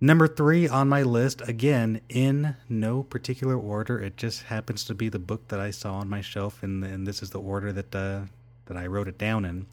Number 0.02 0.26
three 0.26 0.66
on 0.66 0.88
my 0.88 1.02
list, 1.02 1.42
again, 1.46 2.00
in 2.08 2.56
no 2.70 3.02
particular 3.02 3.56
order. 3.58 4.00
It 4.00 4.16
just 4.16 4.44
happens 4.44 4.82
to 4.84 4.94
be 4.94 5.10
the 5.10 5.18
book 5.18 5.48
that 5.48 5.60
I 5.60 5.70
saw 5.70 5.96
on 5.96 6.08
my 6.08 6.22
shelf, 6.22 6.62
and, 6.62 6.82
and 6.82 7.06
this 7.06 7.22
is 7.22 7.30
the 7.30 7.40
order 7.40 7.70
that 7.72 7.94
uh, 7.94 8.20
that 8.64 8.78
I 8.78 8.86
wrote 8.86 9.08
it 9.08 9.18
down 9.18 9.44
in. 9.44 9.66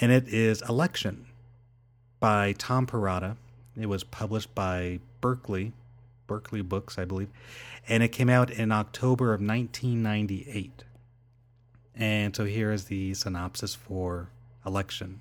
And 0.00 0.10
it 0.10 0.28
is 0.28 0.62
Election 0.62 1.26
by 2.18 2.52
Tom 2.52 2.86
Perrotta. 2.86 3.36
It 3.78 3.86
was 3.86 4.04
published 4.04 4.54
by 4.54 5.00
Berkley, 5.20 5.72
Berkley 6.26 6.62
Books, 6.62 6.96
I 6.96 7.04
believe, 7.04 7.28
and 7.86 8.02
it 8.02 8.08
came 8.08 8.30
out 8.30 8.50
in 8.50 8.72
October 8.72 9.34
of 9.34 9.42
1998. 9.42 10.84
And 11.94 12.34
so 12.34 12.44
here 12.46 12.72
is 12.72 12.84
the 12.84 13.12
synopsis 13.12 13.74
for 13.74 14.30
Election. 14.64 15.20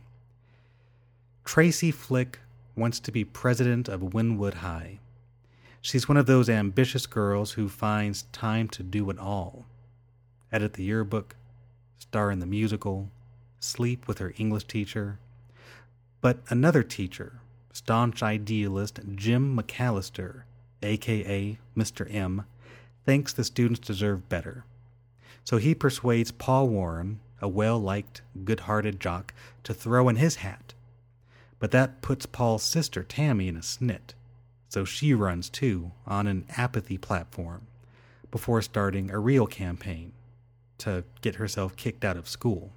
Tracy 1.43 1.91
Flick 1.91 2.39
wants 2.75 2.99
to 2.99 3.11
be 3.11 3.23
president 3.23 3.87
of 3.87 4.13
Winwood 4.13 4.55
High. 4.55 4.99
She's 5.81 6.09
one 6.09 6.17
of 6.17 6.25
those 6.25 6.49
ambitious 6.49 7.05
girls 7.05 7.53
who 7.53 7.69
finds 7.69 8.23
time 8.31 8.67
to 8.69 8.83
do 8.83 9.09
it 9.09 9.19
all 9.19 9.65
edit 10.51 10.73
the 10.73 10.83
yearbook, 10.83 11.35
star 11.99 12.31
in 12.31 12.39
the 12.39 12.45
musical, 12.45 13.09
sleep 13.59 14.07
with 14.07 14.19
her 14.19 14.33
English 14.37 14.63
teacher. 14.65 15.19
But 16.21 16.39
another 16.49 16.81
teacher, 16.81 17.41
staunch 17.73 18.23
idealist 18.23 18.99
Jim 19.15 19.57
McAllister, 19.57 20.43
aka 20.81 21.57
Mr. 21.75 22.13
M, 22.13 22.45
thinks 23.05 23.33
the 23.33 23.43
students 23.43 23.81
deserve 23.81 24.29
better. 24.29 24.63
So 25.43 25.57
he 25.57 25.75
persuades 25.75 26.31
Paul 26.31 26.69
Warren, 26.69 27.19
a 27.41 27.49
well 27.49 27.79
liked, 27.79 28.21
good 28.45 28.61
hearted 28.61 29.01
jock, 29.01 29.33
to 29.63 29.73
throw 29.73 30.07
in 30.07 30.15
his 30.15 30.37
hat 30.37 30.73
but 31.65 31.71
that 31.71 32.03
puts 32.03 32.27
Paul's 32.27 32.61
sister 32.61 33.01
Tammy 33.01 33.47
in 33.47 33.57
a 33.57 33.61
snit, 33.61 34.13
so 34.69 34.85
she 34.85 35.15
runs 35.15 35.49
too 35.49 35.93
on 36.05 36.27
an 36.27 36.45
apathy 36.55 36.95
platform 36.95 37.65
before 38.29 38.61
starting 38.61 39.09
a 39.09 39.17
real 39.17 39.47
campaign 39.47 40.11
to 40.77 41.03
get 41.21 41.37
herself 41.37 41.75
kicked 41.75 42.05
out 42.05 42.17
of 42.17 42.29
school. 42.29 42.71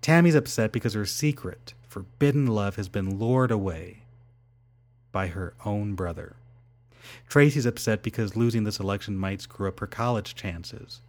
Tammy's 0.00 0.34
upset 0.34 0.72
because 0.72 0.94
her 0.94 1.06
secret, 1.06 1.74
forbidden 1.86 2.48
love, 2.48 2.74
has 2.74 2.88
been 2.88 3.20
lured 3.20 3.52
away 3.52 4.02
by 5.12 5.28
her 5.28 5.54
own 5.64 5.94
brother. 5.94 6.34
Tracy's 7.28 7.66
upset 7.66 8.02
because 8.02 8.34
losing 8.34 8.64
this 8.64 8.80
election 8.80 9.16
might 9.16 9.42
screw 9.42 9.68
up 9.68 9.78
her 9.78 9.86
college 9.86 10.34
chances. 10.34 11.02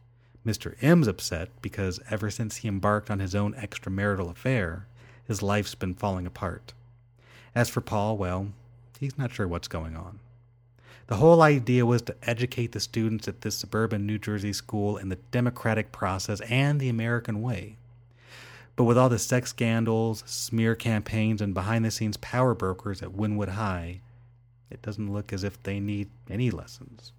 Mr. 0.46 0.76
M's 0.80 1.08
upset 1.08 1.50
because 1.64 2.00
ever 2.12 2.30
since 2.30 2.58
he 2.58 2.68
embarked 2.68 3.10
on 3.10 3.18
his 3.18 3.34
own 3.34 3.56
extramarital 3.56 4.30
affair, 4.30 4.86
his 5.26 5.42
life's 5.42 5.74
been 5.74 5.96
falling 5.96 6.28
apart. 6.28 6.74
As 7.56 7.70
for 7.70 7.82
Paul, 7.82 8.18
well, 8.18 8.48
he's 9.00 9.18
not 9.18 9.32
sure 9.32 9.48
what's 9.48 9.68
going 9.68 9.96
on. 9.96 10.20
The 11.08 11.18
whole 11.18 11.42
idea 11.42 11.86
was 11.86 12.02
to 12.04 12.16
educate 12.24 12.72
the 12.72 12.80
students 12.80 13.28
at 13.28 13.42
this 13.42 13.56
suburban 13.56 14.06
New 14.06 14.18
Jersey 14.18 14.54
school 14.54 14.98
in 14.98 15.10
the 15.10 15.18
democratic 15.32 15.92
process 15.92 16.40
and 16.42 16.80
the 16.80 16.90
American 16.90 17.42
way. 17.42 17.78
But 18.76 18.86
with 18.86 18.98
all 18.98 19.10
the 19.10 19.20
sex 19.20 19.52
scandals, 19.52 20.24
smear 20.26 20.76
campaigns, 20.76 21.42
and 21.42 21.54
behind 21.54 21.86
the 21.86 21.92
scenes 21.92 22.18
power 22.18 22.56
brokers 22.56 23.04
at 23.04 23.14
Winwood 23.14 23.50
High, 23.50 24.02
it 24.72 24.82
doesn't 24.82 25.14
look 25.14 25.32
as 25.32 25.44
if 25.44 25.62
they 25.62 25.80
need 25.80 26.10
any 26.30 26.50
lessons. 26.50 27.12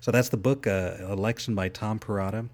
So 0.00 0.10
that's 0.10 0.30
the 0.30 0.36
book, 0.36 0.66
uh, 0.66 0.96
Election 1.00 1.54
by 1.54 1.68
Tom 1.68 1.98
Perrotta. 1.98 2.48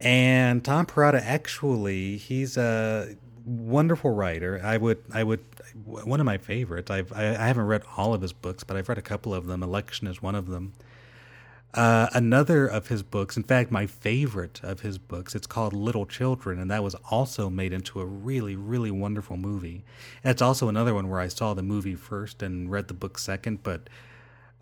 And 0.00 0.62
Tom 0.64 0.84
Perrotta 0.84 1.22
actually, 1.22 2.18
he's 2.18 2.56
a 2.58 3.16
wonderful 3.44 4.10
writer. 4.10 4.60
I 4.62 4.76
would, 4.76 5.02
I 5.12 5.22
would, 5.22 5.44
one 5.84 6.20
of 6.20 6.26
my 6.26 6.38
favorites. 6.38 6.90
I've, 6.90 7.12
I, 7.12 7.30
I 7.30 7.46
haven't 7.46 7.66
read 7.66 7.82
all 7.96 8.14
of 8.14 8.22
his 8.22 8.32
books, 8.32 8.64
but 8.64 8.76
I've 8.76 8.88
read 8.88 8.98
a 8.98 9.02
couple 9.02 9.34
of 9.34 9.46
them. 9.46 9.62
Election 9.62 10.06
is 10.06 10.22
one 10.22 10.34
of 10.34 10.48
them. 10.48 10.72
Uh, 11.74 12.06
another 12.12 12.66
of 12.66 12.86
his 12.86 13.02
books, 13.02 13.36
in 13.36 13.42
fact, 13.42 13.72
my 13.72 13.84
favorite 13.84 14.60
of 14.62 14.80
his 14.80 14.96
books, 14.96 15.34
it's 15.34 15.48
called 15.48 15.72
Little 15.72 16.06
Children, 16.06 16.60
and 16.60 16.70
that 16.70 16.84
was 16.84 16.94
also 17.10 17.50
made 17.50 17.72
into 17.72 18.00
a 18.00 18.04
really, 18.06 18.54
really 18.54 18.92
wonderful 18.92 19.36
movie. 19.36 19.82
It's 20.22 20.40
also 20.40 20.68
another 20.68 20.94
one 20.94 21.08
where 21.10 21.18
I 21.18 21.26
saw 21.26 21.52
the 21.52 21.64
movie 21.64 21.96
first 21.96 22.44
and 22.44 22.70
read 22.70 22.86
the 22.86 22.94
book 22.94 23.18
second, 23.18 23.64
but 23.64 23.88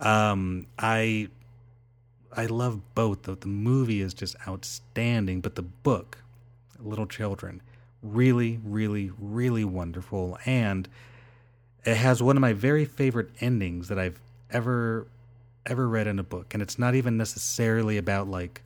um, 0.00 0.66
I 0.78 1.28
I 2.34 2.46
love 2.46 2.94
both. 2.94 3.24
The, 3.24 3.36
the 3.36 3.46
movie 3.46 4.00
is 4.00 4.14
just 4.14 4.34
outstanding, 4.48 5.42
but 5.42 5.54
the 5.54 5.62
book, 5.62 6.16
Little 6.80 7.06
Children, 7.06 7.60
really, 8.02 8.60
really, 8.64 9.10
really 9.18 9.64
wonderful, 9.64 10.38
and 10.44 10.88
it 11.84 11.96
has 11.96 12.22
one 12.22 12.36
of 12.36 12.40
my 12.40 12.52
very 12.52 12.84
favorite 12.84 13.30
endings 13.40 13.88
that 13.88 13.98
I've 13.98 14.20
ever 14.50 15.06
ever 15.66 15.88
read 15.88 16.06
in 16.06 16.18
a 16.18 16.24
book. 16.24 16.54
And 16.54 16.62
it's 16.62 16.78
not 16.78 16.94
even 16.94 17.16
necessarily 17.16 17.96
about 17.96 18.28
like 18.28 18.62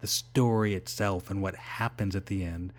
the 0.00 0.06
story 0.06 0.74
itself 0.74 1.30
and 1.30 1.40
what 1.40 1.54
happens 1.54 2.16
at 2.16 2.26
the 2.26 2.44
end, 2.44 2.72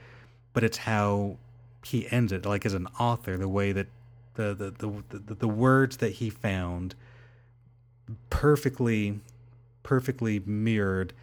but 0.53 0.63
it's 0.63 0.77
how 0.77 1.37
he 1.85 2.09
ends 2.11 2.31
it. 2.31 2.45
Like 2.45 2.65
as 2.65 2.73
an 2.73 2.87
author, 2.99 3.37
the 3.37 3.47
way 3.47 3.71
that 3.71 3.87
the 4.35 4.53
the 4.53 4.71
the, 4.71 5.17
the, 5.17 5.35
the 5.35 5.47
words 5.47 5.97
that 5.97 6.13
he 6.13 6.29
found 6.29 6.95
perfectly 8.29 9.19
perfectly 9.83 10.41
mirrored 10.45 11.13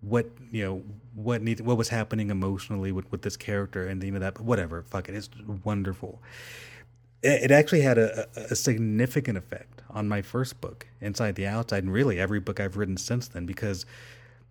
what 0.00 0.26
you 0.52 0.64
know 0.64 0.82
what 1.14 1.42
need 1.42 1.60
what 1.60 1.76
was 1.76 1.88
happening 1.88 2.30
emotionally 2.30 2.92
with, 2.92 3.10
with 3.10 3.22
this 3.22 3.36
character 3.36 3.86
and 3.86 4.02
you 4.02 4.12
know 4.12 4.20
that 4.20 4.40
whatever 4.40 4.82
fuck 4.82 5.08
it 5.08 5.14
it's 5.14 5.28
wonderful 5.64 6.20
it 7.22 7.50
actually 7.50 7.80
had 7.80 7.98
a, 7.98 8.28
a, 8.36 8.54
significant 8.54 9.36
effect 9.36 9.82
on 9.90 10.08
my 10.08 10.22
first 10.22 10.60
book, 10.60 10.86
Inside 11.00 11.34
the 11.34 11.46
Outside, 11.46 11.82
and 11.82 11.92
really 11.92 12.20
every 12.20 12.38
book 12.38 12.60
I've 12.60 12.76
written 12.76 12.96
since 12.96 13.26
then, 13.26 13.44
because 13.44 13.86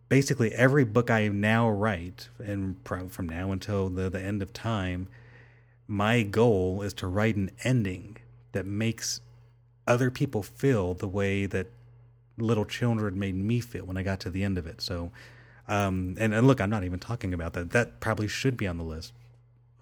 basically 0.09 0.53
every 0.53 0.83
book 0.83 1.09
I 1.09 1.27
now 1.29 1.69
write, 1.69 2.27
and 2.39 2.75
from 2.83 3.29
now 3.29 3.51
until 3.51 3.89
the, 3.89 4.09
the 4.09 4.21
end 4.21 4.41
of 4.41 4.51
time, 4.51 5.07
my 5.87 6.23
goal 6.23 6.81
is 6.81 6.93
to 6.95 7.07
write 7.07 7.37
an 7.37 7.51
ending 7.63 8.17
that 8.51 8.65
makes 8.65 9.21
other 9.87 10.11
people 10.11 10.43
feel 10.43 10.93
the 10.93 11.07
way 11.07 11.45
that 11.45 11.67
little 12.37 12.65
children 12.65 13.17
made 13.17 13.35
me 13.35 13.61
feel 13.61 13.85
when 13.85 13.95
I 13.95 14.03
got 14.03 14.19
to 14.21 14.29
the 14.29 14.43
end 14.43 14.57
of 14.57 14.67
it. 14.67 14.81
So, 14.81 15.11
um, 15.68 16.15
and, 16.20 16.34
and 16.34 16.47
look, 16.47 16.61
I'm 16.61 16.70
not 16.70 16.84
even 16.84 16.99
talking 16.99 17.34
about 17.34 17.53
that. 17.53 17.72
That 17.72 17.99
probably 17.99 18.28
should 18.28 18.57
be 18.57 18.68
on 18.68 18.78
the 18.78 18.84
list. 18.84 19.13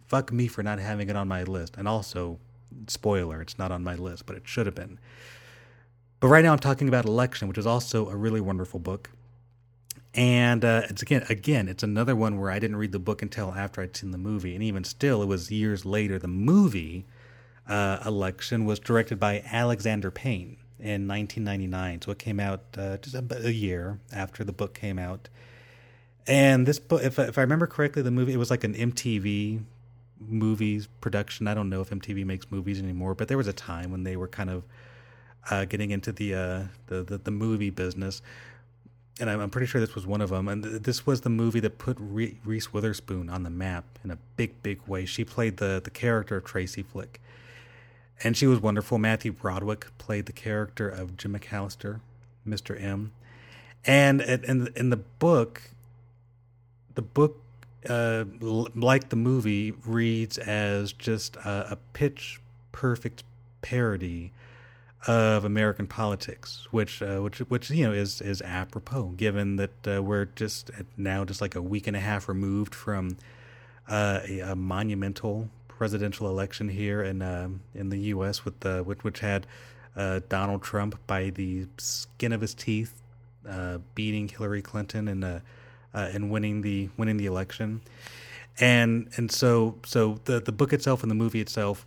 Fuck 0.08 0.32
me 0.32 0.48
for 0.48 0.64
not 0.64 0.80
having 0.80 1.10
it 1.10 1.16
on 1.16 1.28
my 1.28 1.44
list. 1.44 1.76
And 1.78 1.88
also, 1.88 2.40
spoiler, 2.88 3.42
it's 3.42 3.58
not 3.58 3.72
on 3.72 3.84
my 3.84 3.96
list, 3.96 4.26
but 4.26 4.36
it 4.36 4.44
should 4.46 4.66
have 4.66 4.76
been. 4.76 5.00
But 6.20 6.28
right 6.30 6.44
now 6.44 6.54
I'm 6.54 6.60
talking 6.60 6.88
about 6.88 7.06
Election, 7.06 7.48
which 7.48 7.58
is 7.58 7.68
also 7.68 8.10
a 8.10 8.16
really 8.16 8.42
wonderful 8.42 8.80
book. 8.80 9.12
And 10.14 10.64
uh, 10.64 10.84
it's 10.90 11.02
again, 11.02 11.26
again, 11.30 11.68
it's 11.68 11.84
another 11.84 12.16
one 12.16 12.40
where 12.40 12.50
I 12.50 12.58
didn't 12.58 12.78
read 12.78 12.94
the 12.94 13.00
book 13.00 13.22
until 13.22 13.54
after 13.54 13.82
I'd 13.82 13.98
seen 13.98 14.12
the 14.12 14.18
movie, 14.18 14.56
and 14.56 14.64
even 14.64 14.86
still, 14.86 15.22
it 15.22 15.26
was 15.26 15.52
years 15.52 15.86
later. 15.86 16.18
The 16.18 16.30
movie 16.30 17.06
uh, 17.68 18.00
Election 18.06 18.64
was 18.64 18.80
directed 18.80 19.20
by 19.20 19.44
Alexander 19.52 20.10
Payne 20.12 20.56
in 20.80 21.06
1999, 21.08 22.02
so 22.02 22.12
it 22.12 22.20
came 22.20 22.40
out 22.40 22.62
uh, 22.78 22.96
just 22.98 23.14
a, 23.14 23.26
a 23.46 23.52
year 23.52 24.00
after 24.14 24.46
the 24.46 24.54
book 24.54 24.74
came 24.74 24.98
out. 24.98 25.28
And 26.28 26.66
this 26.66 26.80
book, 26.80 27.04
if 27.04 27.20
if 27.20 27.38
I 27.38 27.42
remember 27.42 27.68
correctly, 27.68 28.02
the 28.02 28.12
movie 28.12 28.34
it 28.34 28.38
was 28.38 28.50
like 28.50 28.64
an 28.64 28.74
MTV 28.74 29.62
movies 30.20 30.88
production. 31.02 31.48
I 31.48 31.54
don't 31.54 31.70
know 31.70 31.82
if 31.82 31.90
MTV 31.90 32.26
makes 32.26 32.50
movies 32.50 32.80
anymore, 32.80 33.16
but 33.16 33.28
there 33.28 33.38
was 33.38 33.48
a 33.48 33.54
time 33.54 33.92
when 33.92 34.04
they 34.04 34.16
were 34.16 34.28
kind 34.28 34.50
of 34.50 34.64
uh, 35.50 35.66
getting 35.66 35.92
into 35.92 36.12
the, 36.12 36.34
uh, 36.34 36.64
the, 36.88 37.04
the 37.04 37.18
the 37.20 37.32
movie 37.32 37.70
business, 37.70 38.22
and 39.20 39.30
I'm, 39.30 39.50
pretty 39.50 39.68
sure 39.68 39.80
this 39.80 39.96
was 39.96 40.08
one 40.08 40.22
of 40.22 40.30
them. 40.30 40.48
And 40.48 40.64
th- 40.64 40.82
this 40.82 41.06
was 41.06 41.22
the 41.22 41.30
movie 41.30 41.60
that 41.62 41.78
put 41.78 41.98
Re- 42.00 42.38
Reese 42.44 42.74
Witherspoon 42.74 43.30
on 43.30 43.44
the 43.44 43.50
map 43.50 43.86
in 44.04 44.12
a 44.12 44.18
big, 44.38 44.62
big 44.64 44.82
way. 44.88 45.06
She 45.06 45.24
played 45.24 45.58
the 45.58 45.80
the 45.84 45.92
character 45.92 46.38
of 46.38 46.46
Tracy 46.46 46.82
Flick, 46.82 47.22
and 48.24 48.36
she 48.36 48.48
was 48.48 48.60
wonderful. 48.60 48.98
Matthew 48.98 49.32
Broderick 49.32 49.88
played 49.98 50.26
the 50.26 50.34
character 50.34 50.90
of 50.90 51.18
Jim 51.18 51.38
McAllister, 51.38 52.00
Mister 52.44 52.76
M, 52.76 53.12
and 53.86 54.22
in 54.22 54.70
in 54.76 54.90
the 54.90 54.98
book, 54.98 55.62
the 56.96 57.02
book 57.02 57.42
uh, 57.90 58.26
like 58.42 59.10
the 59.10 59.16
movie, 59.16 59.72
reads 59.86 60.38
as 60.38 60.92
just 60.92 61.36
a, 61.38 61.74
a 61.74 61.78
pitch 61.94 62.42
perfect 62.72 63.24
parody 63.62 64.32
of 65.08 65.46
American 65.46 65.86
politics, 65.86 66.68
which 66.72 67.02
uh, 67.02 67.20
which 67.20 67.40
which 67.40 67.70
you 67.70 67.86
know 67.86 67.94
is 67.94 68.22
is 68.22 68.42
apropos 68.42 69.14
given 69.18 69.58
that 69.58 69.88
uh, 69.88 70.02
we're 70.02 70.26
just 70.26 70.72
now 70.98 71.24
just 71.24 71.42
like 71.42 71.56
a 71.56 71.62
week 71.62 71.88
and 71.88 71.96
a 71.96 72.00
half 72.00 72.28
removed 72.28 72.74
from 72.74 73.18
uh, 73.88 74.22
a, 74.28 74.40
a, 74.40 74.56
monumental 74.56 75.50
presidential 75.68 76.28
election 76.28 76.70
here 76.70 77.04
in 77.04 77.22
uh, 77.22 77.50
in 77.76 77.90
the 77.90 78.00
U.S. 78.00 78.44
with 78.44 78.60
the 78.62 78.84
which, 78.84 79.04
which 79.04 79.20
had 79.20 79.46
uh, 79.96 80.22
Donald 80.28 80.64
Trump 80.64 81.00
by 81.06 81.30
the 81.30 81.68
skin 81.78 82.34
of 82.34 82.42
his 82.42 82.56
teeth 82.56 83.02
uh, 83.48 83.78
beating 83.94 84.28
Hillary 84.28 84.64
Clinton 84.64 85.08
in 85.08 85.24
and 85.24 85.42
uh, 85.96 86.10
and 86.14 86.30
winning 86.30 86.62
the 86.62 86.90
winning 86.98 87.18
the 87.18 87.26
election. 87.26 87.82
And 88.60 89.10
and 89.18 89.32
so 89.32 89.80
so 89.86 90.20
the 90.26 90.40
the 90.40 90.52
book 90.52 90.74
itself 90.74 91.02
and 91.02 91.10
the 91.10 91.16
movie 91.16 91.42
itself, 91.42 91.86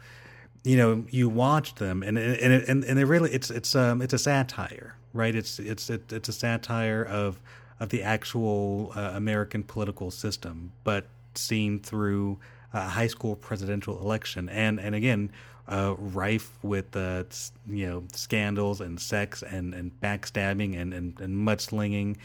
you 0.65 0.77
know, 0.77 1.05
you 1.11 1.29
watch 1.29 1.77
them 1.77 2.03
and 2.03 2.19
and 2.19 2.53
and, 2.69 2.85
and 2.85 2.99
they 2.99 3.05
really 3.05 3.31
it's 3.33 3.51
it's 3.51 3.75
um 3.77 4.03
it's 4.03 4.15
a 4.15 4.19
satire, 4.19 4.97
right? 5.13 5.35
It's 5.35 5.59
it's 5.59 5.91
it's 5.91 6.29
a 6.29 6.33
satire 6.33 7.03
of 7.05 7.39
of 7.81 7.91
the 7.91 8.03
actual 8.03 8.93
uh, 8.97 9.13
American 9.15 9.63
political 9.63 10.11
system, 10.11 10.73
but 10.83 11.07
seen 11.35 11.79
through 11.79 12.39
a 12.73 12.81
high 12.81 13.07
school 13.07 13.37
presidential 13.37 14.01
election, 14.01 14.49
and 14.49 14.81
and 14.81 14.95
again, 14.95 15.31
uh, 15.69 15.95
rife 15.99 16.53
with 16.63 16.97
uh, 16.97 17.25
you 17.67 17.87
know 17.87 18.05
scandals 18.13 18.81
and 18.81 19.01
sex 19.01 19.43
and, 19.43 19.75
and 19.75 19.93
backstabbing 20.01 20.79
and, 20.79 20.95
and, 20.95 21.21
and 21.21 21.47
mudslinging, 21.47 22.17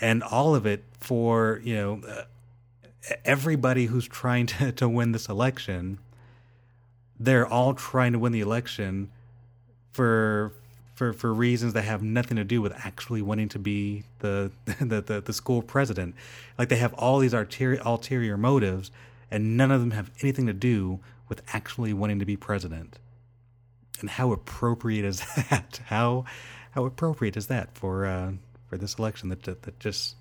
and 0.00 0.22
all 0.22 0.54
of 0.54 0.66
it 0.66 0.84
for 0.98 1.60
you 1.62 1.74
know 1.74 2.00
uh, 2.08 2.22
everybody 3.24 3.86
who's 3.86 4.08
trying 4.08 4.46
to, 4.58 4.72
to 4.72 4.88
win 4.88 5.12
this 5.12 5.28
election. 5.28 5.98
They're 7.18 7.46
all 7.46 7.74
trying 7.74 8.12
to 8.12 8.18
win 8.18 8.32
the 8.32 8.40
election 8.40 9.10
for 9.92 10.52
for 10.94 11.12
for 11.12 11.32
reasons 11.32 11.74
that 11.74 11.82
have 11.82 12.02
nothing 12.02 12.36
to 12.36 12.44
do 12.44 12.62
with 12.62 12.72
actually 12.84 13.20
wanting 13.22 13.48
to 13.50 13.58
be 13.58 14.04
the 14.20 14.50
the, 14.80 15.00
the, 15.02 15.20
the 15.20 15.32
school 15.32 15.62
president. 15.62 16.14
Like 16.58 16.70
they 16.70 16.76
have 16.76 16.94
all 16.94 17.18
these 17.18 17.34
ulterior, 17.34 17.80
ulterior 17.84 18.36
motives, 18.36 18.90
and 19.30 19.56
none 19.56 19.70
of 19.70 19.80
them 19.80 19.90
have 19.92 20.10
anything 20.22 20.46
to 20.46 20.54
do 20.54 21.00
with 21.28 21.42
actually 21.52 21.92
wanting 21.92 22.18
to 22.18 22.24
be 22.24 22.36
president. 22.36 22.98
And 24.00 24.10
how 24.10 24.32
appropriate 24.32 25.04
is 25.04 25.20
that? 25.50 25.80
How 25.86 26.24
how 26.72 26.84
appropriate 26.84 27.36
is 27.36 27.46
that 27.46 27.76
for 27.76 28.06
uh, 28.06 28.32
for 28.68 28.76
this 28.76 28.94
election 28.94 29.30
that, 29.30 29.42
that, 29.44 29.62
that 29.62 29.80
just 29.80 30.16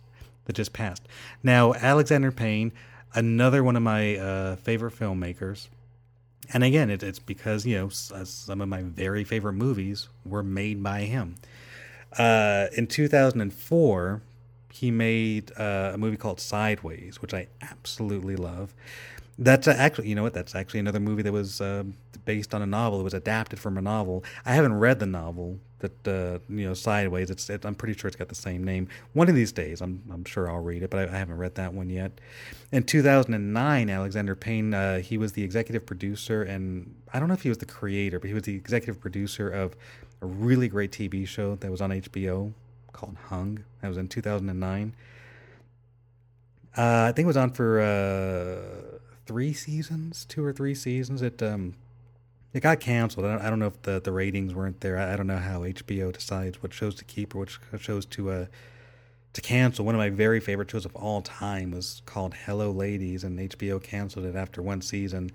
that 0.45 0.53
just 0.53 0.73
passed? 0.73 1.03
Now, 1.43 1.73
Alexander 1.73 2.31
Payne, 2.31 2.71
another 3.13 3.63
one 3.63 3.75
of 3.75 3.83
my 3.83 4.17
uh, 4.17 4.55
favorite 4.55 4.97
filmmakers, 4.97 5.67
and 6.53 6.63
again, 6.63 6.89
it, 6.89 7.03
it's 7.03 7.19
because 7.19 7.65
you 7.65 7.77
know 7.77 7.89
some 7.89 8.61
of 8.61 8.69
my 8.69 8.83
very 8.83 9.23
favorite 9.23 9.53
movies 9.53 10.07
were 10.25 10.43
made 10.43 10.81
by 10.81 11.01
him. 11.01 11.35
Uh, 12.17 12.67
in 12.77 12.87
2004, 12.87 14.21
he 14.71 14.91
made 14.91 15.51
uh, 15.57 15.91
a 15.93 15.97
movie 15.97 16.17
called 16.17 16.39
Sideways, 16.39 17.21
which 17.21 17.33
I 17.33 17.47
absolutely 17.61 18.35
love. 18.35 18.73
That's 19.37 19.67
actually, 19.67 20.07
you 20.07 20.15
know 20.15 20.23
what? 20.23 20.33
That's 20.33 20.55
actually 20.55 20.79
another 20.79 20.99
movie 20.99 21.21
that 21.23 21.33
was 21.33 21.59
uh, 21.59 21.83
based 22.23 22.53
on 22.53 22.61
a 22.61 22.65
novel. 22.65 23.01
It 23.01 23.03
was 23.03 23.13
adapted 23.13 23.59
from 23.59 23.77
a 23.77 23.81
novel. 23.81 24.23
I 24.45 24.53
haven't 24.53 24.79
read 24.79 24.99
the 24.99 25.05
novel 25.05 25.59
that 25.79 26.07
uh, 26.07 26.39
you 26.49 26.67
know 26.67 26.73
Sideways. 26.73 27.29
It's 27.29 27.49
it, 27.49 27.65
I'm 27.65 27.75
pretty 27.75 27.97
sure 27.99 28.07
it's 28.07 28.15
got 28.15 28.29
the 28.29 28.35
same 28.35 28.63
name. 28.63 28.87
One 29.13 29.27
of 29.27 29.35
these 29.35 29.51
days, 29.51 29.81
I'm 29.81 30.03
I'm 30.11 30.23
sure 30.23 30.49
I'll 30.49 30.61
read 30.61 30.83
it, 30.83 30.89
but 30.89 31.09
I, 31.09 31.13
I 31.13 31.17
haven't 31.17 31.37
read 31.37 31.55
that 31.55 31.73
one 31.73 31.89
yet. 31.89 32.19
In 32.71 32.83
2009, 32.83 33.89
Alexander 33.89 34.35
Payne 34.35 34.73
uh, 34.73 34.99
he 34.99 35.17
was 35.17 35.33
the 35.33 35.43
executive 35.43 35.85
producer, 35.85 36.43
and 36.43 36.95
I 37.13 37.19
don't 37.19 37.27
know 37.27 37.33
if 37.33 37.41
he 37.41 37.49
was 37.49 37.57
the 37.57 37.65
creator, 37.65 38.19
but 38.19 38.27
he 38.27 38.33
was 38.33 38.43
the 38.43 38.55
executive 38.55 39.01
producer 39.01 39.49
of 39.49 39.75
a 40.21 40.25
really 40.25 40.67
great 40.69 40.91
TV 40.91 41.27
show 41.27 41.55
that 41.55 41.69
was 41.69 41.81
on 41.81 41.91
HBO 41.91 42.53
called 42.93 43.17
Hung. 43.27 43.63
That 43.81 43.89
was 43.89 43.97
in 43.97 44.07
2009. 44.07 44.93
Uh, 46.77 47.07
I 47.07 47.11
think 47.13 47.25
it 47.25 47.27
was 47.27 47.37
on 47.37 47.51
for 47.51 47.79
uh, 47.79 48.94
three 49.25 49.53
seasons, 49.53 50.25
two 50.25 50.43
or 50.43 50.53
three 50.53 50.75
seasons. 50.75 51.21
It 51.21 51.41
um, 51.41 51.75
it 52.53 52.61
got 52.61 52.79
canceled. 52.79 53.25
I 53.25 53.33
don't, 53.33 53.41
I 53.41 53.49
don't 53.49 53.59
know 53.59 53.67
if 53.67 53.81
the, 53.81 53.99
the 53.99 54.13
ratings 54.13 54.53
weren't 54.53 54.79
there. 54.79 54.97
I, 54.97 55.13
I, 55.13 55.15
don't 55.17 55.27
know 55.27 55.37
how 55.37 55.61
HBO 55.61 56.13
decides 56.13 56.63
what 56.63 56.71
shows 56.73 56.95
to 56.95 57.03
keep 57.03 57.35
or 57.35 57.39
which 57.39 57.59
shows 57.79 58.05
to 58.05 58.31
uh, 58.31 58.45
to 59.33 59.41
cancel. 59.41 59.83
One 59.83 59.93
of 59.93 59.99
my 59.99 60.09
very 60.09 60.39
favorite 60.39 60.71
shows 60.71 60.85
of 60.85 60.95
all 60.95 61.21
time 61.21 61.71
was 61.71 62.01
called 62.05 62.33
Hello 62.45 62.71
Ladies, 62.71 63.23
and 63.23 63.37
HBO 63.37 63.83
canceled 63.83 64.25
it 64.25 64.35
after 64.35 64.61
one 64.61 64.81
season. 64.81 65.31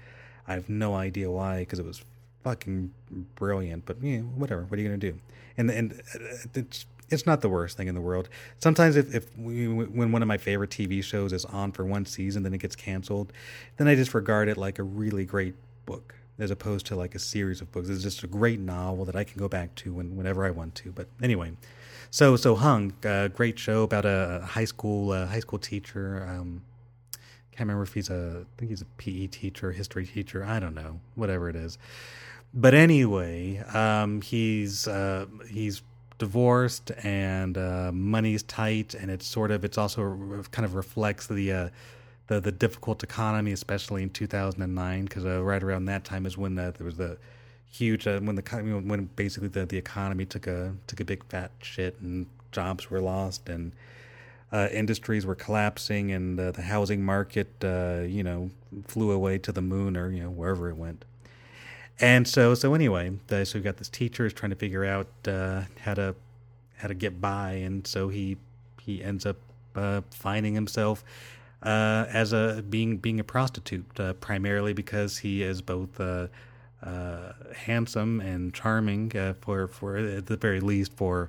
I 0.48 0.54
have 0.54 0.70
no 0.70 0.94
idea 0.94 1.30
why, 1.30 1.60
because 1.60 1.78
it 1.78 1.84
was 1.84 2.02
fucking 2.42 2.94
brilliant. 3.34 3.84
But 3.84 4.02
you 4.02 4.22
whatever. 4.22 4.62
What 4.62 4.78
are 4.78 4.82
you 4.82 4.88
gonna 4.88 4.98
do? 4.98 5.18
And 5.58 5.70
and 5.70 6.00
uh, 6.14 6.18
it's 6.54 6.86
it's 7.10 7.26
not 7.26 7.40
the 7.40 7.48
worst 7.48 7.76
thing 7.76 7.88
in 7.88 7.94
the 7.94 8.00
world. 8.00 8.28
Sometimes 8.58 8.96
if 8.96 9.14
if 9.14 9.36
we, 9.38 9.68
when 9.68 10.12
one 10.12 10.22
of 10.22 10.28
my 10.28 10.38
favorite 10.38 10.70
TV 10.70 11.02
shows 11.02 11.32
is 11.32 11.44
on 11.44 11.72
for 11.72 11.84
one 11.84 12.06
season, 12.06 12.42
then 12.42 12.54
it 12.54 12.58
gets 12.58 12.76
canceled, 12.76 13.32
then 13.76 13.88
I 13.88 13.94
just 13.94 14.14
regard 14.14 14.48
it 14.48 14.56
like 14.56 14.78
a 14.78 14.82
really 14.82 15.24
great 15.24 15.54
book 15.86 16.14
as 16.38 16.50
opposed 16.50 16.86
to 16.86 16.96
like 16.96 17.14
a 17.14 17.18
series 17.18 17.60
of 17.60 17.70
books. 17.70 17.88
It's 17.88 18.02
just 18.02 18.22
a 18.22 18.26
great 18.26 18.60
novel 18.60 19.04
that 19.04 19.16
I 19.16 19.24
can 19.24 19.38
go 19.38 19.48
back 19.48 19.74
to 19.76 19.92
when, 19.92 20.16
whenever 20.16 20.46
I 20.46 20.50
want 20.50 20.74
to. 20.76 20.92
But 20.92 21.08
anyway, 21.22 21.52
so 22.10 22.36
so 22.36 22.54
Hung, 22.54 22.94
uh, 23.04 23.28
great 23.28 23.58
show 23.58 23.82
about 23.82 24.04
a 24.04 24.42
high 24.46 24.64
school 24.64 25.12
high 25.12 25.40
school 25.40 25.58
teacher. 25.58 26.26
Um, 26.28 26.62
can't 27.52 27.68
remember 27.68 27.82
if 27.82 27.92
he's 27.92 28.08
a 28.08 28.46
I 28.46 28.58
think 28.58 28.70
he's 28.70 28.80
a 28.80 28.86
PE 28.96 29.26
teacher, 29.26 29.72
history 29.72 30.06
teacher. 30.06 30.44
I 30.44 30.60
don't 30.60 30.74
know, 30.74 31.00
whatever 31.14 31.50
it 31.50 31.56
is. 31.56 31.76
But 32.54 32.74
anyway, 32.74 33.58
um, 33.58 34.22
he's 34.22 34.88
uh, 34.88 35.26
he's 35.48 35.82
divorced 36.20 36.92
and 37.02 37.58
uh, 37.58 37.90
money's 37.92 38.44
tight, 38.44 38.94
and 38.94 39.10
it's 39.10 39.26
sort 39.26 39.50
of 39.50 39.64
it's 39.64 39.78
also 39.78 40.44
kind 40.52 40.64
of 40.64 40.74
reflects 40.74 41.26
the 41.26 41.52
uh, 41.52 41.68
the 42.28 42.40
the 42.40 42.52
difficult 42.52 43.02
economy, 43.02 43.50
especially 43.50 44.04
in 44.04 44.10
2009, 44.10 45.04
because 45.04 45.24
uh, 45.24 45.42
right 45.42 45.62
around 45.62 45.86
that 45.86 46.04
time 46.04 46.26
is 46.26 46.38
when 46.38 46.54
there 46.54 46.72
was 46.80 46.96
the 46.96 47.18
huge 47.68 48.06
uh, 48.06 48.20
when 48.20 48.36
the 48.36 48.42
when 48.84 49.06
basically 49.16 49.48
the, 49.48 49.66
the 49.66 49.78
economy 49.78 50.24
took 50.24 50.46
a 50.46 50.74
took 50.86 51.00
a 51.00 51.04
big 51.04 51.24
fat 51.24 51.50
shit 51.62 51.98
and 52.00 52.26
jobs 52.52 52.90
were 52.90 53.00
lost 53.00 53.48
and 53.48 53.72
uh, 54.52 54.68
industries 54.72 55.24
were 55.24 55.36
collapsing 55.36 56.10
and 56.10 56.38
uh, 56.38 56.50
the 56.50 56.62
housing 56.62 57.02
market 57.02 57.48
you 57.62 58.22
know 58.22 58.50
flew 58.86 59.12
away 59.12 59.38
to 59.38 59.52
the 59.52 59.62
moon 59.62 59.96
or 59.96 60.10
you 60.10 60.22
know 60.22 60.30
wherever 60.30 60.68
it 60.68 60.76
went 60.76 61.04
and 62.00 62.26
so 62.26 62.54
so 62.54 62.74
anyway 62.74 63.12
the, 63.28 63.44
so 63.44 63.58
we 63.58 63.62
got 63.62 63.76
this 63.76 63.88
teacher 63.88 64.26
is 64.26 64.32
trying 64.32 64.50
to 64.50 64.56
figure 64.56 64.84
out 64.84 65.08
uh, 65.26 65.62
how 65.80 65.94
to 65.94 66.14
how 66.80 66.88
to 66.88 66.94
get 66.94 67.20
by. 67.20 67.52
And 67.52 67.86
so 67.86 68.08
he 68.08 68.36
he 68.80 69.04
ends 69.04 69.26
up 69.26 69.36
uh, 69.76 70.00
finding 70.10 70.54
himself 70.54 71.04
uh, 71.62 72.06
as 72.08 72.32
a 72.32 72.64
being 72.68 72.96
being 72.96 73.20
a 73.20 73.24
prostitute 73.24 73.86
primarily 74.20 74.72
because 74.72 75.18
he 75.18 75.42
is 75.42 75.62
both 75.62 76.00
uh, 76.00 76.26
handsome 77.54 78.20
and 78.20 78.54
charming 78.54 79.14
uh, 79.16 79.34
for 79.40 79.68
for 79.68 79.96
at 79.96 80.26
the 80.26 80.36
very 80.36 80.60
least 80.60 80.92
for 80.94 81.28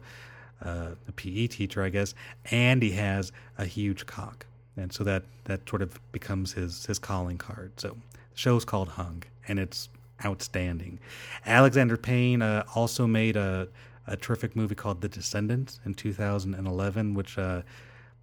uh, 0.64 0.92
a 1.08 1.12
PE 1.12 1.48
teacher, 1.48 1.84
I 1.84 1.90
guess, 1.90 2.14
and 2.52 2.82
he 2.82 2.92
has 2.92 3.32
a 3.58 3.66
huge 3.66 4.06
cock, 4.06 4.46
and 4.78 4.94
so 4.94 5.04
that 5.04 5.24
that 5.46 5.68
sort 5.68 5.82
of 5.82 6.00
becomes 6.12 6.54
his 6.54 6.86
his 6.86 7.00
calling 7.00 7.38
card. 7.38 7.74
So 7.78 7.90
the 7.90 8.38
show's 8.38 8.64
called 8.64 8.90
Hung, 8.90 9.24
and 9.48 9.60
it's 9.60 9.90
outstanding. 10.26 11.00
Alexander 11.46 11.98
Payne 11.98 12.42
uh, 12.42 12.64
also 12.76 13.08
made 13.08 13.36
a 13.36 13.68
a 14.08 14.18
terrific 14.18 14.56
movie 14.56 14.74
called 14.76 15.00
The 15.02 15.08
Descendants 15.08 15.80
in 15.86 15.94
2011, 15.94 17.14
which 17.14 17.38
uh, 17.38 17.62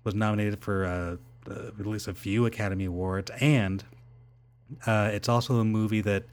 was 0.02 0.12
nominated 0.12 0.60
for 0.60 0.84
uh, 0.84 1.16
at 1.50 1.86
least 1.86 2.08
a 2.08 2.14
few 2.14 2.46
Academy 2.46 2.84
Awards, 2.84 3.30
and 3.40 3.84
it's 4.86 5.28
also 5.28 5.60
a 5.60 5.64
movie 5.64 6.00
that 6.00 6.24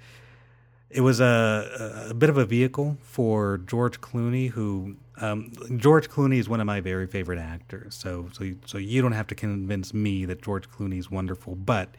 it 0.90 1.02
was 1.02 1.20
a, 1.20 2.08
a 2.10 2.14
bit 2.14 2.30
of 2.30 2.38
a 2.38 2.46
vehicle 2.46 2.98
for 3.02 3.58
George 3.58 4.02
Clooney, 4.02 4.50
who 4.50 4.96
um, 5.18 5.52
George 5.78 6.10
Clooney 6.10 6.38
is 6.38 6.48
one 6.50 6.60
of 6.60 6.66
my 6.66 6.80
very 6.80 7.08
favorite 7.08 7.40
actors. 7.40 7.96
So 7.96 8.30
so 8.32 8.52
so 8.66 8.78
you 8.78 9.02
don't 9.02 9.14
have 9.14 9.28
to 9.28 9.36
convince 9.36 9.94
me 9.94 10.26
that 10.26 10.42
George 10.42 10.70
Clooney 10.70 10.98
is 10.98 11.10
wonderful, 11.10 11.56
but 11.56 11.96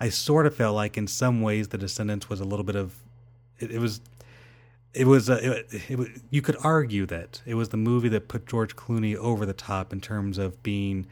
I 0.00 0.08
sort 0.08 0.46
of 0.46 0.56
felt 0.56 0.74
like 0.74 0.96
in 0.96 1.06
some 1.06 1.42
ways 1.42 1.68
The 1.68 1.78
Descendants 1.78 2.28
was 2.28 2.40
a 2.40 2.44
little 2.44 2.64
bit 2.64 2.76
of 2.76 2.96
it, 3.62 3.70
it 3.70 3.78
was 3.78 4.00
it 4.94 5.06
was, 5.06 5.30
uh, 5.30 5.40
it, 5.42 5.66
it, 5.70 6.00
it, 6.00 6.22
you 6.30 6.42
could 6.42 6.56
argue 6.62 7.06
that 7.06 7.40
it 7.46 7.54
was 7.54 7.70
the 7.70 7.78
movie 7.78 8.10
that 8.10 8.28
put 8.28 8.46
George 8.46 8.76
Clooney 8.76 9.16
over 9.16 9.46
the 9.46 9.54
top 9.54 9.92
in 9.92 10.00
terms 10.02 10.36
of 10.36 10.62
being 10.62 11.06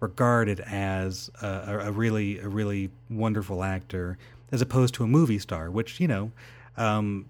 regarded 0.00 0.60
as 0.60 1.30
a, 1.42 1.80
a 1.86 1.92
really 1.92 2.38
a 2.38 2.48
really 2.48 2.90
wonderful 3.10 3.62
actor 3.62 4.18
as 4.52 4.62
opposed 4.62 4.94
to 4.94 5.04
a 5.04 5.06
movie 5.06 5.38
star, 5.38 5.70
which 5.70 6.00
you 6.00 6.08
know 6.08 6.30
um, 6.76 7.26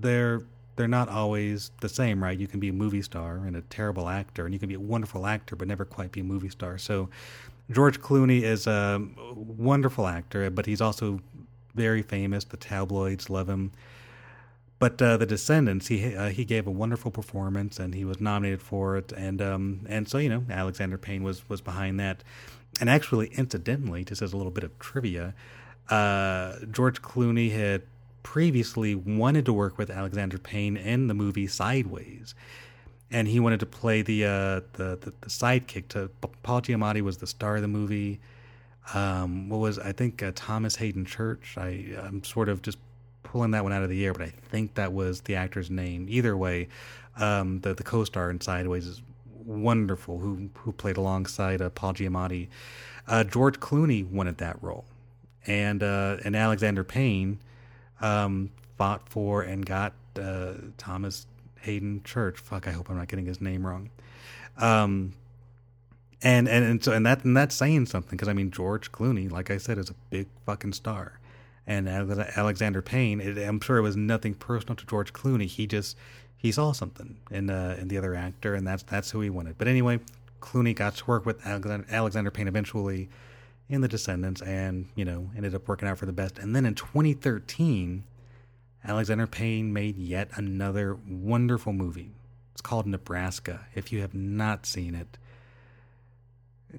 they're 0.00 0.42
they're 0.76 0.88
not 0.88 1.08
always 1.08 1.72
the 1.80 1.88
same, 1.88 2.22
right? 2.22 2.38
You 2.38 2.46
can 2.46 2.60
be 2.60 2.68
a 2.68 2.72
movie 2.72 3.02
star 3.02 3.36
and 3.36 3.54
a 3.54 3.60
terrible 3.62 4.08
actor, 4.08 4.46
and 4.46 4.54
you 4.54 4.60
can 4.60 4.68
be 4.68 4.76
a 4.76 4.80
wonderful 4.80 5.26
actor 5.26 5.56
but 5.56 5.68
never 5.68 5.84
quite 5.84 6.12
be 6.12 6.20
a 6.20 6.24
movie 6.24 6.48
star. 6.48 6.78
So 6.78 7.10
George 7.70 8.00
Clooney 8.00 8.42
is 8.42 8.66
a 8.66 9.02
wonderful 9.34 10.06
actor, 10.06 10.48
but 10.50 10.66
he's 10.66 10.80
also 10.80 11.20
very 11.74 12.02
famous. 12.02 12.44
The 12.44 12.56
tabloids 12.56 13.28
love 13.28 13.48
him. 13.48 13.72
But 14.80 15.00
uh, 15.02 15.18
the 15.18 15.26
Descendants, 15.26 15.88
he 15.88 16.16
uh, 16.16 16.30
he 16.30 16.46
gave 16.46 16.66
a 16.66 16.70
wonderful 16.70 17.10
performance, 17.10 17.78
and 17.78 17.94
he 17.94 18.06
was 18.06 18.18
nominated 18.18 18.62
for 18.62 18.96
it, 18.96 19.12
and 19.12 19.40
um, 19.42 19.86
and 19.86 20.08
so 20.08 20.16
you 20.16 20.30
know 20.30 20.42
Alexander 20.50 20.96
Payne 20.96 21.22
was 21.22 21.46
was 21.50 21.60
behind 21.60 22.00
that, 22.00 22.24
and 22.80 22.88
actually, 22.88 23.26
incidentally, 23.36 24.04
just 24.06 24.22
as 24.22 24.32
a 24.32 24.38
little 24.38 24.50
bit 24.50 24.64
of 24.64 24.76
trivia, 24.78 25.34
uh, 25.90 26.56
George 26.72 27.02
Clooney 27.02 27.52
had 27.52 27.82
previously 28.22 28.94
wanted 28.94 29.44
to 29.44 29.52
work 29.52 29.76
with 29.76 29.90
Alexander 29.90 30.38
Payne 30.38 30.78
in 30.78 31.08
the 31.08 31.14
movie 31.14 31.46
Sideways, 31.46 32.34
and 33.10 33.28
he 33.28 33.38
wanted 33.38 33.60
to 33.60 33.66
play 33.66 34.00
the 34.00 34.24
uh, 34.24 34.60
the, 34.72 34.96
the, 34.98 35.12
the 35.20 35.28
sidekick 35.28 35.88
to 35.88 36.08
Paul 36.42 36.62
Giamatti 36.62 37.02
was 37.02 37.18
the 37.18 37.26
star 37.26 37.56
of 37.56 37.62
the 37.62 37.68
movie. 37.68 38.18
Um, 38.94 39.50
what 39.50 39.58
was 39.58 39.78
I 39.78 39.92
think 39.92 40.22
uh, 40.22 40.32
Thomas 40.34 40.76
Haden 40.76 41.04
Church? 41.04 41.56
I 41.58 41.84
I'm 42.02 42.24
sort 42.24 42.48
of 42.48 42.62
just 42.62 42.78
pulling 43.30 43.52
that 43.52 43.62
one 43.62 43.72
out 43.72 43.84
of 43.84 43.88
the 43.88 44.04
air, 44.04 44.12
but 44.12 44.22
I 44.22 44.32
think 44.50 44.74
that 44.74 44.92
was 44.92 45.20
the 45.20 45.36
actor's 45.36 45.70
name. 45.70 46.06
Either 46.08 46.36
way, 46.36 46.66
um, 47.16 47.60
the 47.60 47.74
the 47.74 47.84
co-star 47.84 48.28
in 48.28 48.40
Sideways 48.40 48.86
is 48.86 49.02
wonderful. 49.44 50.18
Who 50.18 50.50
who 50.54 50.72
played 50.72 50.96
alongside 50.96 51.62
uh, 51.62 51.70
Paul 51.70 51.94
Giamatti? 51.94 52.48
Uh, 53.06 53.22
George 53.22 53.60
Clooney 53.60 54.04
wanted 54.04 54.38
that 54.38 54.60
role, 54.60 54.84
and 55.46 55.80
uh, 55.80 56.16
and 56.24 56.34
Alexander 56.34 56.82
Payne 56.82 57.38
um, 58.00 58.50
fought 58.76 59.08
for 59.08 59.42
and 59.42 59.64
got 59.64 59.92
uh, 60.20 60.54
Thomas 60.76 61.28
Haden 61.60 62.02
Church. 62.02 62.36
Fuck, 62.36 62.66
I 62.66 62.72
hope 62.72 62.90
I'm 62.90 62.96
not 62.96 63.06
getting 63.06 63.26
his 63.26 63.40
name 63.40 63.64
wrong. 63.64 63.90
Um, 64.58 65.12
and 66.20 66.48
and 66.48 66.64
and 66.64 66.84
so 66.84 66.92
and 66.92 67.06
that 67.06 67.24
and 67.24 67.36
that's 67.36 67.54
saying 67.54 67.86
something 67.86 68.16
because 68.16 68.28
I 68.28 68.32
mean 68.32 68.50
George 68.50 68.90
Clooney, 68.90 69.30
like 69.30 69.52
I 69.52 69.56
said, 69.56 69.78
is 69.78 69.88
a 69.88 69.94
big 70.10 70.26
fucking 70.44 70.72
star, 70.72 71.19
and 71.70 71.88
Alexander 71.88 72.82
Payne. 72.82 73.20
It, 73.20 73.38
I'm 73.38 73.60
sure 73.60 73.78
it 73.78 73.82
was 73.82 73.96
nothing 73.96 74.34
personal 74.34 74.74
to 74.74 74.84
George 74.86 75.12
Clooney. 75.12 75.46
He 75.46 75.68
just 75.68 75.96
he 76.36 76.50
saw 76.50 76.72
something 76.72 77.16
in 77.30 77.48
uh, 77.48 77.76
in 77.78 77.86
the 77.86 77.96
other 77.96 78.14
actor, 78.14 78.56
and 78.56 78.66
that's 78.66 78.82
that's 78.82 79.12
who 79.12 79.20
he 79.20 79.30
wanted. 79.30 79.56
But 79.56 79.68
anyway, 79.68 80.00
Clooney 80.40 80.74
got 80.74 80.96
to 80.96 81.06
work 81.06 81.24
with 81.24 81.46
Alexander, 81.46 82.30
Payne 82.32 82.48
eventually 82.48 83.08
in 83.68 83.82
The 83.82 83.88
Descendants, 83.88 84.42
and 84.42 84.88
you 84.96 85.04
know 85.04 85.30
ended 85.36 85.54
up 85.54 85.68
working 85.68 85.88
out 85.88 85.96
for 85.98 86.06
the 86.06 86.12
best. 86.12 86.40
And 86.40 86.56
then 86.56 86.66
in 86.66 86.74
2013, 86.74 88.02
Alexander 88.84 89.28
Payne 89.28 89.72
made 89.72 89.96
yet 89.96 90.28
another 90.34 90.98
wonderful 91.08 91.72
movie. 91.72 92.10
It's 92.52 92.62
called 92.62 92.88
Nebraska. 92.88 93.66
If 93.76 93.92
you 93.92 94.00
have 94.00 94.12
not 94.12 94.66
seen 94.66 94.96
it, 94.96 95.18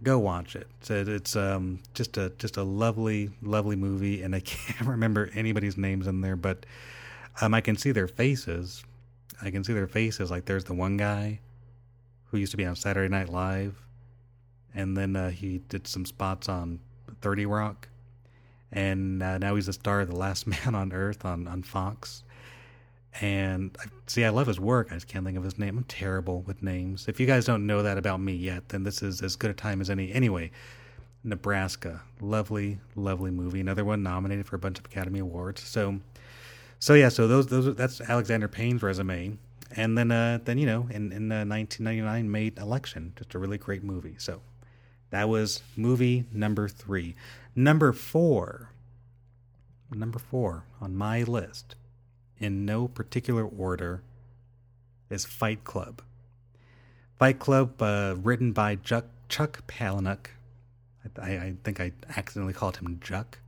go 0.04 0.20
watch 0.20 0.56
it. 0.56 0.68
It's, 0.82 0.90
it's 0.90 1.36
um, 1.36 1.80
just 1.94 2.18
a 2.18 2.32
just 2.38 2.58
a 2.58 2.64
lovely, 2.64 3.32
lovely 3.42 3.76
movie, 3.76 4.22
and 4.22 4.36
I 4.36 4.40
can't 4.46 4.88
remember 4.88 5.30
anybody's 5.34 5.78
names 5.78 6.08
in 6.08 6.22
there, 6.22 6.36
but 6.36 6.66
um, 7.42 7.54
I 7.54 7.62
can 7.62 7.78
see 7.78 7.92
their 7.92 8.08
faces. 8.08 8.84
I 9.42 9.50
can 9.52 9.64
see 9.64 9.74
their 9.74 9.88
faces. 9.88 10.30
Like 10.30 10.46
there's 10.46 10.66
the 10.66 10.74
one 10.74 10.98
guy 10.98 11.40
who 12.26 12.38
used 12.38 12.52
to 12.52 12.58
be 12.58 12.66
on 12.66 12.76
Saturday 12.76 13.10
Night 13.10 13.30
Live 13.30 13.82
and 14.74 14.96
then 14.96 15.16
uh, 15.16 15.30
he 15.30 15.60
did 15.70 15.88
some 15.88 16.06
spots 16.06 16.48
on 16.50 16.80
30 17.22 17.46
Rock, 17.46 17.90
and 18.72 19.22
uh, 19.22 19.38
now 19.38 19.56
he's 19.56 19.66
the 19.66 19.74
star 19.74 20.02
of 20.02 20.10
The 20.10 20.16
Last 20.16 20.48
Man 20.66 20.76
on 20.76 20.94
Earth 20.94 21.26
on, 21.26 21.48
on 21.48 21.64
Fox. 21.64 22.24
And 23.20 23.78
I, 23.80 23.86
see, 24.08 24.24
I 24.24 24.30
love 24.30 24.48
his 24.48 24.60
work. 24.60 24.88
I 24.90 24.94
just 24.94 25.08
can't 25.08 25.26
think 25.26 25.38
of 25.38 25.44
his 25.44 25.60
name. 25.60 25.78
I'm 25.78 25.84
terrible 25.84 26.42
with 26.44 26.64
names. 26.64 27.08
If 27.08 27.20
you 27.20 27.28
guys 27.28 27.46
don't 27.46 27.68
know 27.68 27.84
that 27.84 27.98
about 27.98 28.22
me 28.22 28.34
yet, 28.34 28.70
then 28.70 28.84
this 28.84 29.02
is 29.02 29.22
as 29.22 29.36
good 29.36 29.52
a 29.52 29.54
time 29.54 29.82
as 29.82 29.90
any. 29.90 30.12
Anyway, 30.14 30.52
Nebraska, 31.24 32.02
lovely, 32.20 32.80
lovely 32.96 33.32
movie. 33.32 33.60
Another 33.60 33.84
one 33.84 34.02
nominated 34.02 34.46
for 34.46 34.56
a 34.56 34.60
bunch 34.60 34.80
of 34.80 34.86
Academy 34.86 35.20
Awards. 35.20 35.62
So, 35.62 36.00
so 36.80 36.94
yeah, 36.94 37.10
so 37.10 37.28
those 37.28 37.48
those 37.48 37.76
that's 37.76 38.02
Alexander 38.02 38.48
Payne's 38.48 38.82
resume. 38.82 39.38
And 39.76 39.98
then, 39.98 40.12
uh, 40.12 40.40
then 40.44 40.58
you 40.58 40.66
know, 40.66 40.88
in 40.90 41.12
in 41.12 41.32
uh, 41.32 41.46
1999, 41.46 42.32
made 42.32 42.58
Election, 42.58 43.14
just 43.16 43.36
a 43.36 43.40
really 43.40 43.58
great 43.58 43.84
movie. 43.84 44.16
So 44.18 44.42
that 45.12 45.30
was 45.30 45.62
movie 45.76 46.26
number 46.32 46.68
three. 46.68 47.16
Number 47.56 47.94
four, 47.94 48.72
number 49.92 50.20
four 50.20 50.64
on 50.80 50.96
my 50.96 51.24
list, 51.24 51.76
in 52.42 52.66
no 52.66 52.88
particular 52.88 53.46
order, 53.46 54.02
is 55.10 55.24
Fight 55.26 55.64
Club. 55.64 56.02
Fight 57.20 57.40
Club, 57.40 57.82
uh, 57.82 58.16
written 58.18 58.52
by 58.52 58.76
Chuck, 58.76 59.06
Chuck 59.30 59.66
Palahniuk. 59.68 60.28
I, 61.22 61.32
I 61.32 61.54
think 61.64 61.80
I 61.80 61.92
accidentally 62.18 62.54
called 62.54 62.78
him 62.78 63.00
Juck, 63.00 63.40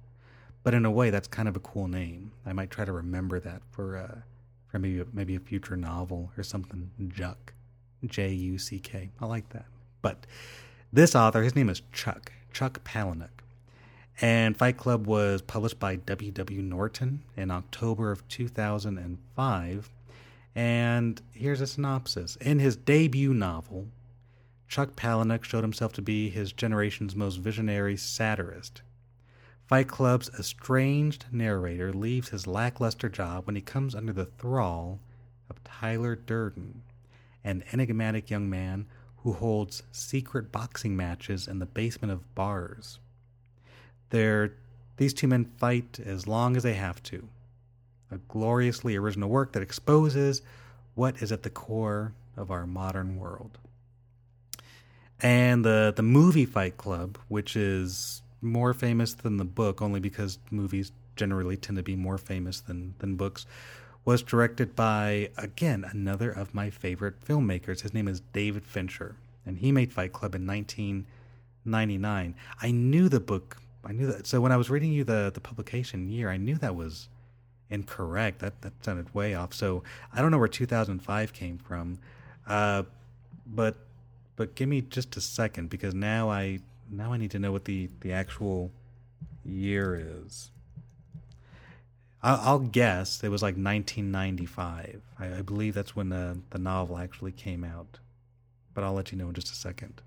but 0.64 0.74
in 0.74 0.86
a 0.86 0.92
way, 0.92 1.10
that's 1.10 1.28
kind 1.28 1.48
of 1.48 1.56
a 1.56 1.60
cool 1.60 1.88
name. 1.88 2.32
I 2.46 2.54
might 2.54 2.72
try 2.72 2.86
to 2.86 2.92
remember 2.92 3.40
that 3.40 3.62
for 3.72 3.98
uh, 3.98 4.22
for 4.68 4.80
maybe 4.80 5.04
maybe 5.14 5.36
a 5.36 5.40
future 5.40 5.78
novel 5.78 6.32
or 6.38 6.44
something. 6.44 6.92
Juck, 7.08 7.54
J 8.06 8.30
U 8.30 8.58
C 8.58 8.80
K. 8.80 9.12
I 9.22 9.26
like 9.26 9.50
that. 9.50 9.66
But 10.02 10.26
this 10.92 11.16
author, 11.16 11.44
his 11.44 11.56
name 11.56 11.70
is 11.70 11.82
Chuck 11.92 12.32
Chuck 12.52 12.84
Palahniuk, 12.84 13.43
and 14.22 14.56
Fight 14.56 14.78
Club 14.78 15.08
was 15.08 15.42
published 15.42 15.80
by 15.80 15.96
W. 15.96 16.32
W. 16.32 16.62
Norton 16.62 17.24
in 17.36 17.52
October 17.52 18.12
of 18.12 18.28
2005. 18.28 19.90
And 20.56 21.22
here's 21.32 21.62
a 21.62 21.68
synopsis. 21.68 22.36
In 22.38 22.60
his 22.60 22.76
debut 22.76 23.34
novel, 23.34 23.88
Chuck 24.68 24.96
Palahniuk 24.96 25.44
showed 25.44 25.64
himself 25.64 25.94
to 25.94 26.02
be 26.02 26.30
his 26.30 26.54
generation's 26.54 27.16
most 27.16 27.38
visionary 27.38 27.98
satirist. 27.98 28.82
Fight 29.66 29.88
Club's 29.88 30.30
estranged 30.38 31.26
narrator 31.32 31.92
leaves 31.92 32.30
his 32.30 32.46
lackluster 32.46 33.10
job 33.10 33.48
when 33.48 33.56
he 33.56 33.62
comes 33.62 33.96
under 33.96 34.14
the 34.14 34.26
thrall 34.26 35.00
of 35.50 35.64
Tyler 35.64 36.16
Durden, 36.16 36.84
an 37.44 37.64
enigmatic 37.72 38.30
young 38.30 38.50
man 38.50 38.86
who 39.18 39.34
holds 39.34 39.84
secret 39.92 40.52
boxing 40.52 40.96
matches 40.96 41.48
in 41.48 41.60
the 41.60 41.66
basement 41.66 42.12
of 42.12 42.36
bars. 42.36 43.00
They're, 44.14 44.54
these 44.98 45.14
two 45.14 45.28
men 45.28 45.46
fight 45.46 46.00
as 46.00 46.28
long 46.28 46.56
as 46.56 46.64
they 46.64 46.76
have 46.76 47.02
to. 47.04 47.28
A 48.12 48.18
gloriously 48.28 48.96
original 48.96 49.30
work 49.30 49.54
that 49.54 49.64
exposes 49.64 50.42
what 50.96 51.22
is 51.22 51.32
at 51.32 51.44
the 51.44 51.50
core 51.50 52.14
of 52.38 52.52
our 52.52 52.68
modern 52.68 53.18
world 53.18 53.58
and 55.24 55.64
the 55.64 55.94
the 55.96 56.04
movie 56.04 56.46
Fight 56.46 56.78
Club, 56.78 57.18
which 57.30 57.56
is 57.56 58.22
more 58.42 58.74
famous 58.74 59.14
than 59.14 59.38
the 59.38 59.46
book, 59.46 59.82
only 59.82 60.02
because 60.02 60.38
movies 60.52 60.92
generally 61.16 61.56
tend 61.56 61.78
to 61.78 61.84
be 61.84 61.96
more 61.96 62.18
famous 62.18 62.60
than 62.60 62.94
than 63.00 63.16
books, 63.16 63.46
was 64.06 64.22
directed 64.22 64.76
by 64.76 65.30
again 65.38 65.86
another 65.90 66.30
of 66.30 66.54
my 66.54 66.70
favorite 66.70 67.22
filmmakers. 67.26 67.82
His 67.82 67.94
name 67.94 68.08
is 68.08 68.20
David 68.34 68.66
Fincher, 68.66 69.16
and 69.46 69.58
he 69.58 69.72
made 69.72 69.94
Fight 69.94 70.12
Club 70.12 70.36
in 70.36 70.46
1999. 70.46 72.36
I 72.62 72.72
knew 72.72 73.10
the 73.10 73.22
book. 73.22 73.58
I 73.86 73.92
knew 73.92 74.08
that. 74.08 74.28
So 74.28 74.40
when 74.42 74.52
I 74.52 74.58
was 74.58 74.70
reading 74.70 74.92
you 74.92 75.04
the 75.04 75.32
the 75.34 75.42
publication 75.42 76.10
year, 76.10 76.30
I 76.30 76.38
knew 76.38 76.56
that 76.56 76.76
was 76.76 77.10
incorrect. 77.70 78.40
That 78.40 78.62
that 78.62 78.74
sounded 78.84 79.14
way 79.14 79.34
off. 79.34 79.54
So 79.54 79.84
I 80.14 80.22
don't 80.22 80.32
know 80.32 80.38
where 80.38 80.48
2005 80.48 81.34
came 81.34 81.58
from, 81.58 82.00
uh, 82.48 82.84
but 83.46 83.76
but 84.36 84.56
give 84.56 84.70
me 84.70 84.82
just 84.82 85.16
a 85.18 85.22
second 85.22 85.70
because 85.70 85.94
now 85.94 86.30
I 86.30 86.60
now 86.90 87.14
I 87.14 87.18
need 87.18 87.32
to 87.32 87.40
know 87.40 87.52
what 87.52 87.66
the 87.66 87.90
the 88.02 88.14
actual 88.14 88.72
year 89.46 89.96
is. 90.26 90.50
I'll, 92.26 92.60
guess 92.60 93.22
it 93.22 93.28
was 93.28 93.42
like 93.42 93.56
1995. 93.56 95.02
I, 95.20 95.26
I 95.26 95.42
believe 95.42 95.74
that's 95.74 95.94
when 95.94 96.08
the 96.08 96.40
the 96.52 96.58
novel 96.58 96.98
actually 96.98 97.34
came 97.34 97.66
out, 97.66 98.00
but 98.74 98.84
I'll 98.84 98.94
let 98.94 99.12
you 99.12 99.18
know 99.18 99.28
in 99.28 99.34
just 99.34 99.52
a 99.52 99.56
second. 99.56 100.02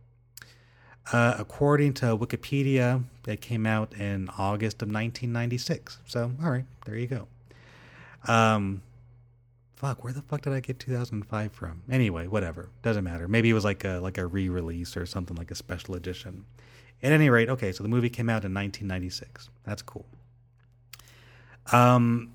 Uh, 1.12 1.36
according 1.38 1.94
to 1.94 2.06
Wikipedia, 2.16 3.04
it 3.26 3.40
came 3.40 3.64
out 3.64 3.92
in 3.94 4.28
August 4.38 4.82
of 4.82 4.88
1996. 4.88 5.98
So, 6.06 6.32
all 6.42 6.50
right, 6.50 6.64
there 6.84 6.96
you 6.96 7.06
go. 7.06 7.28
Um, 8.26 8.82
fuck, 9.76 10.02
where 10.02 10.12
the 10.12 10.22
fuck 10.22 10.42
did 10.42 10.52
I 10.52 10.60
get 10.60 10.80
2005 10.80 11.52
from? 11.52 11.82
Anyway, 11.88 12.26
whatever, 12.26 12.70
doesn't 12.82 13.04
matter. 13.04 13.28
Maybe 13.28 13.50
it 13.50 13.54
was 13.54 13.64
like 13.64 13.84
a 13.84 14.00
like 14.00 14.18
a 14.18 14.26
re-release 14.26 14.96
or 14.96 15.06
something 15.06 15.36
like 15.36 15.50
a 15.50 15.54
special 15.54 15.94
edition. 15.94 16.44
At 17.02 17.12
any 17.12 17.30
rate, 17.30 17.48
okay, 17.50 17.72
so 17.72 17.82
the 17.82 17.88
movie 17.88 18.08
came 18.08 18.28
out 18.28 18.44
in 18.44 18.54
1996. 18.54 19.50
That's 19.64 19.82
cool. 19.82 20.06
Um, 21.72 22.32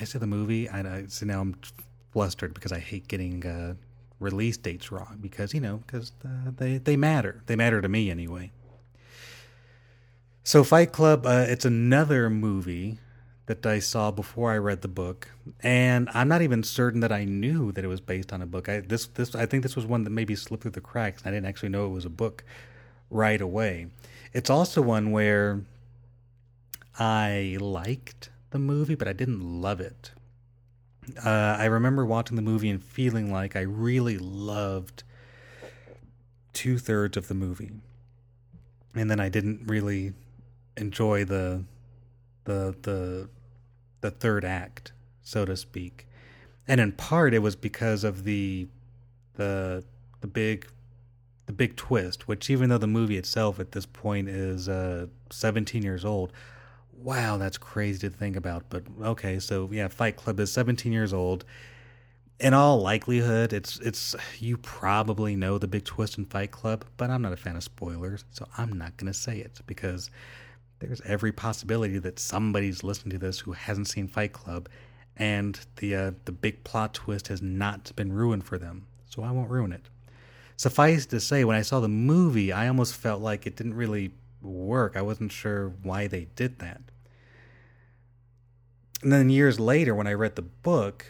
I 0.00 0.04
said 0.04 0.20
the 0.20 0.26
movie. 0.26 0.68
I, 0.68 0.80
I 0.80 1.04
so 1.08 1.26
now 1.26 1.40
I'm 1.40 1.56
flustered 2.12 2.54
because 2.54 2.72
I 2.72 2.78
hate 2.78 3.08
getting 3.08 3.44
uh, 3.44 3.74
release 4.22 4.56
dates 4.56 4.90
wrong 4.90 5.18
because 5.20 5.52
you 5.52 5.60
know 5.60 5.78
because 5.86 6.12
uh, 6.24 6.50
they 6.56 6.78
they 6.78 6.96
matter. 6.96 7.42
They 7.46 7.56
matter 7.56 7.80
to 7.80 7.88
me 7.88 8.10
anyway. 8.10 8.52
So 10.44 10.64
Fight 10.64 10.92
Club, 10.92 11.26
uh, 11.26 11.44
it's 11.48 11.64
another 11.64 12.28
movie 12.28 12.98
that 13.46 13.64
I 13.66 13.78
saw 13.78 14.10
before 14.10 14.50
I 14.52 14.56
read 14.56 14.82
the 14.82 14.88
book, 14.88 15.28
and 15.60 16.08
I'm 16.14 16.28
not 16.28 16.42
even 16.42 16.62
certain 16.62 17.00
that 17.00 17.12
I 17.12 17.24
knew 17.24 17.72
that 17.72 17.84
it 17.84 17.88
was 17.88 18.00
based 18.00 18.32
on 18.32 18.42
a 18.42 18.46
book. 18.46 18.68
I 18.68 18.80
this 18.80 19.06
this 19.06 19.34
I 19.34 19.46
think 19.46 19.62
this 19.62 19.76
was 19.76 19.86
one 19.86 20.04
that 20.04 20.10
maybe 20.10 20.34
slipped 20.34 20.62
through 20.62 20.72
the 20.72 20.80
cracks. 20.80 21.22
I 21.24 21.30
didn't 21.30 21.46
actually 21.46 21.68
know 21.68 21.86
it 21.86 21.90
was 21.90 22.04
a 22.04 22.10
book 22.10 22.44
right 23.10 23.40
away. 23.40 23.88
It's 24.32 24.50
also 24.50 24.80
one 24.80 25.10
where 25.10 25.62
I 26.98 27.58
liked 27.60 28.30
the 28.50 28.58
movie, 28.58 28.94
but 28.94 29.08
I 29.08 29.12
didn't 29.12 29.40
love 29.40 29.80
it. 29.80 30.12
Uh, 31.24 31.56
I 31.58 31.66
remember 31.66 32.04
watching 32.04 32.36
the 32.36 32.42
movie 32.42 32.70
and 32.70 32.82
feeling 32.82 33.32
like 33.32 33.56
I 33.56 33.60
really 33.60 34.18
loved 34.18 35.02
two 36.52 36.78
thirds 36.78 37.16
of 37.16 37.28
the 37.28 37.34
movie, 37.34 37.72
and 38.94 39.10
then 39.10 39.20
I 39.20 39.28
didn't 39.28 39.66
really 39.66 40.12
enjoy 40.76 41.24
the 41.24 41.64
the 42.44 42.74
the 42.82 43.28
the 44.00 44.10
third 44.10 44.44
act, 44.44 44.92
so 45.22 45.44
to 45.44 45.56
speak. 45.56 46.06
And 46.68 46.80
in 46.80 46.92
part 46.92 47.34
it 47.34 47.40
was 47.40 47.56
because 47.56 48.04
of 48.04 48.24
the 48.24 48.68
the 49.34 49.84
the 50.20 50.26
big 50.26 50.66
the 51.46 51.52
big 51.52 51.76
twist, 51.76 52.28
which 52.28 52.48
even 52.50 52.68
though 52.68 52.78
the 52.78 52.86
movie 52.86 53.16
itself 53.16 53.58
at 53.58 53.72
this 53.72 53.86
point 53.86 54.28
is 54.28 54.68
uh, 54.68 55.06
17 55.30 55.82
years 55.82 56.04
old, 56.04 56.32
wow, 57.02 57.36
that's 57.36 57.58
crazy 57.58 58.08
to 58.08 58.14
think 58.14 58.36
about. 58.36 58.64
But 58.68 58.84
okay, 59.02 59.38
so 59.38 59.68
yeah, 59.72 59.88
Fight 59.88 60.16
Club 60.16 60.40
is 60.40 60.52
17 60.52 60.92
years 60.92 61.12
old. 61.12 61.44
In 62.40 62.54
all 62.54 62.80
likelihood, 62.80 63.52
it's 63.52 63.78
it's 63.80 64.16
you 64.38 64.56
probably 64.56 65.36
know 65.36 65.58
the 65.58 65.68
big 65.68 65.84
twist 65.84 66.18
in 66.18 66.24
Fight 66.24 66.50
Club, 66.50 66.84
but 66.96 67.10
I'm 67.10 67.22
not 67.22 67.32
a 67.32 67.36
fan 67.36 67.56
of 67.56 67.62
spoilers, 67.62 68.24
so 68.30 68.48
I'm 68.58 68.72
not 68.72 68.96
gonna 68.96 69.14
say 69.14 69.38
it 69.38 69.60
because 69.66 70.10
there's 70.80 71.00
every 71.02 71.30
possibility 71.30 71.98
that 71.98 72.18
somebody's 72.18 72.82
listening 72.82 73.12
to 73.12 73.24
this 73.24 73.38
who 73.40 73.52
hasn't 73.52 73.88
seen 73.88 74.08
Fight 74.08 74.32
Club, 74.32 74.68
and 75.16 75.60
the 75.76 75.94
uh, 75.94 76.10
the 76.24 76.32
big 76.32 76.64
plot 76.64 76.94
twist 76.94 77.28
has 77.28 77.42
not 77.42 77.94
been 77.94 78.12
ruined 78.12 78.44
for 78.44 78.58
them. 78.58 78.86
So 79.06 79.22
I 79.22 79.30
won't 79.30 79.50
ruin 79.50 79.72
it. 79.72 79.88
Suffice 80.56 81.06
to 81.06 81.20
say, 81.20 81.44
when 81.44 81.56
I 81.56 81.62
saw 81.62 81.80
the 81.80 81.88
movie, 81.88 82.52
I 82.52 82.68
almost 82.68 82.94
felt 82.94 83.20
like 83.20 83.46
it 83.46 83.56
didn't 83.56 83.74
really 83.74 84.12
work. 84.40 84.96
I 84.96 85.02
wasn't 85.02 85.32
sure 85.32 85.68
why 85.82 86.06
they 86.06 86.28
did 86.36 86.58
that. 86.60 86.80
And 89.02 89.12
then 89.12 89.30
years 89.30 89.58
later, 89.58 89.94
when 89.94 90.06
I 90.06 90.12
read 90.12 90.36
the 90.36 90.42
book, 90.42 91.06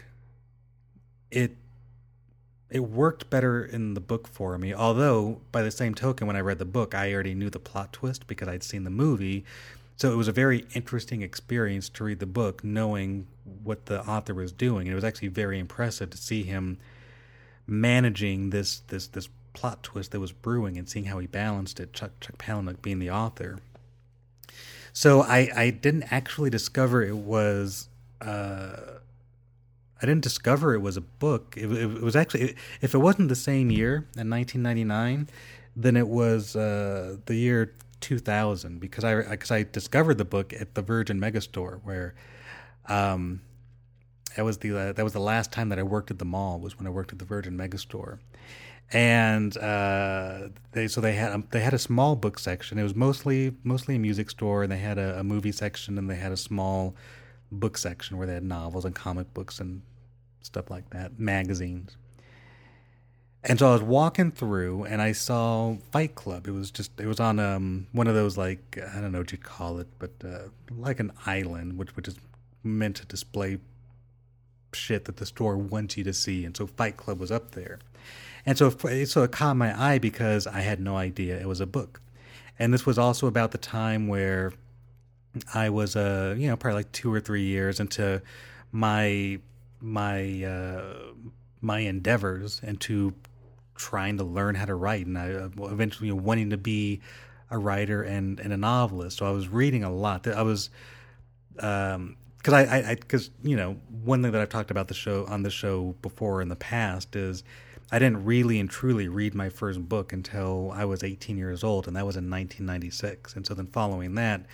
it 1.31 1.57
it 2.71 2.81
worked 2.81 3.29
better 3.29 3.63
in 3.63 3.93
the 3.93 4.01
book 4.01 4.27
for 4.27 4.57
me. 4.57 4.73
Although, 4.73 5.43
by 5.53 5.63
the 5.63 5.71
same 5.71 5.95
token, 5.95 6.27
when 6.27 6.37
I 6.37 6.41
read 6.41 6.59
the 6.59 6.65
book, 6.65 6.95
I 6.95 7.13
already 7.13 7.35
knew 7.35 7.51
the 7.51 7.59
plot 7.59 7.93
twist 7.93 8.27
because 8.27 8.49
I'd 8.49 8.63
seen 8.63 8.85
the 8.85 8.91
movie. 8.91 9.45
So 9.97 10.11
it 10.11 10.17
was 10.17 10.27
a 10.27 10.33
very 10.33 10.67
interesting 10.75 11.21
experience 11.21 11.91
to 11.91 12.05
read 12.05 12.19
the 12.19 12.27
book, 12.27 12.65
knowing 12.65 13.27
what 13.63 13.87
the 13.87 14.03
author 14.07 14.33
was 14.33 14.53
doing. 14.53 14.87
And 14.87 14.93
it 14.93 14.95
was 14.95 15.05
actually 15.05 15.29
very 15.29 15.59
impressive 15.59 16.09
to 16.11 16.17
see 16.17 16.45
him 16.45 16.79
managing 17.67 18.51
this 18.51 18.81
this 18.89 19.07
this 19.07 19.29
plot 19.53 19.83
twist 19.83 20.13
that 20.13 20.21
was 20.21 20.33
brewing 20.33 20.79
and 20.79 20.89
seeing 20.89 21.05
how 21.05 21.19
he 21.19 21.27
balanced 21.27 21.79
it. 21.79 21.93
Chuck 21.93 22.13
Chuck 22.21 22.39
Palahniuk 22.39 22.81
being 22.81 23.01
the 23.01 23.11
author. 23.11 23.59
So 24.93 25.23
I 25.23 25.51
I 25.55 25.71
didn't 25.71 26.13
actually 26.13 26.51
discover 26.51 27.03
it 27.03 27.17
was. 27.17 27.89
Uh, 28.21 28.93
I 30.03 30.07
didn't 30.07 30.23
discover 30.23 30.75
it 30.75 30.81
was 30.81 30.97
a 30.97 31.01
book. 31.01 31.55
It, 31.57 31.71
it, 31.71 31.83
it 31.83 32.03
was 32.03 32.17
actually, 32.17 32.57
if 32.81 32.93
it 32.93 32.99
wasn't 32.99 33.29
the 33.29 33.37
same 33.37 33.71
year 33.71 34.09
in 34.17 34.29
1999, 34.29 35.29
then 35.77 35.97
it 35.97 36.09
was 36.09 36.57
uh, 36.57 37.17
the 37.27 37.37
year 37.37 37.73
2000 38.01 38.81
because 38.81 39.05
I 39.05 39.23
because 39.23 39.53
I 39.53 39.63
discovered 39.63 40.19
the 40.19 40.25
book 40.25 40.53
at 40.53 40.75
the 40.75 40.83
Virgin 40.83 41.21
Megastore 41.21 41.81
where, 41.85 42.15
um, 42.89 43.43
that 44.37 44.45
was 44.45 44.59
the 44.59 44.77
uh, 44.77 44.93
that 44.93 45.05
was 45.05 45.13
the 45.13 45.21
last 45.21 45.53
time 45.53 45.69
that 45.69 45.79
I 45.79 45.83
worked 45.85 46.11
at 46.11 46.19
the 46.19 46.25
mall 46.25 46.59
was 46.59 46.77
when 46.77 46.87
I 46.87 46.91
worked 46.91 47.13
at 47.13 47.19
the 47.19 47.25
Virgin 47.25 47.57
Megastore, 47.57 48.19
and 48.91 49.57
uh, 49.57 50.49
they 50.73 50.89
so 50.89 51.01
they 51.01 51.15
had 51.15 51.51
they 51.51 51.61
had 51.61 51.75
a 51.75 51.79
small 51.79 52.17
book 52.17 52.39
section. 52.39 52.79
It 52.79 52.83
was 52.83 52.95
mostly 52.95 53.55
mostly 53.63 53.97
a 53.97 53.99
music 53.99 54.31
store, 54.31 54.63
and 54.63 54.73
they 54.73 54.79
had 54.79 54.99
a, 54.99 55.21
a 55.21 55.25
movie 55.25 55.53
section, 55.53 55.99
and 55.99 56.11
they 56.11 56.17
had 56.17 56.33
a 56.33 56.37
small 56.37 56.95
book 57.51 57.77
section 57.79 58.17
where 58.17 58.27
they 58.27 58.35
had 58.35 58.45
novels 58.45 58.85
and 58.85 58.95
comic 58.95 59.33
books 59.35 59.61
and 59.61 59.83
stuff 60.41 60.71
like 60.71 60.91
that, 60.91 61.19
magazines. 61.19 61.97
And 63.45 63.59
so 63.59 63.71
I 63.71 63.73
was 63.73 63.83
walking 63.83 64.31
through 64.31 64.85
and 64.85 65.03
I 65.03 65.13
saw 65.13 65.77
Fight 65.91 66.15
Club. 66.15 66.47
It 66.47 66.53
was 66.53 66.71
just 66.71 66.99
it 67.01 67.07
was 67.07 67.19
on 67.19 67.41
um 67.41 67.89
one 67.93 68.07
of 68.07 68.15
those 68.15 68.39
like 68.39 68.79
I 68.95 69.01
don't 69.01 69.13
know 69.13 69.19
what 69.19 69.33
you'd 69.33 69.43
call 69.43 69.79
it, 69.79 69.89
but 69.99 70.13
uh, 70.25 70.49
like 70.71 71.01
an 71.01 71.13
island, 71.27 71.77
which 71.77 71.97
which 71.97 72.09
is 72.09 72.17
meant 72.63 72.97
to 72.97 73.07
display 73.07 73.59
shit 74.73 75.05
that 75.07 75.17
the 75.17 75.27
store 75.27 75.57
wants 75.57 75.97
you 75.97 76.05
to 76.05 76.13
see, 76.13 76.45
and 76.45 76.57
so 76.57 76.67
Fight 76.67 76.97
Club 76.97 77.19
was 77.19 77.33
up 77.33 77.53
there. 77.53 77.81
And 78.45 78.59
so, 78.59 78.71
so 78.71 79.23
it 79.23 79.33
caught 79.33 79.57
my 79.57 79.79
eye 79.81 79.99
because 79.99 80.47
I 80.47 80.61
had 80.61 80.81
no 80.81 80.97
idea 80.97 81.39
it 81.41 81.47
was 81.47 81.61
a 81.61 81.67
book. 81.67 82.01
And 82.59 82.73
this 82.73 82.85
was 82.85 82.99
also 82.99 83.27
about 83.27 83.53
the 83.53 83.59
time 83.59 84.09
where 84.09 84.53
I 85.55 85.71
was, 85.71 85.97
uh, 85.97 86.35
you 86.37 86.49
know, 86.49 86.57
probably 86.57 86.81
like 86.81 86.93
two 86.93 87.13
or 87.13 87.21
three 87.21 87.45
years 87.45 87.81
into 87.81 88.21
my 88.71 89.39
my 89.81 90.45
uh, 90.45 90.95
my 91.61 91.81
endeavors 91.81 92.61
into 92.63 93.15
trying 93.75 94.19
to 94.19 94.25
learn 94.25 94.55
how 94.55 94.65
to 94.67 94.75
write, 94.75 95.07
and 95.07 95.19
I 95.19 95.33
uh, 95.33 95.49
eventually 95.63 96.09
you 96.09 96.15
know, 96.15 96.23
wanting 96.23 96.51
to 96.51 96.57
be 96.57 97.01
a 97.51 97.59
writer 97.59 98.03
and, 98.03 98.41
and 98.41 98.53
a 98.53 98.57
novelist. 98.57 99.19
So 99.19 99.27
I 99.27 99.31
was 99.31 99.49
reading 99.49 99.85
a 99.85 99.93
lot. 99.93 100.27
I 100.27 100.43
was 100.43 100.71
um, 101.59 102.17
because 102.39 102.55
I, 102.55 102.95
because 102.97 103.31
you 103.43 103.57
know, 103.57 103.77
one 104.03 104.23
thing 104.23 104.33
that 104.33 104.41
I've 104.41 104.49
talked 104.49 104.71
about 104.71 104.89
the 104.89 104.95
show 104.95 105.27
on 105.27 105.43
the 105.43 105.51
show 105.51 105.95
before 106.03 106.43
in 106.43 106.49
the 106.49 106.57
past 106.57 107.15
is 107.15 107.45
I 107.93 107.99
didn't 107.99 108.25
really 108.25 108.59
and 108.59 108.71
truly 108.71 109.07
read 109.07 109.35
my 109.35 109.51
first 109.51 109.87
book 109.87 110.15
until 110.15 110.73
I 110.75 110.87
was 110.87 111.05
18 111.05 111.37
years 111.37 111.63
old, 111.63 111.87
and 111.87 111.95
that 111.95 112.07
was 112.07 112.17
in 112.17 112.31
1996. 112.31 113.37
And 113.37 113.47
so 113.47 113.53
then 113.53 113.67
following 113.67 114.15
that, 114.15 114.47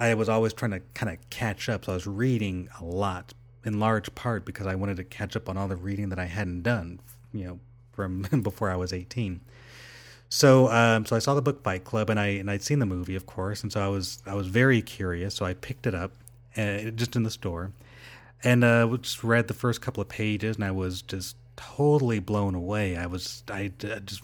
I 0.00 0.14
was 0.14 0.28
always 0.28 0.52
trying 0.52 0.72
to 0.72 0.80
kind 0.92 1.12
of 1.12 1.30
catch 1.30 1.68
up. 1.68 1.84
So 1.84 1.92
I 1.92 1.94
was 1.94 2.08
reading 2.08 2.68
a 2.80 2.84
lot, 2.84 3.34
in 3.64 3.78
large 3.78 4.12
part 4.16 4.44
because 4.44 4.66
I 4.66 4.74
wanted 4.74 4.96
to 4.96 5.04
catch 5.04 5.36
up 5.36 5.48
on 5.48 5.56
all 5.56 5.68
the 5.68 5.76
reading 5.76 6.08
that 6.08 6.18
I 6.18 6.24
hadn't 6.24 6.62
done, 6.62 6.98
you 7.32 7.46
know, 7.46 7.60
from 7.92 8.22
before 8.42 8.68
I 8.68 8.76
was 8.76 8.92
18. 8.92 9.40
So, 10.28 10.68
um, 10.72 11.06
so 11.06 11.14
I 11.14 11.20
saw 11.20 11.34
the 11.34 11.42
book 11.42 11.62
Fight 11.62 11.84
Club, 11.84 12.10
and 12.10 12.18
I 12.18 12.26
and 12.26 12.50
I'd 12.50 12.64
seen 12.64 12.80
the 12.80 12.86
movie, 12.86 13.14
of 13.14 13.26
course, 13.26 13.62
and 13.62 13.72
so 13.72 13.80
I 13.80 13.86
was 13.86 14.20
I 14.26 14.34
was 14.34 14.48
very 14.48 14.82
curious. 14.82 15.36
So 15.36 15.46
I 15.46 15.54
picked 15.54 15.86
it 15.86 15.94
up, 15.94 16.10
uh, 16.56 16.90
just 16.90 17.14
in 17.14 17.22
the 17.22 17.30
store, 17.30 17.70
and 18.42 18.64
uh, 18.64 18.88
just 19.00 19.22
read 19.22 19.46
the 19.46 19.54
first 19.54 19.80
couple 19.80 20.00
of 20.00 20.08
pages, 20.08 20.56
and 20.56 20.64
I 20.64 20.72
was 20.72 21.00
just 21.00 21.36
totally 21.56 22.18
blown 22.18 22.54
away. 22.54 22.96
I 22.96 23.06
was 23.06 23.42
I 23.50 23.72
uh, 23.84 24.00
just 24.00 24.22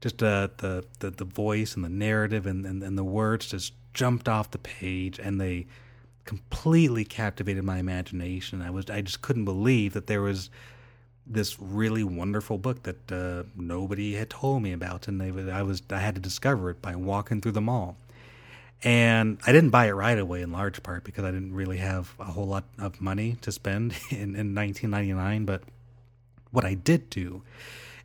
just 0.00 0.22
uh, 0.22 0.48
the, 0.58 0.84
the 1.00 1.10
the 1.10 1.24
voice 1.24 1.74
and 1.74 1.84
the 1.84 1.88
narrative 1.88 2.46
and, 2.46 2.64
and, 2.64 2.82
and 2.82 2.96
the 2.96 3.04
words 3.04 3.46
just 3.46 3.72
jumped 3.94 4.28
off 4.28 4.50
the 4.50 4.58
page 4.58 5.18
and 5.18 5.40
they 5.40 5.66
completely 6.24 7.04
captivated 7.04 7.64
my 7.64 7.78
imagination. 7.78 8.62
I 8.62 8.70
was 8.70 8.90
I 8.90 9.00
just 9.00 9.22
couldn't 9.22 9.44
believe 9.44 9.94
that 9.94 10.06
there 10.06 10.22
was 10.22 10.50
this 11.26 11.60
really 11.60 12.04
wonderful 12.04 12.58
book 12.58 12.82
that 12.84 13.12
uh, 13.12 13.44
nobody 13.54 14.14
had 14.14 14.30
told 14.30 14.62
me 14.62 14.72
about, 14.72 15.08
and 15.08 15.20
they 15.20 15.52
I 15.52 15.62
was 15.62 15.82
I 15.90 15.98
had 15.98 16.14
to 16.14 16.20
discover 16.20 16.70
it 16.70 16.80
by 16.80 16.96
walking 16.96 17.40
through 17.40 17.52
the 17.52 17.60
mall. 17.60 17.96
And 18.84 19.38
I 19.44 19.52
didn't 19.52 19.70
buy 19.70 19.88
it 19.88 19.92
right 19.92 20.18
away, 20.18 20.42
in 20.42 20.52
large 20.52 20.82
part 20.82 21.02
because 21.02 21.24
I 21.24 21.32
didn't 21.32 21.52
really 21.52 21.78
have 21.78 22.14
a 22.20 22.24
whole 22.24 22.46
lot 22.46 22.64
of 22.78 23.00
money 23.00 23.36
to 23.40 23.50
spend 23.50 23.92
in, 24.10 24.36
in 24.36 24.54
1999. 24.54 25.44
But 25.44 25.62
what 26.50 26.64
I 26.64 26.74
did 26.74 27.10
do 27.10 27.42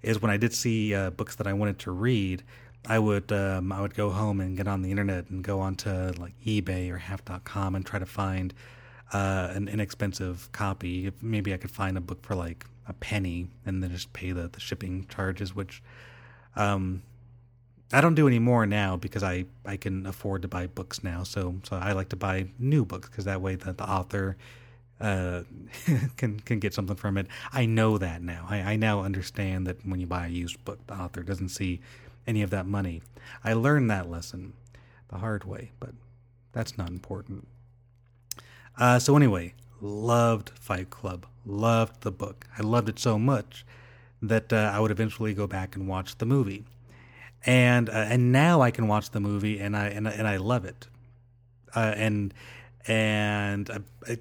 is 0.02 0.22
when 0.22 0.32
I 0.32 0.38
did 0.38 0.54
see 0.54 0.94
uh, 0.94 1.10
books 1.12 1.36
that 1.36 1.48
I 1.48 1.54
wanted 1.54 1.80
to 1.80 1.92
read, 1.92 2.44
I 2.86 3.00
would 3.00 3.32
um, 3.32 3.72
I 3.72 3.82
would 3.82 3.96
go 3.96 4.10
home 4.10 4.42
and 4.42 4.58
get 4.58 4.68
on 4.68 4.82
the 4.82 4.92
internet 4.92 5.30
and 5.30 5.44
go 5.44 5.62
onto 5.62 5.90
like 5.90 6.34
eBay 6.46 6.92
or 6.92 6.98
Half.com 6.98 7.76
and 7.76 7.86
try 7.86 8.00
to 8.00 8.06
find 8.06 8.54
uh, 9.14 9.52
an 9.54 9.70
inexpensive 9.70 10.52
copy. 10.52 11.08
If 11.08 11.24
maybe 11.24 11.54
I 11.54 11.58
could 11.58 11.72
find 11.72 11.98
a 11.98 12.02
book 12.02 12.24
for 12.24 12.36
like 12.36 12.66
a 12.88 12.94
penny 12.94 13.48
and 13.66 13.82
then 13.82 13.92
just 13.92 14.12
pay 14.12 14.34
the, 14.34 14.50
the 14.50 14.60
shipping 14.60 15.06
charges, 15.08 15.56
which 15.56 15.82
um, 16.58 17.04
I 17.94 18.02
don't 18.02 18.16
do 18.16 18.28
anymore 18.28 18.66
now 18.66 18.98
because 18.98 19.24
I, 19.24 19.46
I 19.66 19.78
can 19.78 20.06
afford 20.06 20.42
to 20.42 20.50
buy 20.50 20.68
books 20.68 21.04
now. 21.04 21.24
So 21.24 21.56
so 21.64 21.78
I 21.78 21.94
like 21.94 22.10
to 22.10 22.18
buy 22.18 22.48
new 22.60 22.84
books 22.84 23.08
because 23.08 23.26
that 23.26 23.40
way 23.40 23.56
that 23.56 23.78
the 23.78 23.90
author 23.90 24.36
uh, 25.04 25.44
can 26.18 26.40
can 26.40 26.60
get 26.60 26.74
something 26.74 26.96
from 26.96 27.18
it. 27.18 27.28
I 27.52 27.66
know 27.66 27.98
that 27.98 28.24
now. 28.24 28.48
I, 28.50 28.60
I 28.60 28.76
now 28.78 29.02
understand 29.02 29.68
that 29.68 29.86
when 29.86 30.00
you 30.00 30.08
buy 30.08 30.28
a 30.28 30.30
used 30.30 30.64
book, 30.64 30.80
the 30.88 30.96
author 30.96 31.22
doesn't 31.22 31.50
see 31.50 31.82
any 32.26 32.42
of 32.42 32.50
that 32.52 32.66
money. 32.66 33.02
I 33.44 33.54
learned 33.54 33.92
that 33.92 34.10
lesson 34.10 34.54
the 35.10 35.18
hard 35.18 35.44
way, 35.44 35.72
but 35.80 35.92
that's 36.54 36.78
not 36.78 36.90
important. 36.90 37.48
Uh, 38.80 38.98
so 38.98 39.18
anyway, 39.18 39.54
loved 39.82 40.52
Fight 40.58 40.90
Club. 40.90 41.26
Loved 41.46 42.02
the 42.02 42.12
book. 42.12 42.46
I 42.58 42.62
loved 42.62 42.88
it 42.88 42.98
so 42.98 43.20
much 43.20 43.66
that 44.22 44.54
uh, 44.54 44.72
I 44.74 44.80
would 44.80 44.92
eventually 44.92 45.34
go 45.34 45.48
back 45.48 45.76
and 45.76 45.86
watch 45.86 46.18
the 46.18 46.26
movie. 46.26 46.64
And 47.46 47.90
uh, 47.90 48.06
and 48.08 48.32
now 48.32 48.62
I 48.62 48.72
can 48.72 48.88
watch 48.88 49.12
the 49.12 49.20
movie 49.20 49.60
and 49.60 49.76
I 49.76 49.88
and, 49.88 50.08
and 50.08 50.26
I 50.26 50.38
love 50.38 50.64
it. 50.64 50.88
Uh, 51.76 51.94
and 51.98 52.34
and 52.88 53.70
I, 53.70 54.18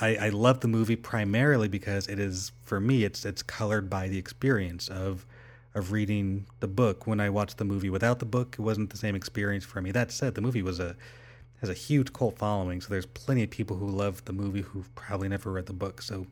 I, 0.00 0.16
I 0.16 0.28
love 0.30 0.60
the 0.60 0.68
movie 0.68 0.96
primarily 0.96 1.68
because 1.68 2.08
it 2.08 2.18
is 2.18 2.52
for 2.62 2.80
me 2.80 3.04
it's 3.04 3.24
it's 3.24 3.42
colored 3.42 3.88
by 3.88 4.08
the 4.08 4.18
experience 4.18 4.88
of 4.88 5.26
of 5.74 5.92
reading 5.92 6.46
the 6.60 6.68
book. 6.68 7.06
When 7.06 7.20
I 7.20 7.30
watched 7.30 7.58
the 7.58 7.64
movie 7.64 7.90
without 7.90 8.18
the 8.20 8.24
book, 8.24 8.56
it 8.58 8.62
wasn't 8.62 8.90
the 8.90 8.96
same 8.96 9.14
experience 9.14 9.64
for 9.64 9.80
me. 9.80 9.90
That 9.90 10.12
said, 10.12 10.34
the 10.34 10.40
movie 10.40 10.62
was 10.62 10.80
a 10.80 10.96
has 11.60 11.70
a 11.70 11.74
huge 11.74 12.12
cult 12.12 12.38
following, 12.38 12.80
so 12.80 12.88
there's 12.90 13.06
plenty 13.06 13.42
of 13.42 13.50
people 13.50 13.76
who 13.76 13.86
love 13.88 14.24
the 14.24 14.32
movie 14.32 14.60
who've 14.60 14.92
probably 14.94 15.28
never 15.28 15.50
read 15.50 15.66
the 15.66 15.72
book. 15.72 16.02
So 16.02 16.26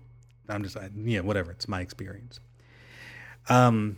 I'm 0.49 0.63
just, 0.63 0.77
I, 0.77 0.91
yeah, 0.95 1.21
whatever. 1.21 1.51
It's 1.53 1.69
my 1.69 1.81
experience. 1.81 2.39
Um, 3.49 3.97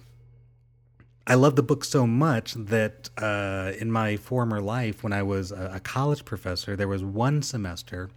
I 1.27 1.35
love 1.35 1.57
the 1.57 1.63
book 1.63 1.85
so 1.85 2.07
much 2.07 2.55
that 2.55 3.11
uh, 3.19 3.73
in 3.79 3.91
my 3.91 4.17
former 4.17 4.61
life, 4.61 5.03
when 5.03 5.13
I 5.13 5.23
was 5.23 5.51
a, 5.51 5.73
a 5.75 5.81
college 5.81 6.25
professor, 6.25 6.77
there 6.77 6.89
was 6.89 7.03
one 7.03 7.43
semester 7.43 8.11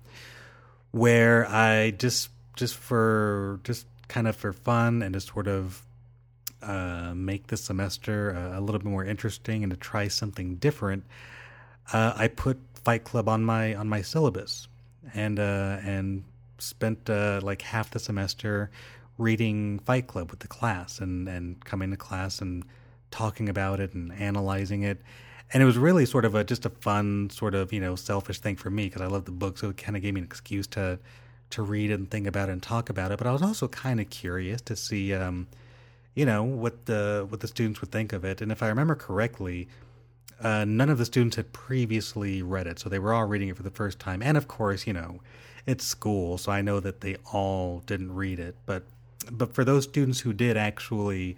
where 0.97 1.47
I 1.47 1.91
just 1.91 2.29
just 2.55 2.75
for 2.75 3.59
just 3.63 3.85
kind 4.07 4.27
of 4.27 4.35
for 4.35 4.53
fun 4.53 5.01
and 5.01 5.13
to 5.13 5.21
sort 5.21 5.47
of 5.47 5.83
uh, 6.61 7.13
make 7.15 7.47
the 7.47 7.57
semester 7.57 8.31
a, 8.31 8.59
a, 8.59 8.61
little 8.61 8.79
bit 8.79 8.89
more 8.89 9.05
interesting 9.05 9.63
and 9.63 9.71
to 9.71 9.77
try 9.77 10.07
something 10.07 10.55
different, 10.55 11.03
uh, 11.93 12.13
I 12.15 12.27
put 12.29 12.57
Fight 12.83 13.03
Club 13.03 13.29
on 13.29 13.43
my 13.43 13.75
on 13.75 13.87
my 13.87 14.01
syllabus 14.01 14.67
and 15.13 15.39
uh, 15.39 15.77
and 15.83 16.23
spent 16.57 17.09
uh, 17.09 17.39
like 17.43 17.61
half 17.61 17.91
the 17.91 17.99
semester 17.99 18.71
reading 19.17 19.79
Fight 19.79 20.07
Club 20.07 20.31
with 20.31 20.39
the 20.39 20.47
class 20.47 20.99
and 20.99 21.27
and 21.29 21.63
coming 21.63 21.91
to 21.91 21.97
class 21.97 22.41
and 22.41 22.65
talking 23.11 23.49
about 23.49 23.79
it 23.79 23.93
and 23.93 24.11
analyzing 24.13 24.83
it 24.83 25.01
and 25.53 25.63
it 25.63 25.65
was 25.65 25.77
really 25.77 26.05
sort 26.05 26.25
of 26.25 26.35
a 26.35 26.43
just 26.43 26.65
a 26.65 26.69
fun 26.69 27.29
sort 27.29 27.55
of 27.55 27.71
you 27.71 27.79
know 27.79 27.95
selfish 27.95 28.39
thing 28.39 28.55
for 28.55 28.69
me 28.69 28.85
because 28.85 29.01
I 29.01 29.07
love 29.07 29.25
the 29.25 29.31
book, 29.31 29.57
so 29.57 29.69
it 29.69 29.77
kind 29.77 29.95
of 29.95 30.01
gave 30.01 30.13
me 30.13 30.21
an 30.21 30.25
excuse 30.25 30.67
to 30.67 30.99
to 31.49 31.61
read 31.61 31.91
and 31.91 32.09
think 32.09 32.27
about 32.27 32.49
it 32.49 32.53
and 32.53 32.63
talk 32.63 32.89
about 32.89 33.11
it. 33.11 33.17
But 33.17 33.27
I 33.27 33.31
was 33.31 33.41
also 33.41 33.67
kind 33.67 34.01
of 34.01 34.09
curious 34.09 34.61
to 34.61 34.75
see, 34.75 35.13
um, 35.13 35.47
you 36.15 36.25
know, 36.25 36.43
what 36.43 36.85
the 36.85 37.25
what 37.29 37.39
the 37.39 37.47
students 37.47 37.81
would 37.81 37.91
think 37.91 38.13
of 38.13 38.25
it. 38.25 38.41
And 38.41 38.51
if 38.51 38.61
I 38.61 38.67
remember 38.67 38.95
correctly, 38.95 39.67
uh, 40.41 40.65
none 40.65 40.89
of 40.89 40.97
the 40.97 41.05
students 41.05 41.37
had 41.37 41.53
previously 41.53 42.41
read 42.41 42.67
it, 42.67 42.79
so 42.79 42.89
they 42.89 42.99
were 42.99 43.13
all 43.13 43.25
reading 43.25 43.49
it 43.49 43.57
for 43.57 43.63
the 43.63 43.71
first 43.71 43.99
time. 43.99 44.21
And 44.21 44.37
of 44.37 44.47
course, 44.47 44.85
you 44.85 44.93
know, 44.93 45.21
it's 45.65 45.85
school, 45.85 46.37
so 46.37 46.51
I 46.51 46.61
know 46.61 46.79
that 46.79 47.01
they 47.01 47.17
all 47.31 47.81
didn't 47.85 48.13
read 48.13 48.39
it. 48.39 48.55
But 48.65 48.83
but 49.31 49.53
for 49.53 49.63
those 49.63 49.85
students 49.85 50.21
who 50.21 50.33
did 50.33 50.57
actually 50.57 51.37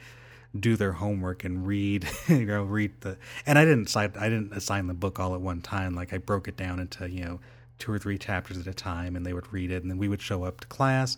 do 0.57 0.75
their 0.75 0.93
homework 0.93 1.43
and 1.43 1.65
read, 1.67 2.07
you 2.27 2.45
know, 2.45 2.63
read 2.63 2.91
the. 3.01 3.17
And 3.45 3.57
I 3.59 3.65
didn't 3.65 3.87
assign, 3.87 4.13
I 4.19 4.29
didn't 4.29 4.53
assign 4.53 4.87
the 4.87 4.93
book 4.93 5.19
all 5.19 5.35
at 5.35 5.41
one 5.41 5.61
time. 5.61 5.95
Like 5.95 6.13
I 6.13 6.17
broke 6.17 6.47
it 6.47 6.57
down 6.57 6.79
into 6.79 7.09
you 7.09 7.23
know 7.23 7.39
two 7.77 7.91
or 7.91 7.99
three 7.99 8.17
chapters 8.17 8.57
at 8.57 8.67
a 8.67 8.73
time, 8.73 9.15
and 9.15 9.25
they 9.25 9.33
would 9.33 9.51
read 9.53 9.71
it, 9.71 9.81
and 9.81 9.91
then 9.91 9.97
we 9.97 10.07
would 10.07 10.21
show 10.21 10.43
up 10.43 10.61
to 10.61 10.67
class. 10.67 11.17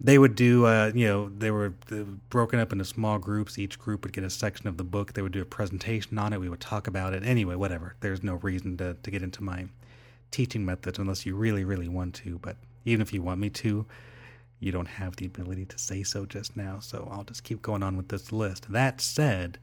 They 0.00 0.16
would 0.16 0.36
do, 0.36 0.64
uh, 0.64 0.92
you 0.94 1.08
know, 1.08 1.28
they 1.28 1.50
were 1.50 1.74
broken 2.30 2.60
up 2.60 2.70
into 2.70 2.84
small 2.84 3.18
groups. 3.18 3.58
Each 3.58 3.76
group 3.76 4.04
would 4.04 4.12
get 4.12 4.22
a 4.22 4.30
section 4.30 4.68
of 4.68 4.76
the 4.76 4.84
book. 4.84 5.12
They 5.12 5.22
would 5.22 5.32
do 5.32 5.42
a 5.42 5.44
presentation 5.44 6.16
on 6.18 6.32
it. 6.32 6.40
We 6.40 6.48
would 6.48 6.60
talk 6.60 6.86
about 6.86 7.14
it. 7.14 7.24
Anyway, 7.24 7.56
whatever. 7.56 7.96
There's 7.98 8.22
no 8.22 8.34
reason 8.34 8.76
to, 8.76 8.94
to 8.94 9.10
get 9.10 9.22
into 9.22 9.42
my 9.42 9.66
teaching 10.30 10.64
methods 10.64 11.00
unless 11.00 11.26
you 11.26 11.34
really, 11.34 11.64
really 11.64 11.88
want 11.88 12.14
to. 12.16 12.38
But 12.38 12.56
even 12.84 13.02
if 13.02 13.12
you 13.12 13.22
want 13.22 13.40
me 13.40 13.50
to, 13.50 13.86
you 14.60 14.72
don't 14.72 14.86
have 14.86 15.16
the 15.16 15.26
ability 15.26 15.64
to 15.66 15.78
say 15.78 16.02
so 16.02 16.26
just 16.26 16.56
now, 16.56 16.78
so 16.80 17.08
I'll 17.10 17.24
just 17.24 17.44
keep 17.44 17.62
going 17.62 17.82
on 17.82 17.96
with 17.96 18.08
this 18.08 18.32
list. 18.32 18.70
That 18.72 19.00
said, 19.00 19.58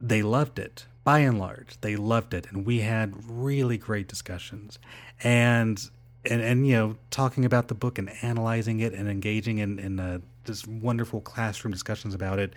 they 0.00 0.22
loved 0.22 0.58
it. 0.58 0.86
By 1.04 1.18
and 1.20 1.38
large, 1.38 1.78
they 1.82 1.96
loved 1.96 2.32
it, 2.32 2.46
and 2.50 2.64
we 2.64 2.80
had 2.80 3.12
really 3.28 3.76
great 3.76 4.08
discussions. 4.08 4.78
And 5.22 5.90
and, 6.30 6.40
and 6.40 6.66
you 6.66 6.74
know, 6.74 6.96
talking 7.10 7.44
about 7.44 7.68
the 7.68 7.74
book 7.74 7.98
and 7.98 8.10
analyzing 8.22 8.80
it 8.80 8.94
and 8.94 9.08
engaging 9.08 9.58
in, 9.58 9.78
in 9.78 10.00
uh, 10.00 10.20
wonderful 10.66 11.20
classroom 11.20 11.72
discussions 11.72 12.14
about 12.14 12.38
it, 12.38 12.54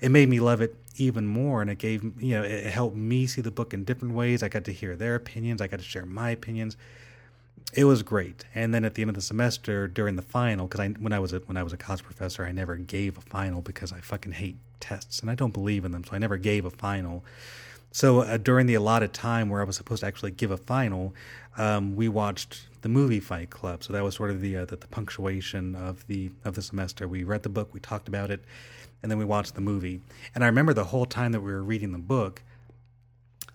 it 0.00 0.10
made 0.10 0.28
me 0.28 0.38
love 0.38 0.60
it 0.60 0.76
even 0.96 1.26
more. 1.26 1.60
And 1.60 1.70
it 1.70 1.78
gave, 1.78 2.04
you 2.22 2.36
know, 2.36 2.44
it 2.44 2.66
helped 2.66 2.96
me 2.96 3.26
see 3.26 3.40
the 3.40 3.50
book 3.50 3.74
in 3.74 3.84
different 3.84 4.14
ways. 4.14 4.42
I 4.42 4.48
got 4.48 4.64
to 4.64 4.72
hear 4.72 4.94
their 4.94 5.14
opinions, 5.16 5.60
I 5.60 5.66
got 5.66 5.80
to 5.80 5.84
share 5.84 6.06
my 6.06 6.30
opinions 6.30 6.76
it 7.74 7.84
was 7.84 8.02
great. 8.02 8.44
And 8.54 8.72
then 8.72 8.84
at 8.84 8.94
the 8.94 9.02
end 9.02 9.10
of 9.10 9.14
the 9.14 9.20
semester, 9.20 9.88
during 9.88 10.16
the 10.16 10.22
final, 10.22 10.66
because 10.66 10.80
I 10.80 10.88
when 10.88 11.12
I 11.12 11.18
was 11.18 11.32
a, 11.32 11.38
when 11.40 11.56
I 11.56 11.62
was 11.62 11.72
a 11.72 11.76
college 11.76 12.02
professor, 12.02 12.44
I 12.44 12.52
never 12.52 12.76
gave 12.76 13.18
a 13.18 13.20
final 13.20 13.60
because 13.60 13.92
I 13.92 14.00
fucking 14.00 14.32
hate 14.32 14.56
tests 14.80 15.20
and 15.20 15.30
I 15.30 15.34
don't 15.34 15.52
believe 15.52 15.84
in 15.84 15.92
them, 15.92 16.04
so 16.04 16.14
I 16.14 16.18
never 16.18 16.36
gave 16.36 16.64
a 16.64 16.70
final. 16.70 17.24
So 17.90 18.20
uh, 18.20 18.36
during 18.36 18.66
the 18.66 18.74
allotted 18.74 19.12
time 19.12 19.48
where 19.48 19.60
I 19.60 19.64
was 19.64 19.76
supposed 19.76 20.00
to 20.00 20.06
actually 20.06 20.30
give 20.30 20.50
a 20.50 20.56
final, 20.56 21.14
um, 21.56 21.96
we 21.96 22.08
watched 22.08 22.68
the 22.82 22.88
movie 22.88 23.20
Fight 23.20 23.50
Club. 23.50 23.82
So 23.82 23.92
that 23.92 24.04
was 24.04 24.14
sort 24.14 24.30
of 24.30 24.40
the, 24.40 24.58
uh, 24.58 24.64
the, 24.66 24.76
the 24.76 24.86
punctuation 24.86 25.74
of 25.74 26.06
the 26.06 26.30
of 26.44 26.54
the 26.54 26.62
semester. 26.62 27.08
We 27.08 27.24
read 27.24 27.42
the 27.42 27.48
book, 27.48 27.72
we 27.72 27.80
talked 27.80 28.08
about 28.08 28.30
it, 28.30 28.44
and 29.02 29.10
then 29.10 29.18
we 29.18 29.24
watched 29.24 29.54
the 29.54 29.60
movie. 29.60 30.00
And 30.34 30.44
I 30.44 30.46
remember 30.46 30.74
the 30.74 30.84
whole 30.84 31.06
time 31.06 31.32
that 31.32 31.40
we 31.40 31.52
were 31.52 31.62
reading 31.62 31.92
the 31.92 31.98
book, 31.98 32.42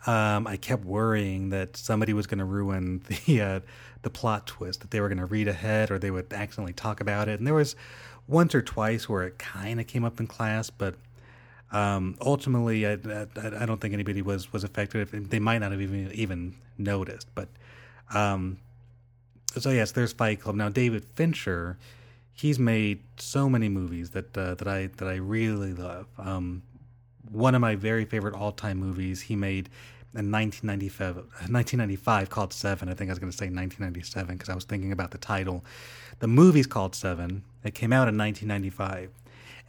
um, 0.05 0.47
I 0.47 0.57
kept 0.57 0.83
worrying 0.83 1.49
that 1.49 1.77
somebody 1.77 2.13
was 2.13 2.27
going 2.27 2.39
to 2.39 2.45
ruin 2.45 3.01
the 3.25 3.41
uh, 3.41 3.59
the 4.03 4.09
plot 4.09 4.47
twist, 4.47 4.81
that 4.81 4.91
they 4.91 5.01
were 5.01 5.09
going 5.09 5.17
to 5.17 5.25
read 5.25 5.47
ahead 5.47 5.91
or 5.91 5.97
they 5.97 6.11
would 6.11 6.31
accidentally 6.31 6.73
talk 6.73 7.01
about 7.01 7.27
it. 7.27 7.39
And 7.39 7.47
there 7.47 7.53
was 7.53 7.75
once 8.27 8.53
or 8.55 8.61
twice 8.61 9.09
where 9.09 9.23
it 9.23 9.39
kind 9.39 9.79
of 9.79 9.87
came 9.87 10.05
up 10.05 10.19
in 10.19 10.27
class, 10.27 10.69
but 10.69 10.95
um, 11.73 12.15
ultimately, 12.21 12.85
I, 12.85 12.93
I, 12.93 13.25
I, 13.61 13.65
don't 13.65 13.81
think 13.81 13.95
anybody 13.95 14.21
was 14.21 14.53
was 14.53 14.63
affected. 14.63 15.09
They 15.31 15.39
might 15.39 15.57
not 15.57 15.71
have 15.71 15.81
even 15.81 16.11
even 16.13 16.55
noticed. 16.77 17.27
But 17.33 17.49
um, 18.13 18.59
so 19.57 19.71
yes, 19.71 19.91
there's 19.91 20.13
Fight 20.13 20.39
Club. 20.39 20.55
Now 20.55 20.69
David 20.69 21.03
Fincher, 21.15 21.79
he's 22.31 22.59
made 22.59 23.01
so 23.17 23.49
many 23.49 23.69
movies 23.69 24.11
that 24.11 24.37
uh, 24.37 24.53
that 24.53 24.67
I 24.67 24.87
that 24.97 25.07
I 25.07 25.15
really 25.15 25.73
love. 25.73 26.05
Um, 26.19 26.61
one 27.31 27.55
of 27.55 27.61
my 27.61 27.75
very 27.75 28.05
favorite 28.05 28.35
all 28.35 28.51
time 28.51 28.77
movies 28.77 29.21
he 29.21 29.35
made 29.35 29.67
in 30.15 30.31
1995, 30.31 31.15
1995 31.15 32.29
called 32.29 32.53
Seven. 32.53 32.87
I 32.89 32.93
think 32.93 33.09
I 33.09 33.13
was 33.13 33.19
going 33.19 33.31
to 33.31 33.37
say 33.37 33.45
1997 33.45 34.35
because 34.35 34.49
I 34.49 34.55
was 34.55 34.63
thinking 34.63 34.91
about 34.91 35.11
the 35.11 35.17
title. 35.17 35.65
The 36.19 36.27
movie's 36.27 36.67
called 36.67 36.95
Seven. 36.95 37.43
It 37.63 37.73
came 37.73 37.91
out 37.91 38.07
in 38.07 38.17
1995. 38.17 39.09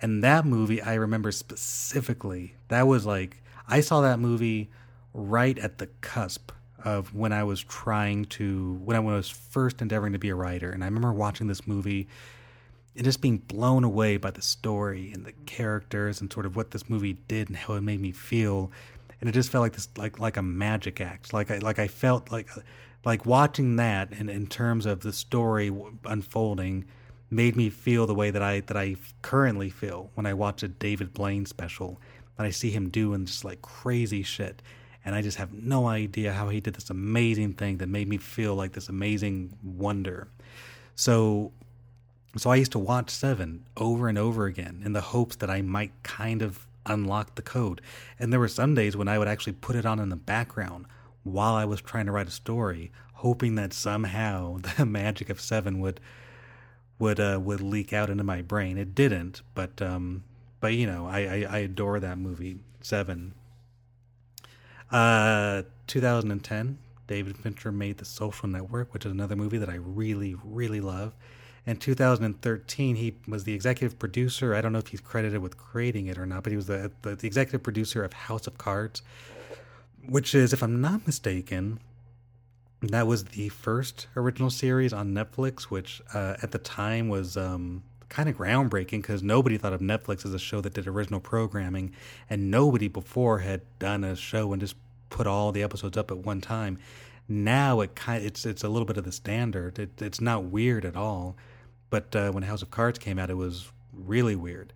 And 0.03 0.23
that 0.23 0.45
movie, 0.45 0.83
I 0.83 0.95
remember 0.95 1.33
specifically, 1.33 2.55
that 2.69 2.87
was 2.87 3.07
like, 3.07 3.43
I 3.67 3.81
saw 3.81 4.03
that 4.03 4.19
movie 4.19 4.71
right 5.15 5.59
at 5.59 5.79
the 5.79 5.87
cusp 6.03 6.53
of 6.85 7.15
when 7.15 7.33
I 7.33 7.45
was 7.45 7.63
trying 7.63 8.27
to, 8.27 8.75
when 8.85 8.97
I 8.97 9.01
was 9.01 9.31
first 9.31 9.81
endeavoring 9.81 10.13
to 10.13 10.19
be 10.19 10.29
a 10.29 10.35
writer. 10.35 10.71
And 10.71 10.85
I 10.85 10.87
remember 10.87 11.13
watching 11.13 11.47
this 11.47 11.67
movie 11.67 12.09
and 12.97 13.05
just 13.05 13.21
being 13.21 13.39
blown 13.39 13.83
away 13.83 14.17
by 14.17 14.31
the 14.31 14.43
story 14.43 15.11
and 15.13 15.25
the 15.25 15.33
characters 15.47 16.21
and 16.21 16.33
sort 16.33 16.47
of 16.47 16.55
what 16.55 16.71
this 16.71 16.89
movie 16.89 17.15
did 17.27 17.49
and 17.49 17.57
how 17.57 17.75
it 17.75 17.81
made 17.81 18.01
me 18.01 18.13
feel. 18.13 18.71
And 19.21 19.29
it 19.29 19.33
just 19.33 19.51
felt 19.51 19.63
like 19.63 19.73
this, 19.73 19.89
like 19.97 20.19
like 20.19 20.37
a 20.37 20.43
magic 20.43 21.01
act. 21.01 21.33
Like 21.33 21.51
I 21.51 21.59
like 21.59 21.79
I 21.79 21.89
felt 21.89 22.31
like 22.31 22.49
like 23.05 23.27
watching 23.27 23.77
that, 23.77 24.13
and 24.13 24.31
in 24.31 24.47
terms 24.47 24.87
of 24.87 25.01
the 25.01 25.13
story 25.13 25.73
unfolding, 26.05 26.87
made 27.31 27.57
me 27.57 27.69
feel 27.71 28.07
the 28.07 28.15
way 28.15 28.31
that 28.31 28.43
I 28.43 28.61
that 28.61 28.77
I 28.77 28.97
currently 29.23 29.71
feel 29.71 30.11
when 30.15 30.27
I 30.27 30.35
watch 30.35 30.63
a 30.63 30.69
David 30.69 31.13
Blaine 31.13 31.47
special 31.47 32.01
and 32.39 32.47
I 32.47 32.51
see 32.51 32.71
him 32.71 32.89
doing 32.89 33.27
just 33.27 33.45
like 33.45 33.63
crazy 33.63 34.23
shit 34.23 34.63
and 35.05 35.15
I 35.15 35.23
just 35.23 35.37
have 35.37 35.53
no 35.53 35.87
idea 35.87 36.33
how 36.33 36.49
he 36.49 36.61
did 36.61 36.75
this 36.75 36.91
amazing 36.91 37.55
thing 37.55 37.79
that 37.79 37.89
made 37.89 38.09
me 38.09 38.17
feel 38.17 38.55
like 38.55 38.73
this 38.73 38.89
amazing 38.89 39.57
wonder. 39.63 40.29
So 40.95 41.53
so 42.37 42.51
I 42.51 42.57
used 42.57 42.73
to 42.73 42.79
watch 42.79 43.11
7 43.11 43.65
over 43.77 44.09
and 44.09 44.19
over 44.19 44.47
again 44.47 44.83
in 44.85 44.93
the 44.93 45.01
hopes 45.01 45.37
that 45.37 45.51
I 45.51 45.63
might 45.63 45.93
kind 46.03 46.43
of 46.43 46.67
unlock 46.87 47.35
the 47.35 47.43
code. 47.43 47.81
And 48.19 48.33
there 48.33 48.41
were 48.41 48.49
some 48.49 48.75
days 48.75 48.97
when 48.97 49.09
I 49.09 49.19
would 49.19 49.29
actually 49.29 49.55
put 49.55 49.77
it 49.77 49.87
on 49.87 49.99
in 49.99 50.09
the 50.09 50.17
background 50.17 50.87
while 51.23 51.55
I 51.55 51.65
was 51.65 51.81
trying 51.81 52.07
to 52.07 52.13
write 52.13 52.29
a 52.29 52.33
story, 52.33 52.93
hoping 53.15 53.55
that 53.55 53.73
somehow 53.73 54.59
the 54.77 54.87
magic 54.87 55.31
of 55.31 55.41
7 55.41 55.81
would 55.81 56.01
would 56.99 57.19
uh, 57.19 57.41
would 57.43 57.61
leak 57.61 57.93
out 57.93 58.09
into 58.09 58.25
my 58.25 58.41
brain. 58.41 58.79
It 58.79 58.95
didn't, 58.95 59.43
but 59.55 59.83
um, 59.83 60.23
but 60.61 60.75
you 60.75 60.87
know, 60.87 61.07
I, 61.07 61.19
I, 61.19 61.47
I 61.51 61.59
adore 61.59 62.01
that 62.01 62.19
movie. 62.19 62.59
Seven. 62.81 63.35
Uh, 64.93 65.63
2010, 65.87 66.79
David 67.07 67.37
Fincher 67.37 67.73
made 67.73 67.97
The 67.97 68.05
Social 68.05 68.49
Network, 68.49 68.93
which 68.93 69.05
is 69.05 69.13
another 69.13 69.35
movie 69.35 69.59
that 69.59 69.69
I 69.69 69.77
really 69.77 70.37
really 70.45 70.81
love. 70.81 71.15
In 71.67 71.77
2013, 71.79 72.97
he 72.97 73.15
was 73.27 73.45
the 73.45 73.55
executive 73.55 73.99
producer. 73.99 74.55
I 74.55 74.61
don't 74.61 74.73
know 74.73 74.79
if 74.79 74.89
he's 74.89 75.01
credited 75.01 75.41
with 75.41 75.57
creating 75.57 76.09
it 76.09 76.19
or 76.19 76.27
not, 76.27 76.43
but 76.43 76.51
he 76.51 76.57
was 76.57 76.67
the, 76.67 76.93
the, 77.03 77.15
the 77.17 77.27
executive 77.27 77.63
producer 77.63 78.05
of 78.05 78.13
House 78.13 78.47
of 78.47 78.59
Cards, 78.59 79.03
which 80.07 80.35
is, 80.35 80.53
if 80.53 80.63
I'm 80.63 80.83
not 80.83 81.07
mistaken, 81.07 81.81
that 82.83 83.07
was 83.07 83.25
the 83.25 83.49
first 83.49 84.09
original 84.15 84.51
series 84.51 84.93
on 84.93 85.15
Netflix, 85.15 85.65
which 85.65 86.03
uh, 86.13 86.37
at 86.43 86.51
the 86.51 86.59
time 86.59 87.09
was 87.09 87.37
um, 87.37 87.83
kind 88.09 88.29
of 88.29 88.37
groundbreaking 88.37 89.03
because 89.03 89.23
nobody 89.23 89.57
thought 89.57 89.73
of 89.73 89.81
Netflix 89.81 90.25
as 90.25 90.35
a 90.35 90.39
show 90.39 90.61
that 90.61 90.75
did 90.75 90.87
original 90.87 91.21
programming, 91.21 91.93
and 92.29 92.51
nobody 92.51 92.89
before 92.89 93.39
had 93.39 93.63
done 93.79 94.05
a 94.05 94.15
show 94.15 94.53
and 94.53 94.61
just 94.61 94.77
put 95.11 95.27
all 95.27 95.53
the 95.53 95.63
episodes 95.63 95.97
up 95.97 96.11
at 96.11 96.19
one 96.19 96.41
time. 96.41 96.79
Now 97.27 97.81
it 97.81 97.95
kind 97.95 98.25
it's 98.25 98.45
it's 98.45 98.63
a 98.63 98.69
little 98.69 98.85
bit 98.85 98.99
of 98.99 99.05
the 99.05 99.13
standard. 99.13 99.79
It, 99.79 100.03
it's 100.03 100.21
not 100.21 100.45
weird 100.45 100.85
at 100.85 100.97
all, 100.97 101.37
but 101.95 102.17
uh, 102.17 102.33
when 102.33 102.43
House 102.43 102.61
of 102.61 102.73
Cards 102.73 102.99
came 102.99 103.21
out, 103.21 103.31
it 103.31 103.37
was 103.37 103.71
really 103.93 104.35
weird. 104.35 104.73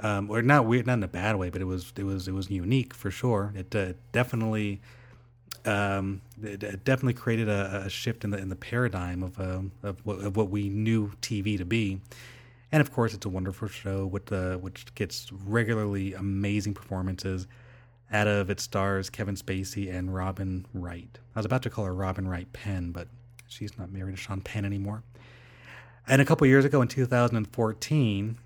Um, 0.00 0.30
or 0.30 0.42
not 0.42 0.66
weird, 0.66 0.86
not 0.86 0.98
in 0.98 1.02
a 1.02 1.08
bad 1.08 1.36
way, 1.36 1.48
but 1.48 1.62
it 1.62 1.64
was 1.64 1.90
it 1.96 2.02
was 2.02 2.28
it 2.28 2.34
was 2.34 2.50
unique 2.50 2.92
for 2.92 3.10
sure. 3.10 3.54
It 3.56 3.74
uh, 3.74 3.94
definitely 4.12 4.82
um, 5.64 6.20
it 6.42 6.84
definitely 6.84 7.14
created 7.14 7.48
a, 7.48 7.84
a, 7.86 7.88
shift 7.88 8.24
in 8.24 8.30
the 8.30 8.36
in 8.36 8.50
the 8.50 8.56
paradigm 8.56 9.22
of 9.22 9.40
um, 9.40 9.72
of, 9.82 10.04
what, 10.04 10.18
of, 10.18 10.36
what, 10.36 10.50
we 10.50 10.68
knew 10.68 11.12
TV 11.22 11.56
to 11.56 11.64
be. 11.64 12.02
And 12.70 12.82
of 12.82 12.92
course, 12.92 13.14
it's 13.14 13.24
a 13.24 13.30
wonderful 13.30 13.68
show 13.68 14.04
with 14.04 14.30
uh, 14.30 14.56
which 14.56 14.94
gets 14.94 15.32
regularly 15.32 16.12
amazing 16.12 16.74
performances 16.74 17.46
out 18.12 18.26
of 18.26 18.50
its 18.50 18.64
stars 18.64 19.08
Kevin 19.08 19.34
Spacey 19.34 19.90
and 19.90 20.14
Robin 20.14 20.66
Wright. 20.74 21.18
I 21.34 21.38
was 21.38 21.46
about 21.46 21.62
to 21.62 21.70
call 21.70 21.86
her 21.86 21.94
Robin 21.94 22.28
Wright 22.28 22.52
Penn, 22.52 22.92
but 22.92 23.08
she's 23.48 23.78
not 23.78 23.90
married 23.90 24.14
to 24.14 24.20
Sean 24.20 24.42
Penn 24.42 24.66
anymore. 24.66 25.04
And 26.10 26.20
a 26.20 26.24
couple 26.24 26.44
years 26.48 26.64
ago 26.64 26.82
in 26.82 26.88
2014, 26.88 28.38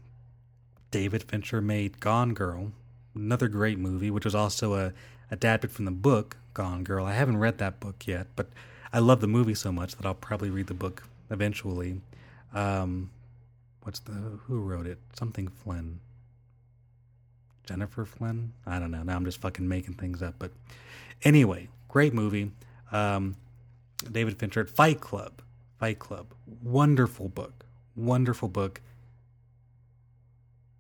David 0.91 1.23
Fincher 1.23 1.63
made 1.63 1.99
Gone 1.99 2.35
Girl, 2.35 2.73
another 3.15 3.49
great 3.49 3.79
movie, 3.79 4.11
which 4.11 4.27
was 4.27 4.35
also 4.35 4.75
a 4.75 4.93
adapted 5.31 5.71
from 5.71 5.87
the 5.87 5.91
book 5.91 6.37
Gone 6.53 6.85
Girl. 6.85 7.07
I 7.07 7.15
haven't 7.15 7.39
read 7.39 7.57
that 7.59 7.81
book 7.81 8.07
yet, 8.07 8.27
but 8.37 8.51
I 8.93 8.99
love 8.99 9.23
the 9.23 9.27
movie 9.27 9.55
so 9.55 9.73
much 9.73 9.97
that 9.97 10.05
I'll 10.05 10.15
probably 10.15 10.51
read 10.51 10.67
the 10.67 10.75
book 10.75 11.05
eventually. 11.31 12.03
Um, 12.53 13.11
what's 13.81 14.01
the 14.01 14.13
who 14.13 14.61
wrote 14.61 14.87
it? 14.87 14.99
Something 15.15 15.49
Flynn. 15.49 16.01
Jennifer 17.67 18.05
Flynn? 18.05 18.53
I 18.67 18.79
don't 18.79 18.91
know. 18.91 19.05
Now 19.05 19.17
I'm 19.17 19.25
just 19.25 19.41
fucking 19.41 19.67
making 19.67 19.95
things 19.95 20.21
up. 20.21 20.35
But 20.39 20.51
anyway, 21.23 21.69
great 21.89 22.13
movie. 22.13 22.51
Um, 22.93 23.37
David 24.13 24.39
Fincher, 24.39 24.61
at 24.61 24.69
Fight 24.69 25.01
Club. 25.01 25.41
Fight 25.85 25.99
Club. 25.99 26.33
Wonderful 26.63 27.29
book. 27.29 27.67
Wonderful 27.95 28.49
book. 28.49 28.81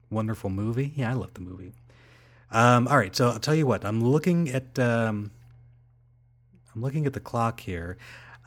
Wonderful 0.09 0.49
movie. 0.49 0.95
Yeah, 0.97 1.11
I 1.11 1.13
love 1.13 1.35
the 1.35 1.43
movie. 1.43 1.75
Um, 2.51 2.89
all 2.89 2.97
right, 2.97 3.15
so 3.15 3.29
I'll 3.29 3.39
tell 3.39 3.55
you 3.55 3.67
what. 3.67 3.85
I'm 3.85 4.03
looking 4.03 4.49
at 4.49 4.79
um, 4.79 5.31
I'm 6.75 6.81
looking 6.81 7.05
at 7.05 7.13
the 7.13 7.21
clock 7.21 7.61
here. 7.61 7.99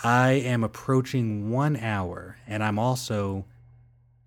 I 0.04 0.32
am 0.32 0.64
approaching 0.64 1.52
one 1.52 1.76
hour, 1.78 2.38
and 2.48 2.64
I'm 2.64 2.80
also 2.80 3.46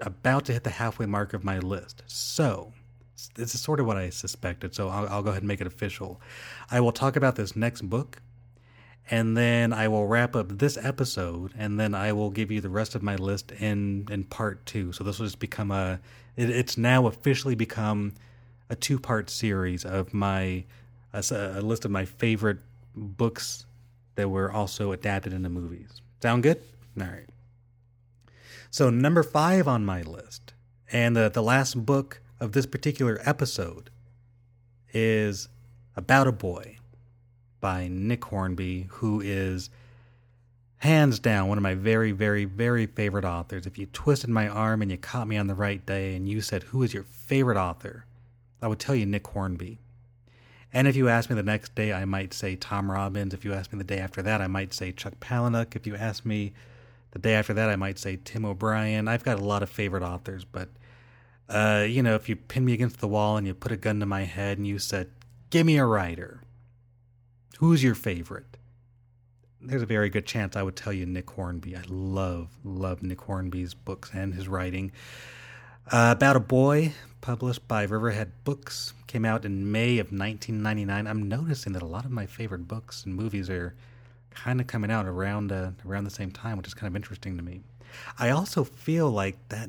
about 0.01 0.45
to 0.45 0.53
hit 0.53 0.63
the 0.63 0.71
halfway 0.71 1.07
mark 1.07 1.35
of 1.35 1.43
my 1.43 1.59
list. 1.59 2.05
So 2.07 2.73
this 3.35 3.57
is 3.57 3.61
sort 3.61 3.81
of 3.81 3.87
what 3.87 3.97
I 3.97 4.11
suspected. 4.11 4.73
So 4.73 4.89
I'll, 4.89 5.09
I'll 5.09 5.23
go 5.25 5.31
ahead 5.31 5.43
and 5.43 5.49
make 5.49 5.61
it 5.61 5.67
official. 5.67 6.21
I 6.71 6.79
will 6.79 6.93
talk 6.93 7.17
about 7.17 7.35
this 7.35 7.57
next 7.57 7.83
book, 7.83 8.23
and 9.11 9.37
then 9.37 9.73
I 9.73 9.89
will 9.89 10.07
wrap 10.07 10.37
up 10.37 10.59
this 10.59 10.77
episode, 10.77 11.53
and 11.59 11.81
then 11.81 11.95
I 11.95 12.13
will 12.13 12.31
give 12.31 12.53
you 12.53 12.61
the 12.61 12.71
rest 12.71 12.95
of 12.95 13.03
my 13.03 13.17
list 13.17 13.51
in 13.53 14.07
in 14.09 14.25
part 14.25 14.65
two. 14.67 14.93
So 14.93 15.03
this 15.03 15.19
will 15.19 15.27
just 15.27 15.41
become 15.41 15.73
a. 15.73 15.99
It, 16.37 16.49
it's 16.49 16.79
now 16.79 17.07
officially 17.09 17.57
become 17.57 18.15
a 18.69 18.77
two 18.77 19.01
part 19.01 19.29
series 19.29 19.85
of 19.85 20.15
my 20.15 20.65
a, 21.13 21.25
a, 21.31 21.61
list 21.61 21.85
of 21.85 21.91
my 21.91 22.05
favorite 22.05 22.59
books 22.95 23.67
that 24.15 24.29
were 24.29 24.51
also 24.53 24.93
adapted 24.93 25.33
into 25.33 25.49
movies. 25.49 26.01
Sound 26.23 26.45
good? 26.45 26.63
All 27.01 27.07
right. 27.07 27.27
So 28.71 28.91
number 28.91 29.25
five 29.25 29.67
on 29.67 29.85
my 29.85 30.03
list, 30.03 30.53
and 30.93 31.17
the 31.17 31.29
the 31.29 31.43
last 31.43 31.85
book 31.85 32.21
of 32.39 32.53
this 32.53 32.65
particular 32.65 33.21
episode 33.25 33.91
is 34.93 35.49
About 35.97 36.29
a 36.29 36.33
Boy 36.33 36.77
by 37.61 37.89
Nick 37.89 38.25
Hornby, 38.25 38.87
who 38.91 39.21
is 39.21 39.71
hands 40.79 41.19
down 41.19 41.49
one 41.49 41.59
of 41.59 41.63
my 41.63 41.75
very, 41.75 42.13
very, 42.13 42.47
very 42.47 42.87
favorite 42.87 43.25
authors. 43.25 43.67
If 43.67 43.79
you 43.79 43.87
twisted 43.87 44.31
my 44.31 44.49
arm 44.49 44.83
and 44.83 44.91
you 44.91 44.97
caught 44.97 45.29
me 45.29 45.37
on 45.37 45.47
the 45.47 45.55
right 45.55 45.85
day 45.85 46.15
and 46.17 46.29
you 46.29 46.41
said, 46.41 46.65
Who 46.65 46.83
is 46.83 46.95
your 46.95 47.05
favorite 47.05 47.59
author? 47.59 48.07
I 48.63 48.69
would 48.69 48.79
tell 48.79 48.95
you 48.95 49.07
Nick 49.07 49.27
Hornby. 49.27 49.79
And 50.73 50.87
if 50.87 50.97
you 50.97 51.09
ask 51.09 51.29
me 51.29 51.37
the 51.37 51.43
next 51.43 51.75
day, 51.75 51.93
I 51.93 52.05
might 52.05 52.33
say 52.33 52.57
Tom 52.57 52.91
Robbins. 52.91 53.35
If 53.35 53.45
you 53.45 53.53
ask 53.53 53.73
me 53.73 53.79
the 53.79 53.85
day 53.85 53.99
after 53.99 54.23
that, 54.23 54.41
I 54.41 54.47
might 54.47 54.73
say 54.73 54.93
Chuck 54.93 55.15
Palahniuk. 55.21 55.75
If 55.75 55.87
you 55.87 55.97
ask 55.97 56.25
me 56.25 56.53
the 57.11 57.19
day 57.19 57.35
after 57.35 57.53
that, 57.55 57.69
I 57.69 57.77
might 57.77 57.99
say 57.99 58.19
Tim 58.25 58.45
O'Brien. 58.45 59.09
I've 59.09 59.25
got 59.25 59.41
a 59.41 59.45
lot 59.45 59.63
of 59.63 59.71
favorite 59.71 60.05
authors, 60.05 60.45
but 60.45 60.69
uh, 61.49 61.85
you 61.89 62.03
know, 62.03 62.15
if 62.15 62.29
you 62.29 62.37
pin 62.37 62.65
me 62.65 62.73
against 62.73 63.01
the 63.01 63.09
wall 63.09 63.37
and 63.37 63.47
you 63.47 63.55
put 63.55 63.73
a 63.73 63.77
gun 63.77 63.99
to 64.01 64.07
my 64.07 64.23
head 64.23 64.59
and 64.59 64.67
you 64.67 64.79
said, 64.79 65.11
"Give 65.51 65.67
me 65.67 65.77
a 65.79 65.85
writer," 65.85 66.40
Who's 67.61 67.85
your 67.85 67.95
favorite? 67.95 68.57
There's 69.61 69.83
a 69.83 69.87
very 69.87 70.09
good 70.09 70.25
chance 70.25 70.57
I 70.57 70.63
would 70.63 70.77
tell 70.77 70.95
you 70.95 71.05
Nick 71.05 71.29
Hornby. 71.29 71.77
I 71.77 71.83
love, 71.91 72.49
love 72.65 73.03
Nick 73.03 73.21
Hornby's 73.21 73.75
books 73.75 74.13
and 74.15 74.33
his 74.33 74.49
writing. 74.49 74.93
Uh, 75.93 76.15
About 76.17 76.37
a 76.37 76.41
Boy, 76.41 76.95
published 77.21 77.69
by 77.69 77.83
Riverhead 77.83 78.33
Books, 78.45 78.95
came 79.07 79.27
out 79.27 79.45
in 79.45 79.71
May 79.71 79.99
of 79.99 80.07
1999. 80.07 81.07
I'm 81.07 81.29
noticing 81.29 81.75
that 81.75 81.83
a 81.83 81.87
lot 81.87 82.07
of 82.07 82.11
my 82.11 82.25
favorite 82.25 82.67
books 82.67 83.05
and 83.05 83.15
movies 83.15 83.51
are 83.51 83.75
kind 84.31 84.59
of 84.63 84.67
coming 84.67 84.91
out 84.91 85.05
around 85.05 85.53
uh, 85.53 85.73
around 85.87 86.05
the 86.05 86.11
same 86.11 86.31
time, 86.31 86.57
which 86.57 86.67
is 86.67 86.73
kind 86.73 86.91
of 86.91 86.97
interesting 86.97 87.37
to 87.37 87.43
me. 87.43 87.61
I 88.19 88.31
also 88.31 88.65
feel 88.65 89.11
like 89.11 89.37
that. 89.51 89.69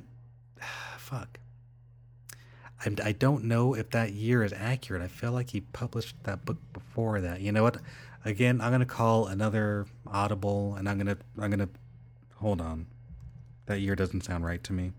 Fuck. 0.98 1.41
I, 2.86 2.94
I 3.04 3.12
don't 3.12 3.46
know 3.46 3.74
if 3.74 3.90
that 3.92 4.14
year 4.14 4.44
is 4.44 4.54
accurate. 4.54 5.02
I 5.02 5.08
feel 5.08 5.32
like 5.32 5.52
he 5.52 5.62
published 5.62 6.16
that 6.24 6.46
book 6.46 6.58
before 6.74 7.22
that. 7.22 7.42
You 7.42 7.52
know 7.52 7.64
what? 7.64 7.78
Again, 8.26 8.62
I'm 8.62 8.72
gonna 8.72 8.86
call 8.86 9.28
another 9.28 9.88
Audible, 10.08 10.76
and 10.76 10.88
I'm 10.88 10.98
gonna 10.98 11.18
I'm 11.40 11.50
gonna 11.50 11.70
hold 12.36 12.62
on. 12.62 12.88
That 13.66 13.80
year 13.80 13.96
doesn't 13.96 14.24
sound 14.24 14.46
right 14.46 14.64
to 14.64 14.74
me. 14.74 14.92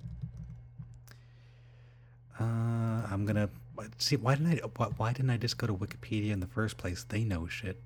Uh, 2.41 3.07
I'm 3.11 3.25
gonna 3.27 3.49
see. 3.99 4.17
Why 4.17 4.35
didn't 4.35 4.53
I? 4.53 4.67
Why, 4.77 4.87
why 4.97 5.13
didn't 5.13 5.31
I 5.31 5.37
just 5.37 5.59
go 5.59 5.67
to 5.67 5.75
Wikipedia 5.75 6.33
in 6.33 6.41
the 6.41 6.47
first 6.47 6.77
place? 6.77 7.05
They 7.09 7.25
know 7.25 7.47
shit. 7.47 7.81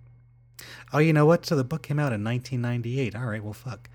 Oh, 0.93 0.99
you 0.99 1.13
know 1.13 1.27
what? 1.27 1.45
So 1.45 1.57
the 1.57 1.65
book 1.65 1.83
came 1.83 1.99
out 1.99 2.13
in 2.13 2.25
1998. 2.25 3.15
All 3.15 3.27
right, 3.27 3.43
well, 3.43 3.53
fuck. 3.53 3.91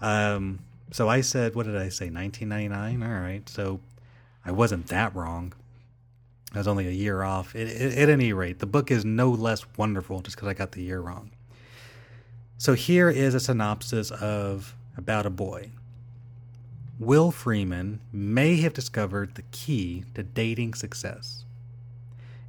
Um, 0.00 0.60
so 0.92 1.08
I 1.08 1.20
said, 1.20 1.54
what 1.54 1.66
did 1.66 1.76
I 1.76 1.88
say? 1.90 2.08
1999. 2.10 3.02
All 3.02 3.20
right, 3.20 3.46
so 3.48 3.80
I 4.46 4.52
wasn't 4.52 4.86
that 4.86 5.14
wrong. 5.14 5.52
I 6.54 6.58
was 6.58 6.68
only 6.68 6.86
a 6.86 6.92
year 6.92 7.22
off. 7.22 7.54
It, 7.56 7.68
it, 7.68 7.98
at 7.98 8.08
any 8.08 8.32
rate, 8.32 8.60
the 8.60 8.66
book 8.66 8.90
is 8.90 9.04
no 9.04 9.28
less 9.30 9.66
wonderful 9.76 10.20
just 10.20 10.36
because 10.36 10.48
I 10.48 10.54
got 10.54 10.72
the 10.72 10.82
year 10.82 11.00
wrong. 11.00 11.32
So 12.56 12.74
here 12.74 13.10
is 13.10 13.34
a 13.34 13.40
synopsis 13.40 14.10
of 14.12 14.74
About 14.96 15.26
a 15.26 15.30
Boy. 15.30 15.70
Will 16.98 17.30
Freeman 17.30 18.00
may 18.12 18.56
have 18.58 18.72
discovered 18.72 19.34
the 19.34 19.42
key 19.50 20.04
to 20.14 20.22
dating 20.22 20.74
success. 20.74 21.44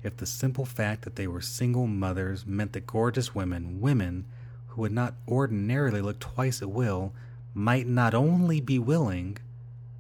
If 0.04 0.18
the 0.18 0.26
simple 0.26 0.66
fact 0.66 1.02
that 1.02 1.16
they 1.18 1.28
were 1.28 1.42
single 1.42 1.88
mothers 1.88 2.46
meant 2.46 2.74
that 2.74 2.88
gorgeous 2.88 3.36
women, 3.36 3.82
women 3.82 4.26
who 4.68 4.82
would 4.82 4.94
not 4.94 5.16
ordinarily 5.28 6.00
look 6.00 6.20
twice 6.20 6.62
at 6.62 6.70
Will, 6.70 7.12
might 7.54 7.88
not 7.88 8.14
only 8.14 8.62
be 8.62 8.80
willing, 8.80 9.38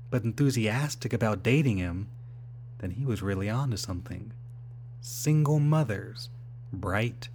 but 0.09 0.23
enthusiastic 0.23 1.13
about 1.13 1.43
dating 1.43 1.77
him, 1.77 2.07
then 2.79 2.91
he 2.91 3.05
was 3.05 3.21
really 3.21 3.49
on 3.49 3.71
to 3.71 3.77
something. 3.77 4.31
Single 5.01 5.59
mothers, 5.59 6.29
bright, 6.71 7.29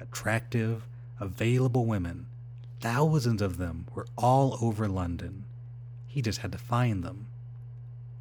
attractive, 0.00 0.86
available 1.20 1.86
women, 1.86 2.26
thousands 2.80 3.40
of 3.40 3.56
them 3.56 3.86
were 3.94 4.06
all 4.16 4.58
over 4.60 4.88
London. 4.88 5.44
He 6.06 6.22
just 6.22 6.40
had 6.40 6.52
to 6.52 6.58
find 6.58 7.02
them. 7.02 7.26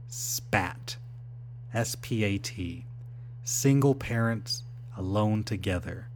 SPAT. 0.08 0.98
S 1.74 1.96
P 2.02 2.24
A 2.24 2.38
T. 2.38 2.86
Single 3.44 3.96
parents 3.96 4.64
alone 4.96 5.44
together. 5.44 6.08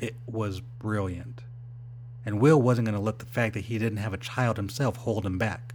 It 0.00 0.14
was 0.26 0.60
brilliant. 0.60 1.42
And 2.24 2.40
Will 2.40 2.60
wasn't 2.60 2.86
going 2.86 2.96
to 2.96 3.00
let 3.00 3.18
the 3.18 3.26
fact 3.26 3.54
that 3.54 3.66
he 3.66 3.78
didn't 3.78 3.98
have 3.98 4.14
a 4.14 4.18
child 4.18 4.56
himself 4.56 4.96
hold 4.96 5.26
him 5.26 5.38
back. 5.38 5.71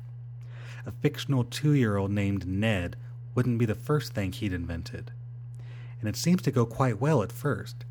A 0.87 0.91
fictional 0.91 1.43
two 1.43 1.73
year 1.73 1.97
old 1.97 2.11
named 2.11 2.47
Ned 2.47 2.95
wouldn't 3.35 3.59
be 3.59 3.65
the 3.65 3.75
first 3.75 4.13
thing 4.13 4.31
he'd 4.31 4.53
invented. 4.53 5.11
And 5.99 6.07
it 6.07 6.15
seems 6.15 6.41
to 6.43 6.51
go 6.51 6.65
quite 6.65 7.01
well 7.01 7.21
at 7.21 7.31
first, 7.31 7.83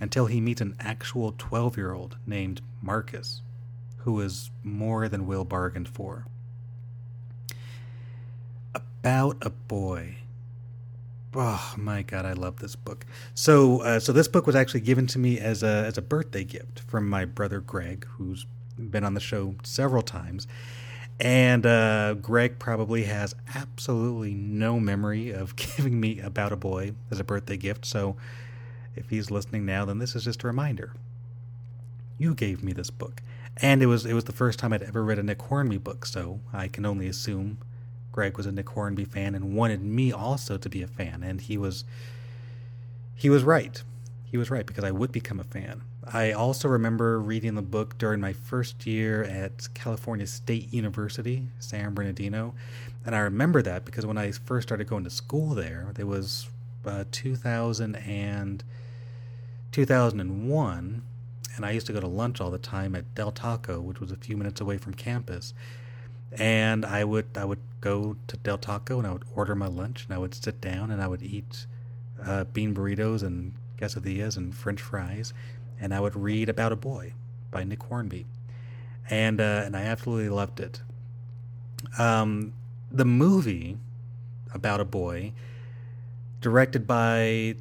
until 0.00 0.26
he 0.26 0.40
meets 0.40 0.60
an 0.60 0.76
actual 0.78 1.34
12 1.36 1.78
year 1.78 1.94
old 1.94 2.18
named 2.26 2.60
Marcus, 2.82 3.40
who 3.98 4.20
is 4.20 4.50
more 4.62 5.08
than 5.08 5.26
Will 5.26 5.44
bargained 5.44 5.88
for 5.88 6.26
about 8.74 9.36
a 9.40 9.50
boy. 9.50 10.16
Oh 11.34 11.74
my 11.76 12.02
god, 12.02 12.26
I 12.26 12.32
love 12.32 12.58
this 12.58 12.76
book. 12.76 13.06
So, 13.34 13.80
uh, 13.82 14.00
so 14.00 14.12
this 14.12 14.26
book 14.26 14.46
was 14.46 14.56
actually 14.56 14.80
given 14.80 15.06
to 15.08 15.18
me 15.18 15.38
as 15.38 15.62
a 15.62 15.84
as 15.86 15.96
a 15.96 16.02
birthday 16.02 16.44
gift 16.44 16.80
from 16.80 17.08
my 17.08 17.24
brother 17.24 17.60
Greg, 17.60 18.06
who's 18.16 18.46
been 18.76 19.04
on 19.04 19.14
the 19.14 19.20
show 19.20 19.54
several 19.62 20.02
times. 20.02 20.46
And 21.18 21.64
uh, 21.64 22.14
Greg 22.14 22.58
probably 22.58 23.04
has 23.04 23.34
absolutely 23.54 24.34
no 24.34 24.78
memory 24.78 25.30
of 25.30 25.56
giving 25.76 25.98
me 25.98 26.20
About 26.20 26.52
a 26.52 26.56
Boy 26.56 26.92
as 27.10 27.18
a 27.20 27.24
birthday 27.24 27.56
gift. 27.56 27.86
So, 27.86 28.16
if 28.96 29.10
he's 29.10 29.30
listening 29.30 29.66
now, 29.66 29.84
then 29.84 29.98
this 29.98 30.16
is 30.16 30.24
just 30.24 30.42
a 30.42 30.46
reminder. 30.46 30.92
You 32.18 32.34
gave 32.34 32.62
me 32.62 32.72
this 32.72 32.90
book, 32.90 33.22
and 33.58 33.82
it 33.82 33.86
was 33.86 34.06
it 34.06 34.14
was 34.14 34.24
the 34.24 34.32
first 34.32 34.58
time 34.58 34.72
I'd 34.72 34.82
ever 34.82 35.04
read 35.04 35.18
a 35.18 35.22
Nick 35.22 35.42
Hornby 35.42 35.76
book. 35.78 36.06
So 36.06 36.40
I 36.52 36.66
can 36.68 36.86
only 36.86 37.06
assume 37.06 37.58
Greg 38.10 38.38
was 38.38 38.46
a 38.46 38.52
Nick 38.52 38.70
Hornby 38.70 39.04
fan 39.04 39.34
and 39.34 39.54
wanted 39.54 39.82
me 39.82 40.12
also 40.12 40.56
to 40.56 40.68
be 40.70 40.82
a 40.82 40.86
fan, 40.86 41.22
and 41.22 41.42
he 41.42 41.58
was 41.58 41.84
he 43.14 43.28
was 43.28 43.44
right. 43.44 43.82
He 44.24 44.38
was 44.38 44.50
right 44.50 44.66
because 44.66 44.84
I 44.84 44.90
would 44.90 45.12
become 45.12 45.38
a 45.38 45.44
fan. 45.44 45.82
I 46.12 46.30
also 46.30 46.68
remember 46.68 47.18
reading 47.18 47.56
the 47.56 47.62
book 47.62 47.98
during 47.98 48.20
my 48.20 48.32
first 48.32 48.86
year 48.86 49.24
at 49.24 49.68
California 49.74 50.26
State 50.26 50.72
University, 50.72 51.48
San 51.58 51.94
Bernardino, 51.94 52.54
and 53.04 53.14
I 53.14 53.18
remember 53.20 53.60
that 53.62 53.84
because 53.84 54.06
when 54.06 54.16
I 54.16 54.30
first 54.30 54.68
started 54.68 54.86
going 54.86 55.02
to 55.04 55.10
school 55.10 55.54
there, 55.54 55.88
there 55.94 56.06
was 56.06 56.48
uh, 56.84 57.04
2000 57.10 57.96
and 57.96 58.62
2001, 59.72 61.02
and 61.56 61.66
I 61.66 61.70
used 61.72 61.88
to 61.88 61.92
go 61.92 62.00
to 62.00 62.06
lunch 62.06 62.40
all 62.40 62.52
the 62.52 62.58
time 62.58 62.94
at 62.94 63.12
Del 63.16 63.32
Taco, 63.32 63.80
which 63.80 63.98
was 63.98 64.12
a 64.12 64.16
few 64.16 64.36
minutes 64.36 64.60
away 64.60 64.78
from 64.78 64.94
campus. 64.94 65.54
And 66.38 66.84
I 66.84 67.02
would 67.02 67.26
I 67.36 67.44
would 67.44 67.60
go 67.80 68.16
to 68.28 68.36
Del 68.38 68.58
Taco 68.58 68.98
and 68.98 69.06
I 69.06 69.12
would 69.12 69.24
order 69.34 69.54
my 69.54 69.66
lunch 69.66 70.04
and 70.04 70.14
I 70.14 70.18
would 70.18 70.34
sit 70.34 70.60
down 70.60 70.90
and 70.90 71.02
I 71.02 71.08
would 71.08 71.22
eat 71.22 71.66
uh, 72.24 72.44
bean 72.44 72.74
burritos 72.74 73.22
and 73.22 73.54
quesadillas 73.78 74.36
and 74.36 74.54
French 74.54 74.80
fries, 74.80 75.32
and 75.80 75.94
I 75.94 76.00
would 76.00 76.16
read 76.16 76.48
about 76.48 76.72
a 76.72 76.76
boy 76.76 77.12
by 77.50 77.64
Nick 77.64 77.82
Hornby, 77.82 78.26
and 79.10 79.40
uh, 79.40 79.62
and 79.64 79.76
I 79.76 79.82
absolutely 79.82 80.28
loved 80.28 80.60
it. 80.60 80.80
Um, 81.98 82.52
the 82.90 83.04
movie 83.04 83.78
about 84.52 84.80
a 84.80 84.84
boy, 84.84 85.32
directed 86.40 86.86
by 86.86 87.56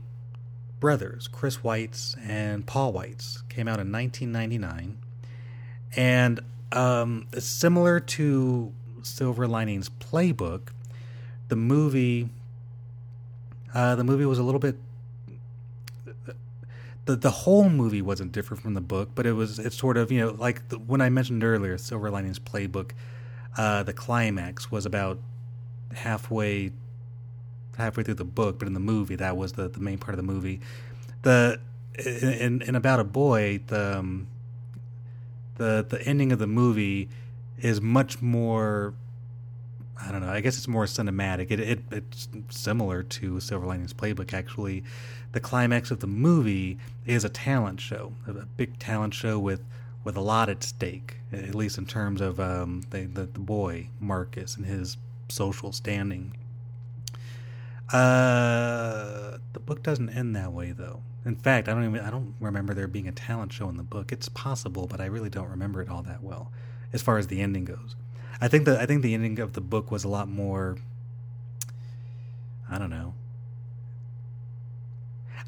brothers 0.79 1.27
Chris 1.27 1.57
Weitz 1.57 2.15
and 2.27 2.65
Paul 2.65 2.93
Weitz, 2.93 3.47
came 3.49 3.67
out 3.67 3.79
in 3.79 3.91
1999, 3.91 4.97
and 5.95 6.39
um, 6.71 7.27
similar 7.37 7.99
to 7.99 8.73
Silver 9.01 9.47
Linings 9.47 9.89
Playbook, 9.89 10.69
the 11.47 11.55
movie 11.55 12.29
uh, 13.73 13.93
the 13.95 14.05
movie 14.05 14.25
was 14.25 14.39
a 14.39 14.43
little 14.43 14.59
bit 14.59 14.77
the 17.05 17.15
the 17.15 17.31
whole 17.31 17.69
movie 17.69 18.01
wasn't 18.01 18.31
different 18.31 18.61
from 18.61 18.73
the 18.73 18.81
book, 18.81 19.09
but 19.15 19.25
it 19.25 19.33
was 19.33 19.59
it's 19.59 19.77
sort 19.77 19.97
of 19.97 20.11
you 20.11 20.19
know 20.19 20.31
like 20.31 20.67
the, 20.69 20.77
when 20.77 21.01
I 21.01 21.09
mentioned 21.09 21.43
earlier, 21.43 21.77
Silver 21.77 22.09
Linings 22.09 22.39
Playbook, 22.39 22.91
uh, 23.57 23.83
the 23.83 23.93
climax 23.93 24.71
was 24.71 24.85
about 24.85 25.19
halfway 25.93 26.71
halfway 27.77 28.03
through 28.03 28.15
the 28.15 28.25
book, 28.25 28.59
but 28.59 28.67
in 28.67 28.73
the 28.73 28.79
movie 28.79 29.15
that 29.15 29.37
was 29.37 29.53
the 29.53 29.69
the 29.69 29.79
main 29.79 29.97
part 29.97 30.13
of 30.13 30.17
the 30.17 30.31
movie. 30.31 30.59
The 31.21 31.59
in 32.03 32.61
in 32.63 32.75
about 32.75 32.99
a 32.99 33.03
boy 33.03 33.61
the 33.67 33.99
um, 33.99 34.27
the 35.55 35.85
the 35.87 36.01
ending 36.07 36.31
of 36.31 36.39
the 36.39 36.47
movie 36.47 37.09
is 37.59 37.81
much 37.81 38.21
more 38.21 38.93
I 40.01 40.11
don't 40.11 40.21
know. 40.21 40.29
I 40.29 40.41
guess 40.41 40.57
it's 40.57 40.67
more 40.67 40.85
cinematic. 40.85 41.51
It, 41.51 41.59
it 41.59 41.79
it's 41.91 42.27
similar 42.49 43.03
to 43.03 43.39
Silver 43.39 43.65
Linings 43.65 43.93
Playbook. 43.93 44.33
Actually, 44.33 44.83
the 45.31 45.39
climax 45.39 45.89
of 45.91 45.99
the 45.99 46.07
movie 46.07 46.77
is 47.05 47.23
a 47.23 47.29
talent 47.29 47.79
show, 47.79 48.13
a 48.27 48.33
big 48.33 48.77
talent 48.77 49.13
show 49.13 49.39
with 49.39 49.61
with 50.03 50.15
a 50.17 50.21
lot 50.21 50.49
at 50.49 50.63
stake. 50.63 51.17
At 51.31 51.55
least 51.55 51.77
in 51.77 51.85
terms 51.85 52.21
of 52.21 52.39
um, 52.39 52.83
the, 52.89 53.05
the 53.05 53.25
the 53.25 53.39
boy 53.39 53.89
Marcus 53.99 54.55
and 54.55 54.65
his 54.65 54.97
social 55.29 55.71
standing. 55.71 56.37
Uh, 57.93 59.37
the 59.53 59.59
book 59.59 59.83
doesn't 59.83 60.09
end 60.09 60.35
that 60.35 60.51
way 60.51 60.71
though. 60.71 61.01
In 61.23 61.35
fact, 61.35 61.69
I 61.69 61.73
don't 61.73 61.85
even 61.85 62.01
I 62.01 62.09
don't 62.09 62.35
remember 62.39 62.73
there 62.73 62.87
being 62.87 63.07
a 63.07 63.11
talent 63.11 63.53
show 63.53 63.69
in 63.69 63.77
the 63.77 63.83
book. 63.83 64.11
It's 64.11 64.27
possible, 64.29 64.87
but 64.87 64.99
I 64.99 65.05
really 65.05 65.29
don't 65.29 65.49
remember 65.49 65.81
it 65.81 65.89
all 65.89 66.03
that 66.03 66.21
well 66.21 66.51
as 66.93 67.01
far 67.01 67.17
as 67.17 67.27
the 67.27 67.41
ending 67.41 67.65
goes. 67.65 67.95
I 68.45 68.47
think 68.47 68.65
that 68.65 68.79
I 68.79 68.85
think 68.85 69.01
the 69.01 69.15
ending 69.15 69.39
of 69.39 69.53
the 69.53 69.59
book 69.59 69.89
was 69.89 70.03
a 70.03 70.07
lot 70.07 70.29
more 70.29 70.77
I 72.69 72.77
don't 72.77 72.91
know. 72.91 73.15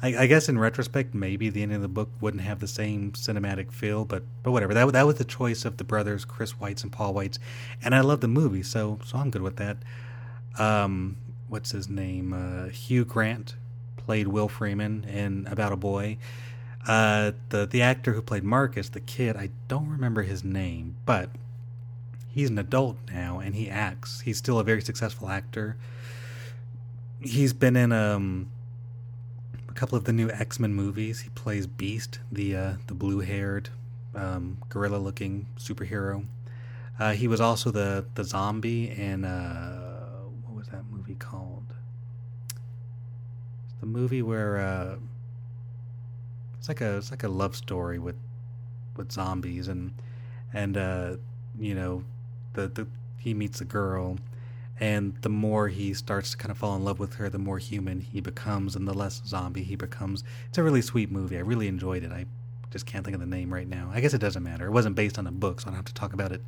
I, 0.02 0.16
I, 0.16 0.26
guess 0.26 0.48
in 0.48 0.58
retrospect, 0.58 1.14
maybe 1.14 1.48
the 1.48 1.62
ending 1.62 1.76
of 1.76 1.82
the 1.82 1.88
book 1.88 2.08
wouldn't 2.20 2.42
have 2.42 2.58
the 2.58 2.66
same 2.66 3.12
cinematic 3.12 3.70
feel, 3.70 4.04
but 4.04 4.24
but 4.42 4.50
whatever. 4.50 4.74
That 4.74 4.92
that 4.92 5.06
was 5.06 5.14
the 5.14 5.24
choice 5.24 5.64
of 5.64 5.76
the 5.76 5.84
brothers 5.84 6.24
Chris 6.24 6.54
Weitz 6.54 6.82
and 6.82 6.90
Paul 6.90 7.14
Weitz, 7.14 7.38
and 7.84 7.94
I 7.94 8.00
love 8.00 8.20
the 8.20 8.26
movie, 8.26 8.64
so 8.64 8.98
so 9.04 9.18
I'm 9.18 9.30
good 9.30 9.42
with 9.42 9.56
that. 9.56 9.76
Um, 10.58 11.16
what's 11.46 11.70
his 11.70 11.88
name? 11.88 12.32
Uh, 12.32 12.68
Hugh 12.70 13.04
Grant 13.04 13.54
played 13.96 14.26
Will 14.26 14.48
Freeman 14.48 15.04
in 15.04 15.46
About 15.48 15.70
a 15.70 15.76
Boy. 15.76 16.18
Uh, 16.84 17.30
the 17.50 17.64
the 17.64 17.80
actor 17.80 18.14
who 18.14 18.22
played 18.22 18.42
Marcus, 18.42 18.88
the 18.88 19.00
kid, 19.00 19.36
I 19.36 19.50
don't 19.68 19.88
remember 19.88 20.22
his 20.22 20.42
name, 20.42 20.96
but 21.06 21.30
he's 22.38 22.50
an 22.50 22.58
adult 22.58 22.96
now 23.12 23.40
and 23.40 23.56
he 23.56 23.68
acts. 23.68 24.20
He's 24.20 24.38
still 24.38 24.60
a 24.60 24.62
very 24.62 24.80
successful 24.80 25.28
actor. 25.28 25.76
He's 27.20 27.52
been 27.52 27.74
in 27.74 27.90
um, 27.90 28.48
a 29.68 29.72
couple 29.72 29.98
of 29.98 30.04
the 30.04 30.12
new 30.12 30.30
X 30.30 30.60
Men 30.60 30.72
movies. 30.72 31.20
He 31.22 31.30
plays 31.30 31.66
Beast, 31.66 32.20
the 32.30 32.54
uh, 32.54 32.72
the 32.86 32.94
blue 32.94 33.18
haired, 33.18 33.70
um, 34.14 34.58
gorilla 34.68 34.98
looking 34.98 35.46
superhero. 35.58 36.26
Uh, 37.00 37.12
he 37.12 37.26
was 37.26 37.40
also 37.40 37.72
the 37.72 38.04
the 38.14 38.22
zombie 38.22 38.88
in 38.88 39.24
uh, 39.24 40.20
what 40.44 40.54
was 40.54 40.68
that 40.68 40.84
movie 40.92 41.16
called? 41.16 41.74
the 43.80 43.86
movie 43.86 44.22
where 44.22 44.58
uh, 44.58 44.96
it's 46.56 46.68
like 46.68 46.80
a 46.80 46.98
it's 46.98 47.10
like 47.10 47.22
a 47.22 47.28
love 47.28 47.54
story 47.56 47.98
with 47.98 48.16
with 48.96 49.10
zombies 49.12 49.68
and 49.68 49.92
and 50.52 50.76
uh, 50.76 51.16
you 51.58 51.74
know 51.74 52.04
the 52.58 52.68
the 52.68 52.86
he 53.16 53.34
meets 53.34 53.60
a 53.60 53.64
girl 53.64 54.16
and 54.80 55.16
the 55.22 55.28
more 55.28 55.68
he 55.68 55.92
starts 55.92 56.30
to 56.30 56.36
kind 56.36 56.52
of 56.52 56.58
fall 56.58 56.76
in 56.76 56.84
love 56.84 56.98
with 56.98 57.14
her 57.14 57.28
the 57.28 57.38
more 57.38 57.58
human 57.58 58.00
he 58.00 58.20
becomes 58.20 58.76
and 58.76 58.86
the 58.86 58.94
less 58.94 59.22
zombie 59.26 59.62
he 59.62 59.76
becomes. 59.76 60.22
It's 60.48 60.58
a 60.58 60.62
really 60.62 60.82
sweet 60.82 61.10
movie. 61.10 61.36
I 61.36 61.40
really 61.40 61.66
enjoyed 61.66 62.04
it. 62.04 62.12
I 62.12 62.26
just 62.70 62.86
can't 62.86 63.04
think 63.04 63.14
of 63.14 63.20
the 63.20 63.26
name 63.26 63.52
right 63.52 63.68
now. 63.68 63.90
I 63.92 64.00
guess 64.00 64.14
it 64.14 64.20
doesn't 64.20 64.42
matter. 64.42 64.66
It 64.66 64.70
wasn't 64.70 64.94
based 64.94 65.18
on 65.18 65.26
a 65.26 65.32
book 65.32 65.60
so 65.60 65.66
i 65.66 65.70
don't 65.70 65.76
have 65.76 65.84
to 65.86 65.94
talk 65.94 66.12
about 66.12 66.32
it 66.32 66.42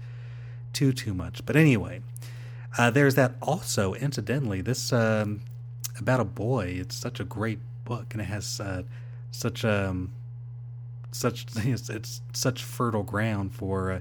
too 0.72 0.92
too 0.92 1.14
much. 1.14 1.44
But 1.46 1.56
anyway 1.56 2.02
uh, 2.78 2.90
there's 2.90 3.16
that 3.16 3.34
also 3.42 3.94
incidentally 3.94 4.60
this 4.60 4.92
um, 4.92 5.40
about 5.98 6.20
a 6.20 6.24
boy. 6.24 6.76
It's 6.78 6.96
such 6.96 7.18
a 7.18 7.24
great 7.24 7.58
book 7.84 8.12
and 8.12 8.20
it 8.20 8.26
has 8.26 8.60
uh, 8.60 8.82
such 9.30 9.64
um 9.64 10.12
such 11.12 11.46
it's, 11.56 11.88
it's 11.88 12.20
such 12.32 12.62
fertile 12.62 13.02
ground 13.02 13.52
for 13.54 13.92
uh, 13.92 14.00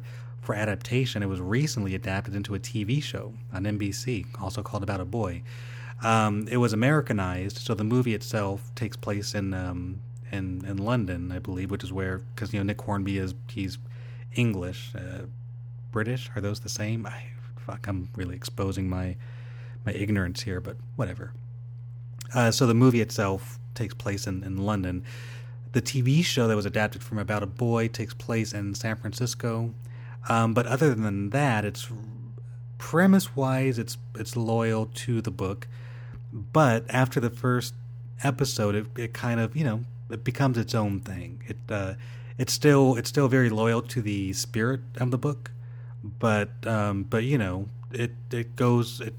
for 0.50 0.56
adaptation. 0.56 1.22
It 1.22 1.28
was 1.28 1.39
recently 1.39 1.93
adapted 1.93 2.34
into 2.34 2.56
a 2.56 2.60
TV 2.60 3.04
show 3.04 3.34
on 3.54 3.66
NBC, 3.66 4.26
also 4.41 4.64
called 4.64 4.82
About 4.82 5.00
a 5.00 5.06
Boy. 5.06 5.43
Um, 6.02 6.47
it 6.50 6.58
was 6.58 6.74
Americanized, 6.74 7.60
so 7.60 7.76
the 7.76 7.84
movie 7.84 8.16
itself 8.16 8.72
takes 8.74 8.97
place 8.97 9.36
in 9.36 9.54
um, 9.54 10.00
in 10.32 10.66
in 10.66 10.78
London, 10.78 11.32
I 11.32 11.38
believe, 11.38 11.70
which 11.70 11.84
is 11.84 11.93
where 11.93 12.24
because 12.34 12.52
you 12.52 12.60
know 12.60 12.64
Nick 12.64 12.82
Hornby 12.82 13.20
is 13.20 13.36
he's 13.47 13.78
English, 14.34 14.91
uh, 14.95 15.28
British. 15.91 16.32
Are 16.36 16.41
those 16.41 16.62
the 16.62 16.70
same? 16.70 17.06
I, 17.06 17.26
fuck, 17.56 17.88
I'm 17.88 18.10
really 18.16 18.36
exposing 18.36 18.89
my 18.89 19.18
my 19.86 19.93
ignorance 19.93 20.41
here, 20.41 20.60
but 20.60 20.78
whatever. 20.95 21.32
Uh, 22.34 22.50
so 22.50 22.66
the 22.66 22.74
movie 22.74 23.02
itself 23.02 23.60
takes 23.76 23.93
place 23.93 24.26
in, 24.26 24.43
in 24.43 24.58
London. 24.58 25.04
The 25.74 25.82
TV 25.84 26.26
show 26.26 26.47
that 26.47 26.56
was 26.56 26.66
adapted 26.66 27.04
from 27.04 27.20
About 27.20 27.43
a 27.43 27.45
Boy 27.45 27.88
takes 27.88 28.16
place 28.16 28.52
in 28.52 28.74
San 28.74 28.95
Francisco. 28.95 29.76
Um, 30.28 30.54
but 30.54 30.66
other 30.66 30.94
than 30.94 31.30
that, 31.30 31.64
it's 31.66 31.90
premise 32.78 33.36
wise, 33.36 33.78
it's 33.78 33.98
it's 34.16 34.36
loyal 34.36 34.88
to 34.88 35.22
the 35.22 35.32
book. 35.32 35.68
But 36.34 36.86
after 36.90 37.20
the 37.20 37.30
first 37.30 37.74
episode, 38.24 38.76
it, 38.76 38.88
it 38.98 39.14
kind 39.14 39.40
of 39.40 39.56
you 39.56 39.64
know 39.64 39.86
it 40.10 40.24
becomes 40.24 40.58
its 40.58 40.74
own 40.74 41.00
thing. 41.00 41.44
It 41.48 41.58
uh, 41.70 41.94
it's 42.38 42.54
still 42.54 42.96
it's 42.96 43.10
still 43.10 43.28
very 43.28 43.50
loyal 43.50 43.82
to 43.84 44.02
the 44.02 44.34
spirit 44.34 44.82
of 44.98 45.12
the 45.12 45.18
book, 45.18 45.52
but 46.04 46.50
um, 46.66 47.04
but 47.04 47.24
you 47.24 47.38
know 47.38 47.70
it 47.92 48.12
it 48.32 48.56
goes 48.56 49.02
it 49.02 49.14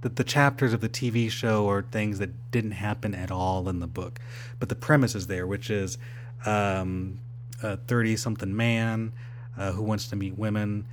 the, 0.00 0.08
the 0.08 0.24
chapters 0.24 0.72
of 0.72 0.80
the 0.80 0.88
TV 0.88 1.30
show 1.30 1.68
are 1.68 1.82
things 1.82 2.18
that 2.18 2.50
didn't 2.50 2.72
happen 2.72 3.14
at 3.14 3.30
all 3.30 3.68
in 3.68 3.80
the 3.80 3.86
book, 3.86 4.18
but 4.58 4.68
the 4.68 4.74
premise 4.74 5.14
is 5.14 5.28
there, 5.28 5.46
which 5.46 5.70
is 5.70 5.98
um, 6.44 7.18
a 7.62 7.76
thirty 7.76 8.16
something 8.16 8.56
man 8.56 9.12
uh, 9.56 9.72
who 9.72 9.82
wants 9.82 10.08
to 10.08 10.16
meet 10.16 10.38
women 10.38 10.86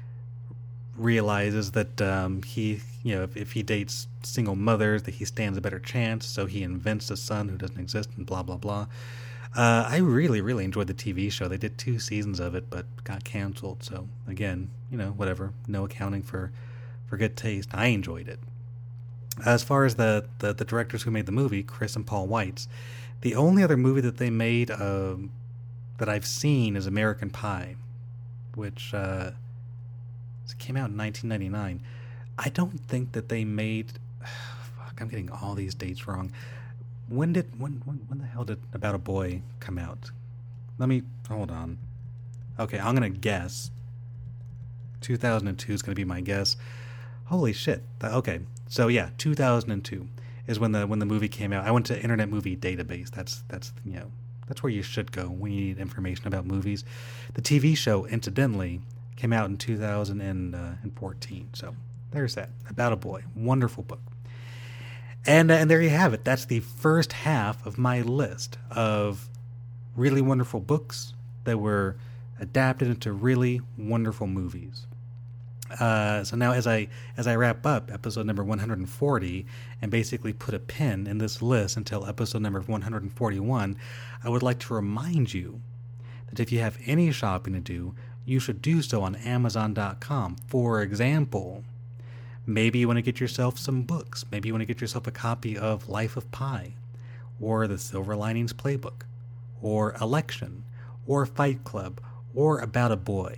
realizes 0.97 1.71
that 1.71 2.01
um, 2.01 2.43
he, 2.43 2.81
you 3.03 3.15
know, 3.15 3.23
if, 3.23 3.35
if, 3.35 3.51
he 3.53 3.63
dates 3.63 4.07
single 4.23 4.55
mothers, 4.55 5.03
that 5.03 5.15
he 5.15 5.25
stands 5.25 5.57
a 5.57 5.61
better 5.61 5.79
chance. 5.79 6.25
So 6.25 6.45
he 6.45 6.63
invents 6.63 7.09
a 7.09 7.17
son 7.17 7.49
who 7.49 7.57
doesn't 7.57 7.79
exist, 7.79 8.09
and 8.17 8.25
blah 8.25 8.43
blah 8.43 8.57
blah. 8.57 8.87
Uh, 9.55 9.85
I 9.87 9.97
really, 9.97 10.39
really 10.39 10.63
enjoyed 10.63 10.87
the 10.87 10.93
TV 10.93 11.29
show. 11.31 11.47
They 11.47 11.57
did 11.57 11.77
two 11.77 11.99
seasons 11.99 12.39
of 12.39 12.55
it, 12.55 12.69
but 12.69 12.85
got 13.03 13.23
canceled. 13.23 13.83
So 13.83 14.07
again, 14.27 14.69
you 14.89 14.97
know, 14.97 15.11
whatever. 15.11 15.53
No 15.67 15.85
accounting 15.85 16.23
for 16.23 16.51
for 17.07 17.17
good 17.17 17.35
taste. 17.35 17.69
I 17.73 17.87
enjoyed 17.87 18.27
it. 18.27 18.39
As 19.45 19.63
far 19.63 19.85
as 19.85 19.95
the 19.95 20.25
the, 20.39 20.53
the 20.53 20.65
directors 20.65 21.03
who 21.03 21.11
made 21.11 21.25
the 21.25 21.31
movie, 21.31 21.63
Chris 21.63 21.95
and 21.95 22.05
Paul 22.05 22.27
Weitz, 22.27 22.67
the 23.21 23.35
only 23.35 23.63
other 23.63 23.77
movie 23.77 24.01
that 24.01 24.17
they 24.17 24.29
made 24.29 24.71
um, 24.71 25.31
that 25.97 26.09
I've 26.09 26.25
seen 26.25 26.75
is 26.75 26.85
American 26.85 27.29
Pie 27.29 27.75
which 28.55 28.93
uh, 28.93 29.31
came 30.59 30.77
out 30.77 30.89
in 30.89 30.97
1999. 30.97 31.81
I 32.37 32.49
don't 32.49 32.79
think 32.87 33.11
that 33.13 33.29
they 33.29 33.43
made. 33.43 33.93
Fuck, 34.77 35.01
I'm 35.01 35.07
getting 35.07 35.29
all 35.29 35.55
these 35.55 35.75
dates 35.75 36.07
wrong. 36.07 36.31
When 37.09 37.33
did 37.33 37.59
when 37.59 37.81
when, 37.85 37.97
when 38.07 38.19
the 38.19 38.25
hell 38.25 38.45
did 38.45 38.59
About 38.73 38.95
a 38.95 38.97
Boy 38.97 39.41
come 39.59 39.77
out? 39.77 40.11
Let 40.77 40.89
me 40.89 41.03
hold 41.27 41.51
on. 41.51 41.77
Okay, 42.59 42.79
I'm 42.79 42.93
gonna 42.93 43.09
guess. 43.09 43.71
2002 45.01 45.73
is 45.73 45.81
gonna 45.81 45.95
be 45.95 46.05
my 46.05 46.21
guess. 46.21 46.57
Holy 47.25 47.53
shit! 47.53 47.83
Okay, 48.03 48.41
so 48.67 48.87
yeah, 48.87 49.09
2002 49.17 50.07
is 50.47 50.59
when 50.59 50.71
the 50.71 50.85
when 50.85 50.99
the 50.99 51.05
movie 51.05 51.29
came 51.29 51.53
out. 51.53 51.65
I 51.65 51.71
went 51.71 51.85
to 51.87 52.01
Internet 52.01 52.29
Movie 52.29 52.55
Database. 52.55 53.09
That's 53.09 53.43
that's 53.47 53.73
you 53.85 53.93
know 53.93 54.11
that's 54.51 54.61
where 54.61 54.69
you 54.69 54.81
should 54.81 55.13
go 55.13 55.27
when 55.27 55.53
you 55.53 55.61
need 55.61 55.79
information 55.79 56.27
about 56.27 56.45
movies. 56.45 56.83
The 57.35 57.41
TV 57.41 57.77
show, 57.77 58.05
incidentally, 58.05 58.81
came 59.15 59.31
out 59.31 59.49
in 59.49 59.55
2014. 59.55 61.49
So 61.53 61.73
there's 62.11 62.35
that. 62.35 62.49
About 62.69 62.91
a 62.91 62.97
Boy. 62.97 63.23
Wonderful 63.33 63.83
book. 63.83 64.01
And, 65.25 65.49
uh, 65.51 65.53
and 65.53 65.71
there 65.71 65.81
you 65.81 65.91
have 65.91 66.13
it. 66.13 66.25
That's 66.25 66.43
the 66.43 66.59
first 66.59 67.13
half 67.13 67.65
of 67.65 67.77
my 67.77 68.01
list 68.01 68.57
of 68.69 69.29
really 69.95 70.21
wonderful 70.21 70.59
books 70.59 71.13
that 71.45 71.57
were 71.57 71.95
adapted 72.37 72.89
into 72.89 73.13
really 73.13 73.61
wonderful 73.77 74.27
movies. 74.27 74.85
Uh, 75.79 76.23
so 76.23 76.35
now, 76.35 76.51
as 76.51 76.67
I 76.67 76.87
as 77.17 77.27
I 77.27 77.35
wrap 77.35 77.65
up 77.65 77.91
episode 77.91 78.25
number 78.25 78.43
140 78.43 79.45
and 79.81 79.91
basically 79.91 80.33
put 80.33 80.53
a 80.53 80.59
pin 80.59 81.07
in 81.07 81.17
this 81.17 81.41
list 81.41 81.77
until 81.77 82.05
episode 82.05 82.41
number 82.41 82.59
141, 82.61 83.77
I 84.23 84.29
would 84.29 84.43
like 84.43 84.59
to 84.59 84.73
remind 84.73 85.33
you 85.33 85.61
that 86.29 86.39
if 86.39 86.51
you 86.51 86.59
have 86.59 86.77
any 86.85 87.11
shopping 87.11 87.53
to 87.53 87.59
do, 87.59 87.95
you 88.25 88.39
should 88.39 88.61
do 88.61 88.81
so 88.81 89.01
on 89.01 89.15
Amazon.com. 89.15 90.35
For 90.47 90.81
example, 90.81 91.63
maybe 92.45 92.79
you 92.79 92.87
want 92.87 92.97
to 92.97 93.01
get 93.01 93.19
yourself 93.19 93.57
some 93.57 93.83
books. 93.83 94.25
Maybe 94.31 94.49
you 94.49 94.53
want 94.53 94.61
to 94.61 94.73
get 94.73 94.81
yourself 94.81 95.07
a 95.07 95.11
copy 95.11 95.57
of 95.57 95.89
Life 95.89 96.17
of 96.17 96.31
Pi, 96.31 96.73
or 97.39 97.67
The 97.67 97.77
Silver 97.77 98.15
Linings 98.15 98.53
Playbook, 98.53 99.03
or 99.61 99.95
Election, 100.01 100.63
or 101.07 101.25
Fight 101.25 101.63
Club, 101.63 102.01
or 102.35 102.59
About 102.59 102.91
a 102.91 102.97
Boy 102.97 103.37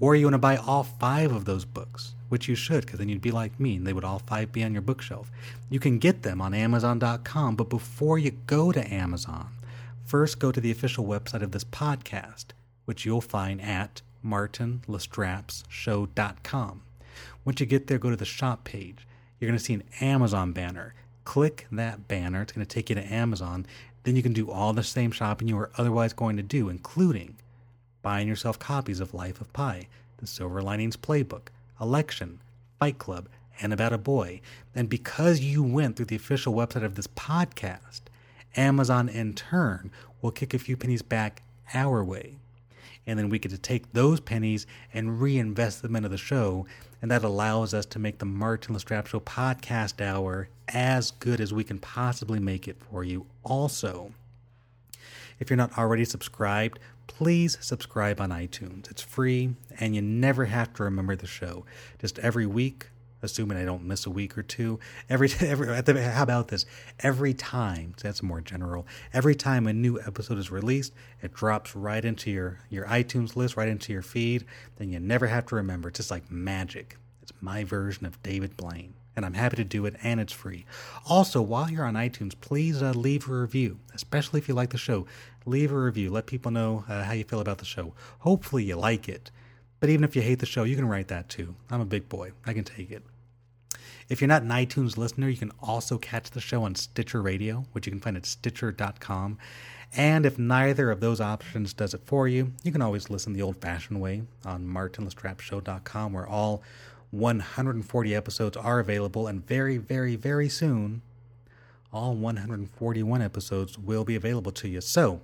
or 0.00 0.14
you 0.14 0.26
want 0.26 0.34
to 0.34 0.38
buy 0.38 0.56
all 0.56 0.84
five 0.84 1.32
of 1.32 1.44
those 1.44 1.64
books, 1.64 2.14
which 2.28 2.48
you 2.48 2.54
should, 2.54 2.86
because 2.86 2.98
then 2.98 3.08
you'd 3.08 3.20
be 3.20 3.30
like 3.30 3.58
me 3.58 3.76
and 3.76 3.86
they 3.86 3.92
would 3.92 4.04
all 4.04 4.20
five 4.20 4.52
be 4.52 4.62
on 4.62 4.72
your 4.72 4.82
bookshelf. 4.82 5.30
You 5.70 5.80
can 5.80 5.98
get 5.98 6.22
them 6.22 6.40
on 6.40 6.54
Amazon.com, 6.54 7.56
but 7.56 7.68
before 7.68 8.18
you 8.18 8.32
go 8.46 8.72
to 8.72 8.94
Amazon, 8.94 9.48
first 10.04 10.38
go 10.38 10.52
to 10.52 10.60
the 10.60 10.70
official 10.70 11.04
website 11.04 11.42
of 11.42 11.52
this 11.52 11.64
podcast, 11.64 12.46
which 12.84 13.04
you'll 13.04 13.20
find 13.20 13.60
at 13.60 14.02
martinlastrapesshow.com. 14.24 16.82
Once 17.44 17.60
you 17.60 17.66
get 17.66 17.86
there, 17.86 17.98
go 17.98 18.10
to 18.10 18.16
the 18.16 18.24
shop 18.24 18.64
page. 18.64 19.06
You're 19.38 19.48
going 19.48 19.58
to 19.58 19.64
see 19.64 19.74
an 19.74 19.84
Amazon 20.00 20.52
banner. 20.52 20.94
Click 21.24 21.66
that 21.70 22.08
banner, 22.08 22.42
it's 22.42 22.52
going 22.52 22.66
to 22.66 22.74
take 22.74 22.88
you 22.88 22.96
to 22.96 23.12
Amazon. 23.12 23.66
Then 24.04 24.16
you 24.16 24.22
can 24.22 24.32
do 24.32 24.50
all 24.50 24.72
the 24.72 24.82
same 24.82 25.10
shopping 25.10 25.48
you 25.48 25.56
were 25.56 25.70
otherwise 25.76 26.12
going 26.12 26.36
to 26.38 26.42
do, 26.42 26.68
including 26.68 27.36
buying 28.08 28.26
yourself 28.26 28.58
copies 28.58 29.00
of 29.00 29.12
Life 29.12 29.38
of 29.38 29.52
Pi, 29.52 29.86
The 30.16 30.26
Silver 30.26 30.62
Linings 30.62 30.96
Playbook, 30.96 31.48
Election, 31.78 32.40
Fight 32.80 32.96
Club, 32.96 33.28
and 33.60 33.70
About 33.70 33.92
a 33.92 33.98
Boy. 33.98 34.40
And 34.74 34.88
because 34.88 35.40
you 35.40 35.62
went 35.62 35.94
through 35.94 36.06
the 36.06 36.16
official 36.16 36.54
website 36.54 36.84
of 36.84 36.94
this 36.94 37.06
podcast, 37.06 38.00
Amazon 38.56 39.10
in 39.10 39.34
turn 39.34 39.90
will 40.22 40.30
kick 40.30 40.54
a 40.54 40.58
few 40.58 40.74
pennies 40.74 41.02
back 41.02 41.42
our 41.74 42.02
way. 42.02 42.36
And 43.06 43.18
then 43.18 43.28
we 43.28 43.38
get 43.38 43.50
to 43.50 43.58
take 43.58 43.92
those 43.92 44.20
pennies 44.20 44.66
and 44.94 45.20
reinvest 45.20 45.82
them 45.82 45.94
into 45.94 46.08
the 46.08 46.16
show. 46.16 46.64
And 47.02 47.10
that 47.10 47.24
allows 47.24 47.74
us 47.74 47.84
to 47.84 47.98
make 47.98 48.20
the 48.20 48.24
Martin 48.24 48.74
Lastrapes 48.74 49.08
Show 49.08 49.20
podcast 49.20 50.02
hour 50.02 50.48
as 50.68 51.10
good 51.10 51.42
as 51.42 51.52
we 51.52 51.62
can 51.62 51.78
possibly 51.78 52.40
make 52.40 52.68
it 52.68 52.78
for 52.90 53.04
you. 53.04 53.26
Also, 53.44 54.14
if 55.38 55.50
you're 55.50 55.56
not 55.56 55.76
already 55.78 56.04
subscribed, 56.04 56.78
please 57.06 57.58
subscribe 57.60 58.20
on 58.20 58.30
iTunes. 58.30 58.90
It's 58.90 59.02
free 59.02 59.54
and 59.78 59.94
you 59.94 60.02
never 60.02 60.46
have 60.46 60.72
to 60.74 60.84
remember 60.84 61.16
the 61.16 61.26
show. 61.26 61.64
Just 61.98 62.18
every 62.18 62.46
week 62.46 62.88
assuming 63.22 63.58
I 63.58 63.64
don't 63.64 63.84
miss 63.84 64.06
a 64.06 64.10
week 64.10 64.36
or 64.38 64.42
two. 64.42 64.78
Every 65.08 65.30
every 65.40 65.66
how 66.02 66.22
about 66.22 66.48
this? 66.48 66.66
Every 67.00 67.34
time 67.34 67.94
that's 68.00 68.22
more 68.22 68.40
general. 68.40 68.86
Every 69.12 69.34
time 69.34 69.66
a 69.66 69.72
new 69.72 70.00
episode 70.00 70.38
is 70.38 70.50
released, 70.50 70.94
it 71.22 71.34
drops 71.34 71.74
right 71.74 72.04
into 72.04 72.30
your 72.30 72.60
your 72.68 72.86
iTunes 72.86 73.36
list, 73.36 73.56
right 73.56 73.68
into 73.68 73.92
your 73.92 74.02
feed. 74.02 74.44
Then 74.76 74.90
you 74.90 75.00
never 75.00 75.26
have 75.26 75.46
to 75.46 75.56
remember. 75.56 75.88
It's 75.88 75.98
just 75.98 76.10
like 76.10 76.30
magic. 76.30 76.96
It's 77.22 77.32
my 77.40 77.64
version 77.64 78.06
of 78.06 78.22
David 78.22 78.56
Blaine. 78.56 78.94
And 79.18 79.26
I'm 79.26 79.34
happy 79.34 79.56
to 79.56 79.64
do 79.64 79.84
it, 79.84 79.96
and 80.00 80.20
it's 80.20 80.32
free. 80.32 80.64
Also, 81.08 81.42
while 81.42 81.68
you're 81.68 81.84
on 81.84 81.94
iTunes, 81.94 82.40
please 82.40 82.80
uh, 82.80 82.92
leave 82.92 83.28
a 83.28 83.32
review, 83.32 83.80
especially 83.92 84.38
if 84.38 84.46
you 84.46 84.54
like 84.54 84.70
the 84.70 84.78
show. 84.78 85.06
Leave 85.44 85.72
a 85.72 85.76
review. 85.76 86.08
Let 86.08 86.26
people 86.26 86.52
know 86.52 86.84
uh, 86.88 87.02
how 87.02 87.14
you 87.14 87.24
feel 87.24 87.40
about 87.40 87.58
the 87.58 87.64
show. 87.64 87.94
Hopefully, 88.20 88.62
you 88.62 88.76
like 88.76 89.08
it. 89.08 89.32
But 89.80 89.90
even 89.90 90.04
if 90.04 90.14
you 90.14 90.22
hate 90.22 90.38
the 90.38 90.46
show, 90.46 90.62
you 90.62 90.76
can 90.76 90.86
write 90.86 91.08
that 91.08 91.28
too. 91.28 91.56
I'm 91.68 91.80
a 91.80 91.84
big 91.84 92.08
boy. 92.08 92.30
I 92.46 92.52
can 92.52 92.62
take 92.62 92.92
it. 92.92 93.02
If 94.08 94.20
you're 94.20 94.28
not 94.28 94.42
an 94.42 94.50
iTunes 94.50 94.96
listener, 94.96 95.28
you 95.28 95.36
can 95.36 95.50
also 95.60 95.98
catch 95.98 96.30
the 96.30 96.40
show 96.40 96.62
on 96.62 96.76
Stitcher 96.76 97.20
Radio, 97.20 97.66
which 97.72 97.86
you 97.86 97.90
can 97.90 98.00
find 98.00 98.16
at 98.16 98.24
stitcher.com. 98.24 99.36
And 99.96 100.24
if 100.26 100.38
neither 100.38 100.90
of 100.90 101.00
those 101.00 101.20
options 101.20 101.72
does 101.72 101.92
it 101.92 102.02
for 102.04 102.28
you, 102.28 102.52
you 102.62 102.70
can 102.70 102.82
always 102.82 103.10
listen 103.10 103.32
the 103.32 103.42
old 103.42 103.60
fashioned 103.60 104.00
way 104.00 104.22
on 104.44 104.66
martinlastrapesshow.com, 104.66 106.12
where 106.12 106.26
all 106.26 106.62
140 107.10 108.14
episodes 108.14 108.56
are 108.56 108.78
available. 108.78 109.26
And 109.26 109.46
very, 109.46 109.76
very, 109.76 110.16
very 110.16 110.48
soon, 110.48 111.02
all 111.92 112.14
141 112.14 113.22
episodes 113.22 113.78
will 113.78 114.04
be 114.04 114.14
available 114.14 114.52
to 114.52 114.68
you. 114.68 114.80
So, 114.80 115.20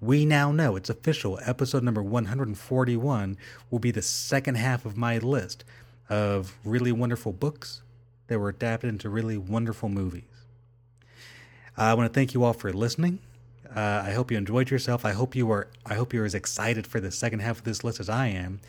we 0.00 0.24
now 0.24 0.52
know 0.52 0.76
it's 0.76 0.90
official. 0.90 1.38
Episode 1.44 1.82
number 1.82 2.02
141 2.02 3.36
will 3.70 3.78
be 3.78 3.90
the 3.90 4.02
second 4.02 4.56
half 4.56 4.84
of 4.84 4.96
my 4.96 5.18
list 5.18 5.64
of 6.08 6.56
really 6.64 6.92
wonderful 6.92 7.32
books 7.32 7.82
that 8.28 8.38
were 8.38 8.48
adapted 8.48 8.88
into 8.88 9.08
really 9.08 9.36
wonderful 9.36 9.88
movies. 9.88 10.22
I 11.76 11.94
want 11.94 12.12
to 12.12 12.14
thank 12.14 12.34
you 12.34 12.44
all 12.44 12.52
for 12.52 12.72
listening. 12.72 13.20
Uh, 13.74 14.02
I 14.04 14.12
hope 14.12 14.30
you 14.30 14.38
enjoyed 14.38 14.70
yourself. 14.70 15.04
I 15.04 15.12
hope 15.12 15.36
you 15.36 15.50
are. 15.50 15.68
I 15.84 15.94
hope 15.94 16.12
you're 16.14 16.24
as 16.24 16.34
excited 16.34 16.86
for 16.86 17.00
the 17.00 17.10
second 17.10 17.40
half 17.40 17.58
of 17.58 17.64
this 17.64 17.84
list 17.84 18.00
as 18.00 18.08
I 18.08 18.28
am. 18.28 18.60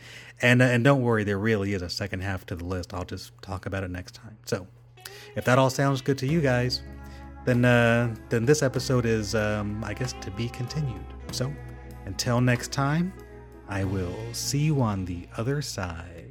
And 0.41 0.61
and 0.61 0.83
don't 0.83 1.01
worry, 1.01 1.23
there 1.23 1.37
really 1.37 1.73
is 1.73 1.81
a 1.81 1.89
second 1.89 2.21
half 2.21 2.45
to 2.47 2.55
the 2.55 2.65
list. 2.65 2.93
I'll 2.93 3.05
just 3.05 3.33
talk 3.41 3.65
about 3.65 3.83
it 3.83 3.91
next 3.91 4.15
time. 4.15 4.37
So, 4.45 4.67
if 5.35 5.43
that 5.45 5.59
all 5.59 5.69
sounds 5.69 6.01
good 6.01 6.17
to 6.19 6.27
you 6.27 6.39
guys, 6.39 6.81
then 7.45 7.65
uh, 7.65 8.15
then 8.29 8.45
this 8.45 8.63
episode 8.63 9.05
is, 9.05 9.35
um, 9.35 9.83
I 9.83 9.93
guess, 9.93 10.13
to 10.21 10.31
be 10.31 10.47
continued. 10.49 11.05
So, 11.31 11.53
until 12.05 12.39
next 12.39 12.71
time, 12.71 13.11
I 13.67 13.83
will 13.83 14.15
see 14.33 14.59
you 14.59 14.81
on 14.81 15.05
the 15.05 15.27
other 15.37 15.61
side. 15.61 16.29